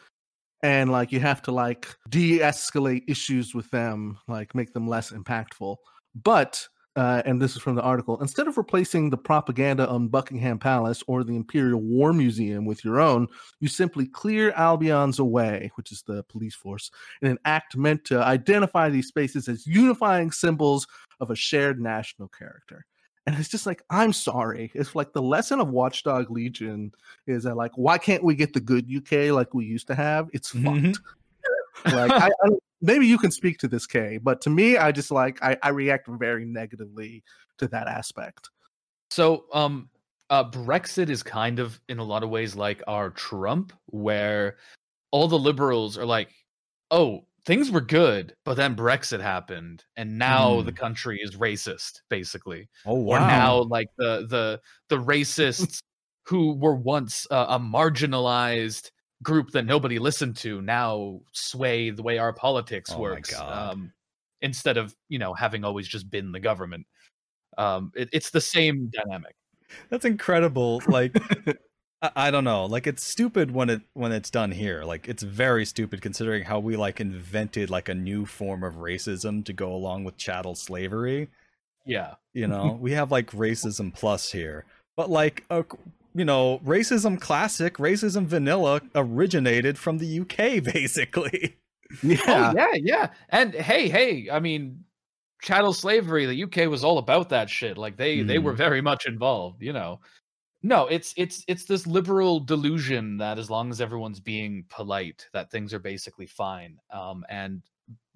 and 0.63 0.91
like 0.91 1.11
you 1.11 1.19
have 1.19 1.41
to 1.43 1.51
like 1.51 1.87
de-escalate 2.09 3.03
issues 3.07 3.53
with 3.53 3.69
them, 3.71 4.17
like 4.27 4.55
make 4.55 4.73
them 4.73 4.87
less 4.87 5.11
impactful. 5.11 5.77
But 6.15 6.67
uh, 6.95 7.21
and 7.27 7.39
this 7.39 7.55
is 7.55 7.61
from 7.61 7.75
the 7.75 7.81
article. 7.83 8.19
Instead 8.21 8.47
of 8.47 8.57
replacing 8.57 9.11
the 9.11 9.17
propaganda 9.17 9.87
on 9.87 10.07
Buckingham 10.07 10.57
Palace 10.57 11.03
or 11.05 11.23
the 11.23 11.35
Imperial 11.35 11.79
War 11.79 12.11
Museum 12.11 12.65
with 12.65 12.83
your 12.83 12.99
own, 12.99 13.27
you 13.59 13.67
simply 13.67 14.07
clear 14.07 14.51
Albion's 14.53 15.19
away, 15.19 15.69
which 15.75 15.91
is 15.91 16.01
the 16.01 16.23
police 16.23 16.55
force, 16.55 16.89
in 17.21 17.29
an 17.29 17.37
act 17.45 17.77
meant 17.77 18.03
to 18.05 18.23
identify 18.23 18.89
these 18.89 19.09
spaces 19.09 19.47
as 19.47 19.67
unifying 19.67 20.31
symbols 20.31 20.87
of 21.19 21.29
a 21.29 21.35
shared 21.35 21.79
national 21.79 22.29
character. 22.29 22.83
And 23.27 23.35
it's 23.37 23.49
just 23.49 23.65
like, 23.65 23.83
I'm 23.89 24.13
sorry. 24.13 24.71
It's 24.73 24.95
like 24.95 25.11
the 25.11 25.21
lesson 25.21 25.59
of 25.59 25.67
Watch 25.67 26.03
Dogs 26.03 26.29
Legion 26.29 26.93
is 27.27 27.43
that, 27.43 27.57
like, 27.57 27.73
why 27.75 27.97
can't 27.97 28.23
we 28.23 28.35
get 28.35 28.53
the 28.53 28.61
good 28.61 28.89
UK 28.89 29.33
like 29.33 29.53
we 29.53 29.65
used 29.65 29.87
to 29.87 29.95
have? 29.95 30.29
It's 30.31 30.53
Mhm. 30.53 30.95
fucked. 30.95 31.93
like, 31.93 32.11
I, 32.11 32.27
I 32.27 32.49
maybe 32.81 33.05
you 33.05 33.17
can 33.17 33.31
speak 33.31 33.57
to 33.59 33.67
this, 33.67 33.85
Kay, 33.85 34.17
but 34.17 34.39
to 34.41 34.49
me, 34.49 34.77
I 34.77 34.93
just 34.93 35.11
like, 35.11 35.43
I, 35.43 35.57
I 35.61 35.69
react 35.69 36.07
very 36.07 36.45
negatively 36.45 37.21
to 37.57 37.67
that 37.67 37.87
aspect. 37.87 38.49
So, 39.09 39.45
um, 39.53 39.89
uh, 40.29 40.49
Brexit 40.49 41.09
is 41.09 41.21
kind 41.21 41.59
of 41.59 41.81
in 41.89 41.99
a 41.99 42.03
lot 42.03 42.23
of 42.23 42.29
ways 42.29 42.55
like 42.55 42.81
our 42.87 43.09
Trump, 43.09 43.73
where 43.87 44.55
all 45.11 45.27
the 45.27 45.39
liberals 45.39 45.97
are 45.97 46.05
like, 46.05 46.29
"Oh, 46.91 47.25
things 47.47 47.71
were 47.71 47.81
good, 47.81 48.35
but 48.43 48.55
then 48.55 48.75
Brexit 48.75 49.21
happened, 49.21 49.85
and 49.95 50.19
now 50.19 50.61
the 50.61 50.73
country 50.73 51.19
is 51.23 51.37
racist, 51.37 52.01
basically." 52.09 52.69
Oh 52.85 52.95
wow! 52.95 53.15
Or 53.15 53.19
now, 53.19 53.61
like 53.63 53.87
the 53.97 54.27
the 54.29 54.61
the 54.89 55.01
racists 55.01 55.79
who 56.27 56.53
were 56.53 56.75
once 56.75 57.25
uh, 57.31 57.47
a 57.49 57.59
marginalized 57.59 58.91
group 59.23 59.49
that 59.51 59.63
nobody 59.63 59.97
listened 59.97 60.35
to 60.37 60.61
now 60.61 61.21
sway 61.31 61.89
the 61.89 62.03
way 62.03 62.19
our 62.19 62.33
politics 62.33 62.91
Oh 62.93 62.99
works. 62.99 63.33
Um, 63.39 63.93
instead 64.41 64.77
of 64.77 64.93
you 65.09 65.17
know 65.17 65.33
having 65.33 65.63
always 65.63 65.87
just 65.87 66.11
been 66.11 66.31
the 66.31 66.39
government. 66.39 66.85
Um, 67.57 67.91
it, 67.95 68.09
it's 68.13 68.29
the 68.29 68.41
same 68.41 68.91
dynamic. 68.93 69.35
That's 69.89 70.05
incredible. 70.05 70.81
Like 70.87 71.15
I, 72.01 72.11
I 72.15 72.31
don't 72.31 72.43
know. 72.43 72.65
Like 72.65 72.87
it's 72.87 73.03
stupid 73.03 73.51
when 73.51 73.69
it 73.69 73.81
when 73.93 74.11
it's 74.11 74.29
done 74.29 74.51
here. 74.51 74.83
Like 74.83 75.07
it's 75.07 75.23
very 75.23 75.65
stupid 75.65 76.01
considering 76.01 76.43
how 76.43 76.59
we 76.59 76.75
like 76.75 76.99
invented 76.99 77.69
like 77.69 77.89
a 77.89 77.95
new 77.95 78.25
form 78.25 78.63
of 78.63 78.75
racism 78.75 79.43
to 79.45 79.53
go 79.53 79.71
along 79.73 80.03
with 80.03 80.17
chattel 80.17 80.55
slavery. 80.55 81.29
Yeah. 81.85 82.15
You 82.33 82.47
know, 82.47 82.77
we 82.81 82.91
have 82.93 83.11
like 83.11 83.31
racism 83.31 83.93
plus 83.93 84.31
here, 84.31 84.65
but 84.95 85.09
like 85.09 85.45
uh, 85.49 85.63
you 86.13 86.25
know, 86.25 86.59
racism 86.65 87.19
classic, 87.19 87.77
racism 87.77 88.25
vanilla 88.25 88.81
originated 88.95 89.77
from 89.77 89.97
the 89.97 90.19
UK 90.21 90.63
basically. 90.73 91.57
Yeah. 92.03 92.17
Oh 92.27 92.53
yeah, 92.55 92.73
yeah. 92.73 93.09
And 93.29 93.53
hey, 93.53 93.87
hey, 93.87 94.29
I 94.29 94.39
mean, 94.39 94.83
chattel 95.41 95.73
slavery. 95.73 96.25
The 96.25 96.43
UK 96.43 96.69
was 96.69 96.83
all 96.83 96.97
about 96.97 97.29
that 97.29 97.49
shit. 97.49 97.77
Like 97.77 97.95
they 97.95 98.23
they 98.23 98.39
were 98.39 98.53
very 98.53 98.81
much 98.81 99.05
involved. 99.07 99.63
You 99.63 99.73
know. 99.73 100.01
No, 100.63 100.87
it's 100.87 101.13
it's 101.17 101.43
it's 101.47 101.65
this 101.65 101.85
liberal 101.85 102.39
delusion 102.39 103.17
that 103.17 103.37
as 103.37 103.49
long 103.49 103.69
as 103.69 103.79
everyone's 103.79 104.19
being 104.19 104.65
polite, 104.69 105.27
that 105.33 105.51
things 105.51 105.73
are 105.73 105.79
basically 105.79 106.25
fine. 106.25 106.79
Um, 106.91 107.23
and 107.29 107.61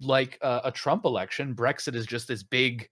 like 0.00 0.38
uh, 0.42 0.60
a 0.64 0.72
Trump 0.72 1.04
election, 1.04 1.54
Brexit 1.54 1.94
is 1.94 2.04
just 2.06 2.26
this 2.28 2.42
big 2.42 2.88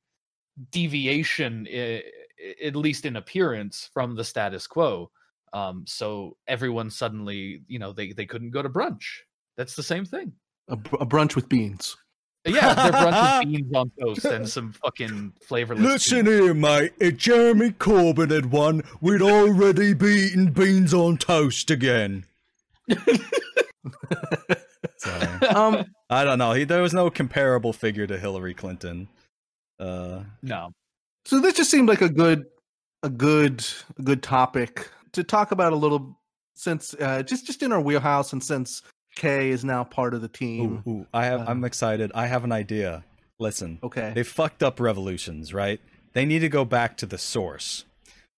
deviation, 0.70 1.66
i- 1.72 2.03
i- 2.38 2.66
at 2.66 2.76
least 2.76 3.05
in 3.07 3.16
appearance, 3.16 3.90
from 3.92 4.14
the 4.14 4.24
status 4.24 4.66
quo. 4.66 5.11
Um, 5.53 5.84
so 5.86 6.36
everyone 6.46 6.90
suddenly, 6.90 7.62
you 7.66 7.78
know, 7.78 7.92
they 7.92 8.12
they 8.12 8.26
couldn't 8.26 8.51
go 8.51 8.62
to 8.62 8.68
brunch. 8.70 9.05
That's 9.57 9.74
the 9.74 9.82
same 9.82 10.05
thing. 10.05 10.32
A, 10.68 10.76
br- 10.76 10.96
a 11.01 11.07
brunch 11.07 11.34
with 11.34 11.48
beans. 11.48 11.96
Yeah, 12.47 12.74
their 12.74 12.93
brunch 12.93 13.38
with 13.41 13.49
beans 13.53 13.74
on 13.74 13.91
toast 14.01 14.24
and 14.24 14.49
some 14.49 14.72
fucking 14.72 15.34
flavorless. 15.47 15.84
Listen 15.84 16.24
cheese. 16.24 16.41
here, 16.41 16.55
mate. 16.55 16.93
If 16.99 17.18
Jeremy 17.18 17.70
Corbyn 17.72 18.30
had 18.30 18.51
won, 18.51 18.82
we'd 19.01 19.20
already 19.22 19.93
be 19.93 20.30
eating 20.30 20.47
beans 20.53 20.95
on 20.95 21.18
toast 21.18 21.70
again. 21.70 22.24
so, 24.97 25.38
Um, 25.55 25.84
I 26.09 26.24
don't 26.24 26.38
know. 26.38 26.53
He, 26.53 26.64
there 26.64 26.82
was 26.82 26.95
no 26.95 27.11
comparable 27.11 27.72
figure 27.72 28.07
to 28.07 28.18
Hillary 28.18 28.55
Clinton. 28.55 29.09
Uh, 29.78 30.20
No, 30.43 30.72
so 31.24 31.41
this 31.41 31.55
just 31.55 31.70
seemed 31.70 31.88
like 31.88 32.01
a 32.03 32.09
good, 32.09 32.47
a 33.03 33.09
good, 33.09 33.64
a 33.99 34.03
good 34.03 34.22
topic 34.22 34.91
to 35.12 35.24
talk 35.24 35.53
about 35.53 35.72
a 35.72 35.76
little, 35.76 36.18
since 36.55 36.95
uh, 37.01 37.22
just 37.22 37.47
just 37.47 37.62
in 37.62 37.72
our 37.72 37.80
wheelhouse, 37.80 38.32
and 38.32 38.43
since 38.43 38.82
Kay 39.16 39.50
is 39.50 39.64
now 39.64 39.84
part 39.84 40.14
of 40.14 40.22
the 40.22 40.28
team. 40.28 40.82
ooh, 40.86 40.90
ooh, 40.90 41.06
I 41.12 41.24
have. 41.26 41.48
I'm 41.48 41.62
Uh, 41.64 41.66
excited. 41.66 42.11
I 42.14 42.26
have 42.26 42.44
an 42.44 42.52
idea. 42.52 43.04
Listen, 43.38 43.78
Okay. 43.82 44.12
they 44.14 44.22
fucked 44.22 44.62
up 44.62 44.78
revolutions, 44.80 45.52
right? 45.54 45.80
They 46.12 46.24
need 46.24 46.40
to 46.40 46.48
go 46.48 46.64
back 46.64 46.96
to 46.98 47.06
the 47.06 47.18
source. 47.18 47.84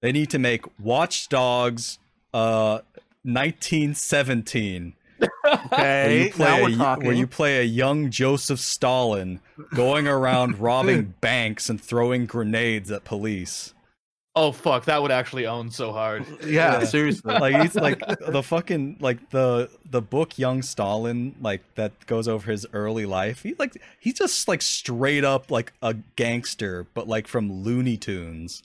They 0.00 0.12
need 0.12 0.30
to 0.30 0.38
make 0.38 0.64
Watch 0.80 1.28
Dogs, 1.28 1.98
uh, 2.34 2.80
1917 3.24 4.94
where 5.18 5.28
Okay, 5.72 6.24
you 6.26 6.30
play 6.32 6.44
now 6.46 6.58
a, 6.58 6.62
we're 6.62 6.70
y- 6.70 6.76
talking. 6.76 7.06
where 7.06 7.14
you 7.16 7.26
play 7.26 7.58
a 7.58 7.62
young 7.62 8.10
Joseph 8.10 8.58
Stalin 8.60 9.40
going 9.74 10.08
around 10.08 10.58
robbing 10.60 11.14
banks 11.20 11.68
and 11.68 11.80
throwing 11.80 12.26
grenades 12.26 12.90
at 12.90 13.04
police. 13.04 13.72
Oh 14.34 14.50
fuck, 14.50 14.86
that 14.86 15.02
would 15.02 15.10
actually 15.10 15.46
own 15.46 15.70
so 15.70 15.92
hard. 15.92 16.24
yeah, 16.42 16.78
Yeah. 16.80 16.84
seriously. 16.84 17.34
Like 17.34 17.60
he's 17.60 17.74
like 17.74 18.00
the 18.18 18.42
fucking 18.42 18.96
like 19.00 19.28
the 19.30 19.68
the 19.90 20.00
book 20.00 20.38
Young 20.38 20.62
Stalin 20.62 21.34
like 21.40 21.60
that 21.74 22.06
goes 22.06 22.26
over 22.28 22.50
his 22.50 22.66
early 22.72 23.04
life. 23.04 23.42
He 23.42 23.54
like 23.58 23.76
he's 24.00 24.14
just 24.14 24.48
like 24.48 24.62
straight 24.62 25.22
up 25.24 25.50
like 25.50 25.74
a 25.82 25.94
gangster, 26.16 26.86
but 26.94 27.06
like 27.06 27.28
from 27.28 27.52
Looney 27.62 27.98
Tunes, 27.98 28.62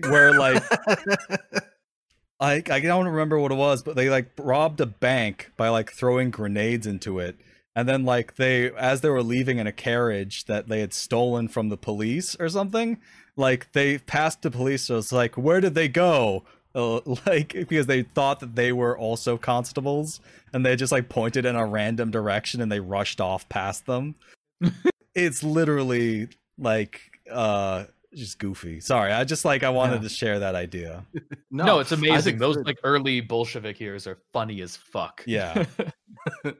where 0.00 0.36
like 0.36 0.62
I 2.40 2.62
I 2.68 2.80
don't 2.80 3.06
remember 3.06 3.38
what 3.38 3.52
it 3.52 3.56
was, 3.56 3.84
but 3.84 3.94
they 3.94 4.10
like 4.10 4.30
robbed 4.36 4.80
a 4.80 4.86
bank 4.86 5.52
by 5.56 5.68
like 5.68 5.92
throwing 5.92 6.30
grenades 6.30 6.88
into 6.88 7.20
it. 7.20 7.36
And 7.76 7.88
then 7.88 8.04
like 8.04 8.34
they 8.34 8.72
as 8.72 9.00
they 9.00 9.08
were 9.08 9.22
leaving 9.22 9.58
in 9.58 9.68
a 9.68 9.72
carriage 9.72 10.46
that 10.46 10.66
they 10.68 10.80
had 10.80 10.92
stolen 10.92 11.46
from 11.46 11.68
the 11.68 11.76
police 11.76 12.34
or 12.40 12.48
something, 12.48 12.98
like 13.36 13.72
they 13.72 13.98
passed 13.98 14.42
the 14.42 14.50
police 14.50 14.82
so 14.82 14.98
it's 14.98 15.12
like 15.12 15.36
where 15.36 15.60
did 15.60 15.74
they 15.74 15.88
go? 15.88 16.44
Uh, 16.74 17.00
like 17.26 17.52
because 17.68 17.86
they 17.86 18.02
thought 18.02 18.40
that 18.40 18.54
they 18.56 18.72
were 18.72 18.96
also 18.96 19.36
constables 19.36 20.20
and 20.52 20.64
they 20.64 20.76
just 20.76 20.92
like 20.92 21.08
pointed 21.08 21.44
in 21.46 21.56
a 21.56 21.66
random 21.66 22.10
direction 22.10 22.60
and 22.60 22.70
they 22.70 22.80
rushed 22.80 23.20
off 23.20 23.48
past 23.48 23.86
them. 23.86 24.14
it's 25.14 25.42
literally 25.42 26.28
like 26.58 27.00
uh 27.30 27.84
just 28.14 28.38
goofy. 28.38 28.78
Sorry, 28.80 29.10
I 29.10 29.24
just 29.24 29.44
like 29.46 29.62
I 29.62 29.70
wanted 29.70 29.96
Yeah. 29.96 30.00
to 30.02 30.08
share 30.10 30.38
that 30.40 30.54
idea. 30.54 31.04
no, 31.50 31.64
No, 31.64 31.78
it's 31.78 31.92
amazing. 31.92 32.36
Those 32.38 32.56
that- 32.56 32.66
like 32.66 32.78
early 32.84 33.20
Bolshevik 33.22 33.80
years 33.80 34.06
are 34.06 34.18
funny 34.34 34.60
as 34.60 34.76
fuck. 34.76 35.22
Yeah. 35.26 35.64
And 36.44 36.54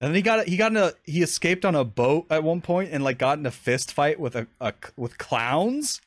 then 0.00 0.14
he 0.16 0.22
got 0.22 0.46
he 0.48 0.56
got 0.56 0.72
in 0.72 0.76
a 0.78 0.92
he 1.04 1.22
escaped 1.22 1.64
on 1.64 1.74
a 1.76 1.84
boat 1.84 2.26
at 2.30 2.42
one 2.42 2.60
point 2.60 2.90
and 2.92 3.04
like 3.04 3.18
got 3.18 3.38
in 3.38 3.46
a 3.46 3.50
fist 3.52 3.92
fight 3.92 4.18
with 4.18 4.34
a, 4.34 4.46
a 4.60 4.72
with 4.96 5.16
clowns. 5.18 6.00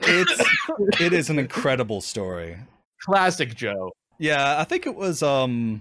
It's 0.00 0.42
it 1.00 1.12
is 1.12 1.30
an 1.30 1.38
incredible 1.38 2.00
story. 2.00 2.56
Classic 3.02 3.54
Joe. 3.54 3.92
Yeah, 4.18 4.58
I 4.58 4.64
think 4.64 4.86
it 4.86 4.94
was 4.94 5.22
um 5.22 5.80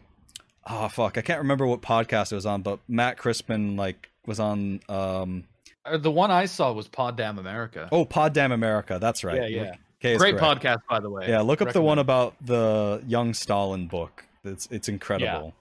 oh 0.68 0.88
fuck, 0.90 1.18
I 1.18 1.22
can't 1.22 1.40
remember 1.40 1.66
what 1.66 1.82
podcast 1.82 2.32
it 2.32 2.36
was 2.36 2.46
on, 2.46 2.62
but 2.62 2.80
Matt 2.88 3.18
Crispin 3.18 3.76
like 3.76 4.10
was 4.26 4.40
on 4.40 4.80
um 4.90 5.46
Uh, 5.86 5.98
The 5.98 6.12
one 6.12 6.32
I 6.32 6.46
saw 6.46 6.72
was 6.74 6.88
Pod 6.88 7.16
Damn 7.18 7.40
America. 7.40 7.90
oh 7.92 8.06
Pod 8.06 8.34
Damn 8.34 8.52
America, 8.52 8.98
that's 9.00 9.24
right. 9.24 9.50
yeah, 9.50 9.64
yeah. 9.64 9.72
Okay, 10.04 10.18
Great 10.18 10.38
correct. 10.38 10.62
podcast, 10.64 10.80
by 10.90 11.00
the 11.00 11.10
way. 11.10 11.28
Yeah, 11.28 11.42
look 11.42 11.62
up 11.62 11.72
the 11.72 11.82
one 11.82 11.98
about 12.00 12.36
the 12.42 13.02
young 13.08 13.34
Stalin 13.34 13.88
book. 13.88 14.24
It's 14.44 14.68
it's 14.70 14.88
incredible. 14.90 15.54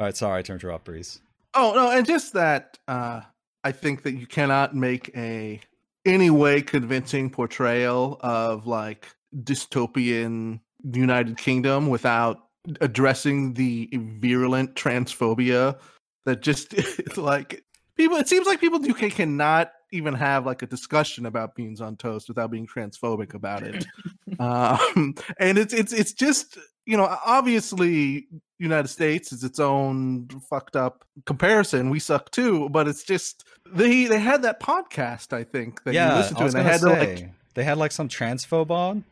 All 0.00 0.06
right, 0.06 0.16
sorry 0.16 0.38
I 0.40 0.42
turned 0.42 0.60
to 0.60 0.66
interrupt, 0.66 0.84
Breeze. 0.86 1.20
Oh 1.54 1.72
no, 1.76 1.90
and 1.90 2.04
just 2.04 2.32
that 2.32 2.78
uh 2.88 3.20
I 3.64 3.72
think 3.72 4.02
that 4.02 4.12
you 4.12 4.26
cannot 4.26 4.74
make 4.74 5.10
a 5.16 5.60
any 6.04 6.30
way 6.30 6.60
convincing 6.60 7.30
portrayal 7.30 8.18
of 8.20 8.66
like 8.66 9.06
dystopian 9.34 10.60
United 10.92 11.38
Kingdom 11.38 11.88
without 11.88 12.40
addressing 12.80 13.54
the 13.54 13.88
virulent 13.94 14.74
transphobia 14.74 15.78
that 16.24 16.42
just 16.42 16.74
it's 16.74 17.16
like 17.16 17.64
people 17.96 18.16
it 18.18 18.28
seems 18.28 18.46
like 18.46 18.60
people 18.60 18.78
do 18.78 18.92
can, 18.92 19.10
cannot 19.10 19.72
even 19.92 20.14
have 20.14 20.44
like 20.44 20.60
a 20.62 20.66
discussion 20.66 21.24
about 21.24 21.54
beans 21.54 21.80
on 21.80 21.96
toast 21.96 22.28
without 22.28 22.50
being 22.50 22.66
transphobic 22.66 23.34
about 23.34 23.62
it. 23.62 23.84
Um 24.40 25.14
and 25.38 25.58
it's 25.58 25.72
it's 25.72 25.92
it's 25.92 26.12
just 26.12 26.58
you 26.86 26.96
know 26.96 27.16
obviously 27.24 28.26
united 28.58 28.88
states 28.88 29.32
is 29.32 29.42
its 29.44 29.58
own 29.58 30.28
fucked 30.48 30.76
up 30.76 31.04
comparison 31.26 31.90
we 31.90 31.98
suck 31.98 32.30
too 32.30 32.68
but 32.70 32.86
it's 32.88 33.02
just 33.02 33.44
they 33.72 34.04
they 34.06 34.18
had 34.18 34.42
that 34.42 34.60
podcast 34.60 35.32
i 35.32 35.42
think 35.44 35.82
that 35.84 35.92
you 35.94 36.00
yeah, 36.00 36.16
listened 36.16 36.36
to 36.38 36.44
and 36.44 36.52
they 36.52 36.58
gonna 36.58 36.68
had 36.70 36.80
to 36.80 36.86
say 36.86 37.14
like 37.16 37.30
they 37.54 37.64
had 37.64 37.78
like 37.78 37.92
some 37.92 38.08
transphobe 38.08 38.70
on. 38.70 39.04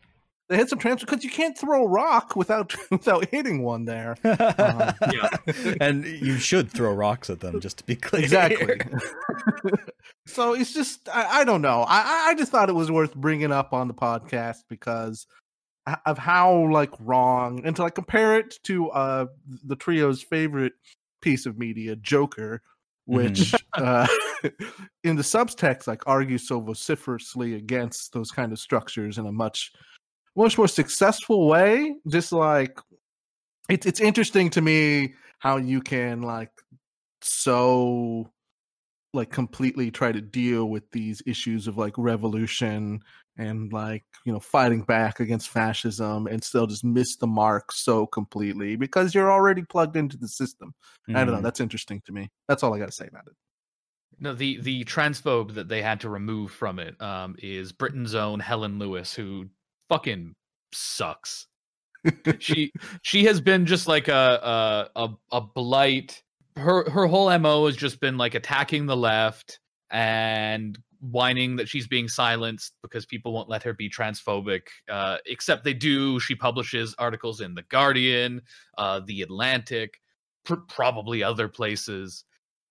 they 0.48 0.56
had 0.56 0.68
some 0.68 0.78
transfer 0.78 1.06
because 1.06 1.24
you 1.24 1.30
can't 1.30 1.56
throw 1.58 1.84
a 1.84 1.88
rock 1.88 2.36
without 2.36 2.74
without 2.90 3.26
hitting 3.30 3.62
one 3.62 3.84
there 3.84 4.16
Uh, 4.24 4.92
Yeah. 5.12 5.74
and 5.80 6.04
you 6.04 6.36
should 6.38 6.70
throw 6.70 6.92
rocks 6.92 7.30
at 7.30 7.40
them, 7.40 7.60
just 7.60 7.78
to 7.78 7.84
be 7.84 7.96
clear. 7.96 8.22
exactly 8.22 8.78
so 10.26 10.54
it's 10.54 10.72
just 10.72 11.08
I, 11.08 11.40
I 11.40 11.44
don't 11.44 11.62
know 11.62 11.82
I 11.82 12.00
I- 12.00 12.30
i 12.30 12.34
just 12.34 12.52
thought 12.52 12.68
it 12.68 12.74
was 12.74 12.90
worth 12.90 13.14
bringing 13.14 13.52
up 13.52 13.72
on 13.72 13.88
the 13.88 13.94
podcast 13.94 14.58
because 14.68 15.26
h- 15.30 15.41
of 16.06 16.18
how 16.18 16.70
like 16.70 16.90
wrong 17.00 17.60
and 17.64 17.74
to 17.76 17.82
like 17.82 17.94
compare 17.94 18.38
it 18.38 18.58
to 18.62 18.90
uh 18.90 19.26
the 19.64 19.76
trio's 19.76 20.22
favorite 20.22 20.74
piece 21.20 21.46
of 21.46 21.58
media 21.58 21.96
joker 21.96 22.62
which 23.06 23.54
uh 23.74 24.06
in 25.04 25.16
the 25.16 25.22
subtext 25.22 25.86
like 25.86 26.06
argues 26.06 26.46
so 26.46 26.60
vociferously 26.60 27.54
against 27.54 28.12
those 28.12 28.30
kind 28.30 28.52
of 28.52 28.58
structures 28.58 29.18
in 29.18 29.26
a 29.26 29.32
much 29.32 29.72
much 30.36 30.56
more 30.56 30.68
successful 30.68 31.48
way 31.48 31.94
just 32.08 32.32
like 32.32 32.78
it's 33.68 33.86
it's 33.86 34.00
interesting 34.00 34.50
to 34.50 34.60
me 34.60 35.14
how 35.38 35.56
you 35.56 35.80
can 35.80 36.22
like 36.22 36.52
so 37.20 38.30
like 39.14 39.30
completely 39.30 39.90
try 39.90 40.10
to 40.10 40.20
deal 40.20 40.66
with 40.66 40.90
these 40.92 41.22
issues 41.26 41.66
of 41.66 41.76
like 41.76 41.94
revolution 41.98 43.00
and 43.38 43.72
like 43.72 44.04
you 44.24 44.32
know 44.32 44.40
fighting 44.40 44.82
back 44.82 45.20
against 45.20 45.48
fascism 45.48 46.26
and 46.26 46.42
still 46.44 46.66
just 46.66 46.84
miss 46.84 47.16
the 47.16 47.26
mark 47.26 47.72
so 47.72 48.06
completely 48.06 48.76
because 48.76 49.14
you're 49.14 49.32
already 49.32 49.62
plugged 49.62 49.96
into 49.96 50.16
the 50.18 50.28
system 50.28 50.74
i 51.08 51.12
don't 51.24 51.28
know 51.28 51.38
Mhm. 51.38 51.42
that's 51.42 51.60
interesting 51.60 52.02
to 52.04 52.12
me 52.12 52.30
that's 52.48 52.62
all 52.62 52.74
i 52.74 52.78
got 52.78 52.86
to 52.86 52.92
say 52.92 53.06
about 53.06 53.26
it 53.26 53.32
No, 54.20 54.34
the 54.34 54.60
the 54.60 54.84
transphobe 54.84 55.54
that 55.54 55.68
they 55.68 55.80
had 55.82 56.00
to 56.00 56.10
remove 56.10 56.52
from 56.52 56.78
it 56.78 57.00
um, 57.00 57.34
is 57.38 57.72
Britain's 57.72 58.14
own 58.14 58.38
Helen 58.40 58.78
Lewis, 58.78 59.14
who 59.14 59.46
fucking 59.88 60.34
sucks. 60.72 61.46
she 62.38 62.70
she 63.02 63.24
has 63.24 63.40
been 63.40 63.64
just 63.66 63.88
like 63.88 64.08
a 64.08 64.90
a 64.94 65.04
a, 65.04 65.08
a 65.32 65.40
blight. 65.40 66.22
Her 66.56 66.88
her 66.90 67.06
whole 67.06 67.36
mo 67.38 67.66
has 67.66 67.76
just 67.76 67.98
been 68.00 68.18
like 68.18 68.34
attacking 68.34 68.86
the 68.86 68.96
left 68.96 69.58
and 69.90 70.78
whining 71.02 71.56
that 71.56 71.68
she's 71.68 71.86
being 71.86 72.08
silenced 72.08 72.72
because 72.82 73.04
people 73.04 73.32
won't 73.32 73.48
let 73.48 73.62
her 73.62 73.74
be 73.74 73.90
transphobic. 73.90 74.62
Uh, 74.88 75.18
except 75.26 75.64
they 75.64 75.74
do. 75.74 76.18
She 76.20 76.34
publishes 76.34 76.94
articles 76.98 77.40
in 77.40 77.54
the 77.54 77.62
Guardian, 77.62 78.40
uh, 78.78 79.00
the 79.04 79.22
Atlantic, 79.22 80.00
pr- 80.44 80.54
probably 80.68 81.22
other 81.22 81.48
places. 81.48 82.24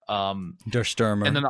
Um, 0.08 0.58
Der 0.70 0.84
Stürmer. 0.84 1.28
and 1.28 1.36
then 1.36 1.46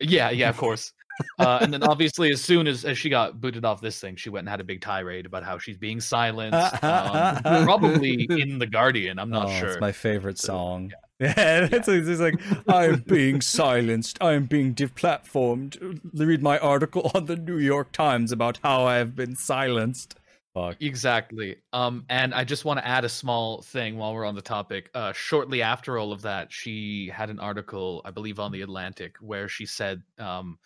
yeah 0.00 0.30
yeah 0.30 0.48
of 0.50 0.56
course 0.56 0.92
uh, 1.38 1.58
and 1.62 1.72
then 1.72 1.82
obviously 1.82 2.30
as 2.30 2.40
soon 2.42 2.66
as, 2.66 2.84
as 2.84 2.96
she 2.98 3.08
got 3.08 3.40
booted 3.40 3.64
off 3.64 3.80
this 3.80 3.98
thing 4.00 4.14
she 4.16 4.28
went 4.30 4.42
and 4.42 4.48
had 4.50 4.60
a 4.60 4.64
big 4.64 4.80
tirade 4.80 5.26
about 5.26 5.42
how 5.42 5.58
she's 5.58 5.76
being 5.78 5.98
silenced 6.00 6.84
um, 6.84 7.42
probably 7.64 8.26
in 8.30 8.58
the 8.58 8.66
guardian 8.66 9.18
i'm 9.18 9.30
not 9.30 9.46
oh, 9.48 9.58
sure 9.58 9.68
It's 9.70 9.80
my 9.80 9.92
favorite 9.92 10.38
So, 10.38 10.46
song. 10.48 10.90
Yeah, 10.90 10.96
it's, 11.20 11.88
it's 11.88 12.20
like 12.20 12.38
I 12.68 12.86
am 12.86 13.00
being 13.06 13.40
silenced. 13.40 14.18
I 14.20 14.34
am 14.34 14.44
being 14.44 14.74
deplatformed. 14.74 16.00
Read 16.12 16.42
my 16.42 16.58
article 16.58 17.10
on 17.14 17.24
the 17.24 17.36
New 17.36 17.56
York 17.58 17.92
Times 17.92 18.32
about 18.32 18.58
how 18.62 18.84
I 18.84 18.96
have 18.96 19.16
been 19.16 19.34
silenced. 19.34 20.16
Fuck. 20.54 20.76
exactly 20.80 21.56
um 21.74 22.06
and 22.08 22.32
i 22.32 22.42
just 22.42 22.64
want 22.64 22.78
to 22.78 22.86
add 22.88 23.04
a 23.04 23.10
small 23.10 23.60
thing 23.60 23.98
while 23.98 24.14
we're 24.14 24.24
on 24.24 24.34
the 24.34 24.40
topic 24.40 24.88
uh 24.94 25.12
shortly 25.12 25.60
after 25.60 25.98
all 25.98 26.12
of 26.12 26.22
that 26.22 26.50
she 26.50 27.12
had 27.12 27.28
an 27.28 27.38
article 27.38 28.00
i 28.06 28.10
believe 28.10 28.40
on 28.40 28.50
the 28.50 28.62
atlantic 28.62 29.16
where 29.20 29.48
she 29.50 29.66
said 29.66 30.00
um 30.18 30.58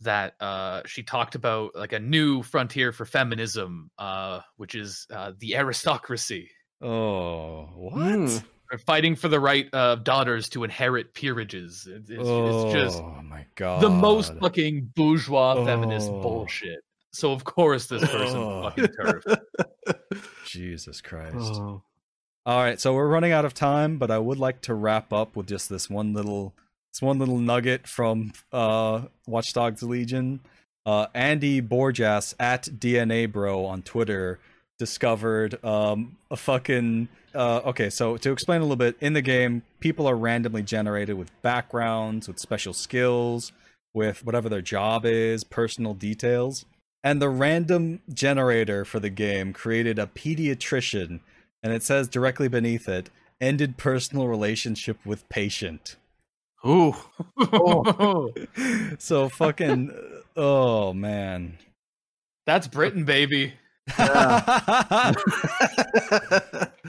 that 0.00 0.32
uh 0.40 0.80
she 0.86 1.02
talked 1.02 1.34
about 1.34 1.76
like 1.76 1.92
a 1.92 1.98
new 1.98 2.42
frontier 2.42 2.90
for 2.90 3.04
feminism 3.04 3.90
uh 3.98 4.40
which 4.56 4.74
is 4.74 5.06
uh 5.12 5.32
the 5.40 5.56
aristocracy 5.56 6.48
Oh, 6.82 7.68
what? 7.76 8.02
Mm. 8.02 8.44
They're 8.72 8.78
fighting 8.78 9.16
for 9.16 9.28
the 9.28 9.38
right 9.38 9.68
of 9.74 10.02
daughters 10.02 10.48
to 10.50 10.64
inherit 10.64 11.12
peerages. 11.12 11.86
It's, 11.86 12.08
it's, 12.08 12.22
oh 12.24 12.64
it's 12.70 12.72
just 12.72 13.02
my 13.22 13.44
god. 13.54 13.82
the 13.82 13.90
most 13.90 14.32
fucking 14.40 14.92
bourgeois 14.96 15.62
feminist 15.66 16.08
Oh. 16.10 16.22
bullshit. 16.22 16.78
So 17.12 17.32
of 17.32 17.44
course 17.44 17.88
this 17.88 18.00
person 18.00 18.38
Oh. 18.38 18.62
fucking 18.62 18.88
turf. 18.98 19.24
Jesus 20.46 21.02
Christ. 21.02 21.36
Oh. 21.36 21.82
All 22.46 22.58
right, 22.58 22.80
so 22.80 22.94
we're 22.94 23.08
running 23.08 23.30
out 23.32 23.44
of 23.44 23.52
time, 23.52 23.98
but 23.98 24.10
I 24.10 24.18
would 24.18 24.38
like 24.38 24.62
to 24.62 24.74
wrap 24.74 25.12
up 25.12 25.36
with 25.36 25.46
just 25.48 25.68
this 25.68 25.90
one 25.90 26.14
little 26.14 26.54
this 26.94 27.02
one 27.02 27.18
little 27.18 27.38
nugget 27.38 27.86
from 27.86 28.32
uh 28.52 29.02
Watch 29.26 29.52
Dogs 29.52 29.82
Legion. 29.82 30.40
Uh 30.86 31.08
Andy 31.14 31.60
Borjas 31.60 32.34
at 32.40 32.64
DNA 32.64 33.30
Bro 33.30 33.66
on 33.66 33.82
Twitter 33.82 34.40
discovered 34.78 35.62
um 35.64 36.16
a 36.30 36.36
fucking 36.36 37.08
uh 37.34 37.60
okay, 37.66 37.90
so 37.90 38.16
to 38.16 38.32
explain 38.32 38.60
a 38.60 38.64
little 38.64 38.76
bit, 38.76 38.96
in 39.00 39.12
the 39.12 39.22
game, 39.22 39.62
people 39.80 40.06
are 40.08 40.16
randomly 40.16 40.62
generated 40.62 41.16
with 41.16 41.30
backgrounds, 41.42 42.28
with 42.28 42.38
special 42.38 42.72
skills, 42.72 43.52
with 43.94 44.24
whatever 44.24 44.48
their 44.48 44.62
job 44.62 45.04
is, 45.06 45.44
personal 45.44 45.94
details. 45.94 46.64
and 47.04 47.20
the 47.20 47.28
random 47.28 48.00
generator 48.12 48.84
for 48.84 49.00
the 49.00 49.10
game 49.10 49.52
created 49.52 49.98
a 49.98 50.06
pediatrician, 50.06 51.20
and 51.62 51.72
it 51.72 51.82
says 51.82 52.08
directly 52.08 52.48
beneath 52.48 52.88
it, 52.88 53.10
ended 53.40 53.76
personal 53.76 54.28
relationship 54.28 54.98
with 55.04 55.28
patient. 55.28 55.96
Ooh. 56.66 56.94
so 58.98 59.28
fucking 59.28 59.90
oh 60.36 60.92
man. 60.92 61.58
That's 62.46 62.68
Britain, 62.68 63.04
baby. 63.04 63.54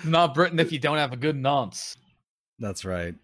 Not 0.06 0.34
Britain 0.34 0.60
if 0.60 0.72
you 0.72 0.80
don't 0.80 0.98
have 0.98 1.14
a 1.14 1.18
good 1.18 1.36
nonce. 1.36 1.98
That's 2.60 2.86
right. 2.86 3.16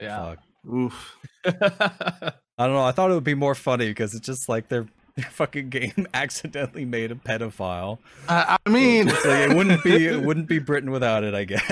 Yeah. 0.00 0.34
Fuck. 0.34 0.38
Oof. 0.72 1.16
I 1.44 2.32
don't 2.66 2.72
know. 2.72 2.84
I 2.84 2.92
thought 2.92 3.10
it 3.10 3.14
would 3.14 3.24
be 3.24 3.34
more 3.34 3.54
funny 3.54 3.88
because 3.88 4.14
it's 4.14 4.26
just 4.26 4.48
like 4.48 4.68
their, 4.68 4.86
their 5.16 5.26
fucking 5.30 5.68
game 5.68 6.06
accidentally 6.14 6.84
made 6.84 7.12
a 7.12 7.14
pedophile. 7.14 7.98
I, 8.28 8.58
I 8.64 8.70
mean, 8.70 9.08
So 9.08 9.28
it 9.30 9.54
wouldn't 9.54 9.84
be 9.84 10.06
it 10.06 10.20
wouldn't 10.22 10.48
be 10.48 10.58
Britain 10.58 10.90
without 10.90 11.22
it, 11.22 11.34
I 11.34 11.44
guess. 11.44 11.62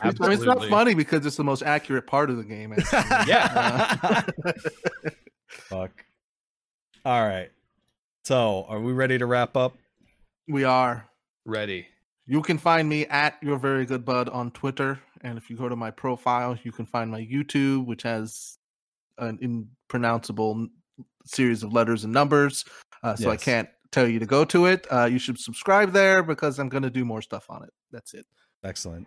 I 0.00 0.12
mean, 0.12 0.32
it's 0.32 0.42
not 0.42 0.64
funny 0.66 0.94
because 0.94 1.26
it's 1.26 1.36
the 1.36 1.44
most 1.44 1.62
accurate 1.62 2.06
part 2.06 2.30
of 2.30 2.36
the 2.36 2.44
game. 2.44 2.72
actually. 2.72 3.30
Yeah. 3.30 4.22
Fuck. 5.48 6.04
All 7.04 7.26
right. 7.26 7.50
So, 8.24 8.64
are 8.68 8.80
we 8.80 8.92
ready 8.92 9.18
to 9.18 9.26
wrap 9.26 9.56
up? 9.56 9.76
We 10.48 10.64
are. 10.64 11.08
Ready. 11.44 11.86
You 12.26 12.40
can 12.40 12.58
find 12.58 12.88
me 12.88 13.06
at 13.06 13.36
your 13.42 13.58
very 13.58 13.84
good 13.84 14.04
bud 14.04 14.28
on 14.30 14.50
Twitter, 14.50 14.98
and 15.20 15.36
if 15.36 15.50
you 15.50 15.56
go 15.56 15.68
to 15.68 15.76
my 15.76 15.90
profile, 15.90 16.58
you 16.62 16.72
can 16.72 16.86
find 16.86 17.10
my 17.10 17.20
YouTube, 17.20 17.86
which 17.86 18.02
has 18.02 18.58
an 19.18 19.38
impronounceable 19.42 20.68
series 21.26 21.62
of 21.62 21.72
letters 21.72 22.04
and 22.04 22.12
numbers. 22.12 22.64
Uh, 23.02 23.14
so 23.14 23.30
I 23.30 23.36
can't 23.36 23.68
tell 23.92 24.08
you 24.08 24.18
to 24.18 24.26
go 24.26 24.44
to 24.46 24.66
it. 24.66 24.86
Uh, 24.90 25.04
you 25.04 25.18
should 25.18 25.38
subscribe 25.38 25.92
there 25.92 26.22
because 26.22 26.58
I'm 26.58 26.68
going 26.68 26.82
to 26.82 26.90
do 26.90 27.04
more 27.04 27.22
stuff 27.22 27.46
on 27.48 27.62
it. 27.62 27.70
That's 27.92 28.14
it. 28.14 28.26
Excellent. 28.64 29.06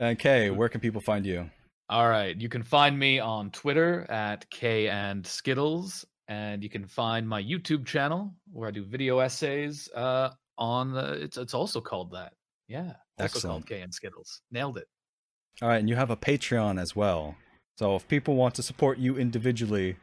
And 0.00 0.18
Kay, 0.18 0.50
where 0.50 0.68
can 0.68 0.80
people 0.80 1.00
find 1.00 1.26
you? 1.26 1.50
All 1.88 2.08
right. 2.08 2.40
You 2.40 2.48
can 2.48 2.62
find 2.62 2.98
me 2.98 3.18
on 3.18 3.50
Twitter 3.50 4.10
at 4.10 4.48
K 4.50 4.88
and 4.88 5.26
Skittles, 5.26 6.04
and 6.28 6.62
you 6.62 6.70
can 6.70 6.86
find 6.86 7.28
my 7.28 7.42
YouTube 7.42 7.84
channel 7.86 8.32
where 8.52 8.68
I 8.68 8.72
do 8.72 8.84
video 8.84 9.18
essays. 9.18 9.88
Uh, 9.94 10.30
on 10.56 10.92
the 10.92 11.12
it's 11.14 11.36
it's 11.36 11.54
also 11.54 11.80
called 11.80 12.12
that. 12.12 12.32
Yeah, 12.68 12.92
also 13.18 13.24
Excellent. 13.24 13.44
called 13.52 13.66
K 13.66 13.80
and 13.80 13.92
Skittles. 13.92 14.40
Nailed 14.50 14.78
it. 14.78 14.86
All 15.62 15.68
right, 15.68 15.78
and 15.78 15.88
you 15.88 15.96
have 15.96 16.10
a 16.10 16.16
Patreon 16.16 16.80
as 16.80 16.94
well. 16.96 17.34
So 17.78 17.96
if 17.96 18.06
people 18.08 18.36
want 18.36 18.54
to 18.56 18.62
support 18.62 18.98
you 18.98 19.16
individually 19.16 19.96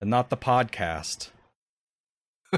and 0.00 0.08
not 0.08 0.30
the 0.30 0.36
podcast, 0.36 1.28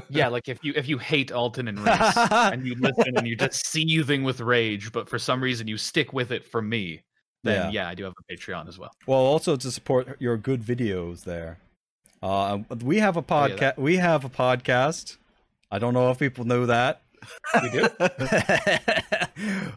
Yeah, 0.09 0.29
like 0.29 0.47
if 0.47 0.59
you 0.63 0.71
if 0.75 0.87
you 0.87 0.97
hate 0.97 1.31
Alton 1.33 1.67
and 1.67 1.77
Reese 1.79 2.17
and 2.31 2.65
you 2.65 2.75
listen 2.75 3.17
and 3.17 3.27
you're 3.27 3.35
just 3.35 3.67
seething 3.67 4.23
with 4.23 4.39
rage, 4.39 4.91
but 4.93 5.09
for 5.09 5.19
some 5.19 5.43
reason 5.43 5.67
you 5.67 5.77
stick 5.77 6.13
with 6.13 6.31
it 6.31 6.45
for 6.45 6.61
me, 6.61 7.03
then 7.43 7.73
yeah, 7.73 7.89
I 7.89 7.95
do 7.95 8.05
have 8.05 8.13
a 8.17 8.33
Patreon 8.33 8.69
as 8.69 8.79
well. 8.79 8.91
well, 9.05 9.19
also 9.19 9.57
to 9.57 9.69
support 9.71 10.15
your 10.21 10.37
good 10.37 10.61
videos 10.61 11.25
there. 11.25 11.59
Uh, 12.21 12.59
we 12.81 12.99
have 12.99 13.17
a 13.17 13.23
podcast. 13.23 13.77
we 13.77 13.97
have 13.97 14.23
a 14.25 14.29
podcast. 14.29 15.17
I 15.71 15.79
don't 15.79 15.93
know 15.93 16.11
if 16.11 16.19
people 16.19 16.45
know 16.45 16.65
that. 16.67 17.01
We 17.61 17.69
do. 17.69 17.87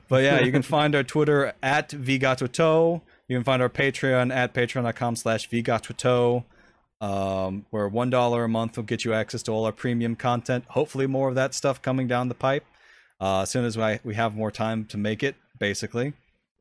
but 0.08 0.22
yeah, 0.22 0.40
you 0.40 0.52
can 0.52 0.62
find 0.62 0.94
our 0.94 1.02
Twitter 1.02 1.52
at 1.62 1.90
Vigatoto. 1.90 3.02
You 3.28 3.36
can 3.36 3.44
find 3.44 3.60
our 3.62 3.68
Patreon 3.68 4.34
at 4.34 4.54
patreon.com 4.54 5.16
slash 5.16 5.48
Vigatoto. 5.48 6.44
Um, 7.00 7.66
where 7.70 7.88
one 7.88 8.08
dollar 8.08 8.44
a 8.44 8.48
month 8.48 8.76
will 8.76 8.84
get 8.84 9.04
you 9.04 9.12
access 9.12 9.42
to 9.44 9.52
all 9.52 9.66
our 9.66 9.72
premium 9.72 10.16
content. 10.16 10.64
Hopefully, 10.68 11.06
more 11.06 11.28
of 11.28 11.34
that 11.34 11.52
stuff 11.52 11.82
coming 11.82 12.08
down 12.08 12.28
the 12.28 12.34
pipe 12.34 12.64
uh, 13.20 13.42
as 13.42 13.50
soon 13.50 13.66
as 13.66 13.76
we, 13.76 13.98
we 14.04 14.14
have 14.14 14.34
more 14.34 14.50
time 14.50 14.86
to 14.86 14.96
make 14.96 15.22
it. 15.22 15.34
Basically, 15.58 16.14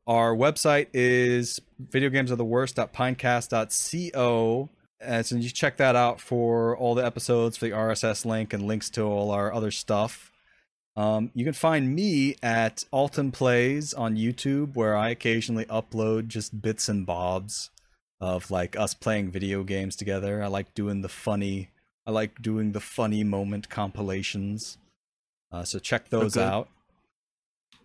our 0.06 0.34
website 0.34 0.88
is 0.92 1.60
videogamesoftheworst.pinecast.co. 1.90 4.68
And 5.04 5.24
so 5.26 5.36
you 5.36 5.50
check 5.50 5.76
that 5.78 5.96
out 5.96 6.20
for 6.20 6.76
all 6.76 6.94
the 6.94 7.04
episodes, 7.04 7.56
for 7.56 7.66
the 7.66 7.72
RSS 7.72 8.24
link, 8.24 8.52
and 8.52 8.66
links 8.66 8.90
to 8.90 9.02
all 9.02 9.30
our 9.30 9.52
other 9.52 9.70
stuff. 9.70 10.32
Um, 10.96 11.30
you 11.34 11.44
can 11.44 11.54
find 11.54 11.94
me 11.94 12.36
at 12.42 12.84
Alton 12.92 13.32
Plays 13.32 13.92
on 13.92 14.16
YouTube, 14.16 14.76
where 14.76 14.96
I 14.96 15.08
occasionally 15.10 15.64
upload 15.66 16.28
just 16.28 16.62
bits 16.62 16.88
and 16.88 17.04
bobs 17.04 17.70
of 18.20 18.50
like 18.50 18.76
us 18.78 18.94
playing 18.94 19.30
video 19.30 19.64
games 19.64 19.96
together. 19.96 20.42
I 20.42 20.46
like 20.46 20.72
doing 20.74 21.02
the 21.02 21.08
funny, 21.08 21.70
I 22.06 22.12
like 22.12 22.40
doing 22.40 22.72
the 22.72 22.80
funny 22.80 23.24
moment 23.24 23.68
compilations. 23.68 24.78
Uh, 25.50 25.64
so 25.64 25.78
check 25.78 26.10
those 26.10 26.36
Okay. 26.36 26.46
out. 26.46 26.68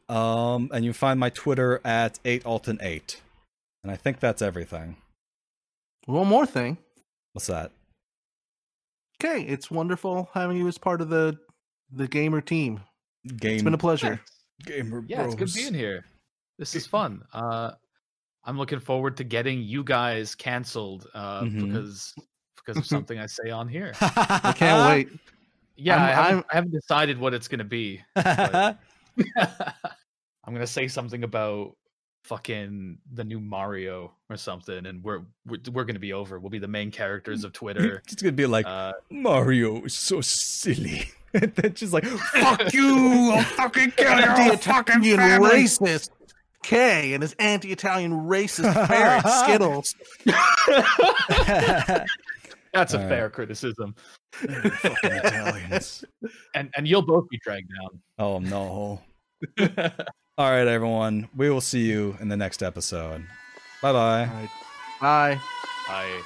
Um, 0.08 0.70
and 0.74 0.86
you 0.86 0.94
find 0.94 1.20
my 1.20 1.30
Twitter 1.30 1.82
at 1.84 2.20
8alton8. 2.24 3.18
And 3.84 3.92
I 3.92 3.96
think 3.96 4.20
that's 4.20 4.42
everything. 4.42 4.98
One 6.06 6.28
more 6.28 6.46
thing. 6.46 6.78
What's 7.34 7.48
that? 7.48 7.72
Okay, 9.24 9.44
it's 9.44 9.70
wonderful 9.70 10.30
having 10.34 10.58
you 10.58 10.68
as 10.68 10.78
part 10.78 11.02
of 11.02 11.10
the 11.10 11.38
the 11.92 12.08
gamer 12.08 12.42
team. 12.42 12.80
Game 13.38 13.54
It's 13.56 13.64
been 13.64 13.74
a 13.74 13.78
pleasure. 13.78 14.20
gamer 14.66 15.04
Yeah, 15.08 15.26
it's 15.26 15.36
good 15.36 15.54
being 15.54 15.74
here. 15.74 16.06
This 16.58 16.76
is 16.76 16.86
fun. 16.88 17.22
Uh, 17.34 17.72
I'm 18.46 18.58
looking 18.58 18.80
forward 18.80 19.18
to 19.18 19.24
getting 19.24 19.62
you 19.62 19.84
guys 19.84 20.36
canceled 20.36 21.08
uh, 21.14 21.42
Mhm. 21.42 21.68
because 21.68 22.14
because 22.56 22.78
of 22.78 22.86
something 22.86 23.20
I 23.20 23.26
say 23.26 23.50
on 23.50 23.68
here. 23.68 23.94
I 24.02 24.54
can't 24.56 24.90
wait. 24.90 25.20
Yeah, 25.76 25.96
I'm- 25.96 26.04
I, 26.04 26.08
haven't, 26.12 26.34
I'm- 26.36 26.44
I 26.52 26.56
haven't 26.56 26.72
decided 26.72 27.18
what 27.20 27.34
it's 27.34 27.48
gonna 27.48 27.64
be. 27.64 28.02
I'm 28.16 28.78
gonna 30.54 30.68
say 30.68 30.88
something 30.88 31.24
about 31.24 31.76
fucking 32.24 32.98
the 33.14 33.24
new 33.24 33.40
Mario 33.40 34.12
or 34.30 34.38
something, 34.38 34.86
and 34.86 35.04
we're 35.04 35.22
we're, 35.48 35.60
we're 35.72 35.84
gonna 35.86 36.00
be 36.00 36.14
over. 36.14 36.40
We'll 36.40 36.50
be 36.50 36.60
the 36.60 36.68
main 36.68 36.92
characters 36.92 37.44
of 37.44 37.54
Twitter. 37.62 38.02
it's 38.12 38.22
gonna 38.22 38.32
be 38.34 38.46
like 38.46 38.66
Uh, 38.66 38.94
Mario 39.10 39.84
is 39.84 39.94
so 39.94 40.22
silly. 40.22 41.10
and 41.34 41.54
then 41.56 41.76
she's 41.76 41.94
like, 41.94 42.06
"Fuck 42.06 42.74
you! 42.74 43.32
I'll 43.34 43.44
fucking 43.44 43.92
kill 43.92 44.18
your 44.20 44.30
whole 44.32 44.58
fucking 44.58 44.96
Anti-Italian 44.96 45.18
family." 45.18 45.50
racist 45.64 46.10
K 46.64 47.14
and 47.14 47.22
his 47.24 47.34
anti-Italian 47.40 48.12
racist 48.12 48.74
parrot 48.88 49.26
Skittles. 49.28 49.96
that's 52.74 52.94
a 52.94 52.98
All 52.98 53.04
right. 53.04 53.10
fair 53.10 53.30
criticism, 53.30 53.96
fucking 54.34 55.12
Italians. 55.12 56.04
and 56.56 56.70
and 56.76 56.88
you'll 56.88 57.02
both 57.06 57.30
be 57.30 57.40
dragged 57.44 57.70
down. 57.82 58.00
Oh 58.18 58.40
no! 58.40 59.02
All 60.40 60.50
right, 60.50 60.70
everyone. 60.70 61.28
We 61.36 61.50
will 61.50 61.60
see 61.60 61.82
you 61.82 62.16
in 62.22 62.30
the 62.30 62.38
next 62.38 62.64
episode. 62.64 63.26
Bye 63.82 63.92
bye. 63.92 64.22
All 64.22 64.26
right. 64.26 64.50
Bye. 65.02 65.40
I 65.90 66.24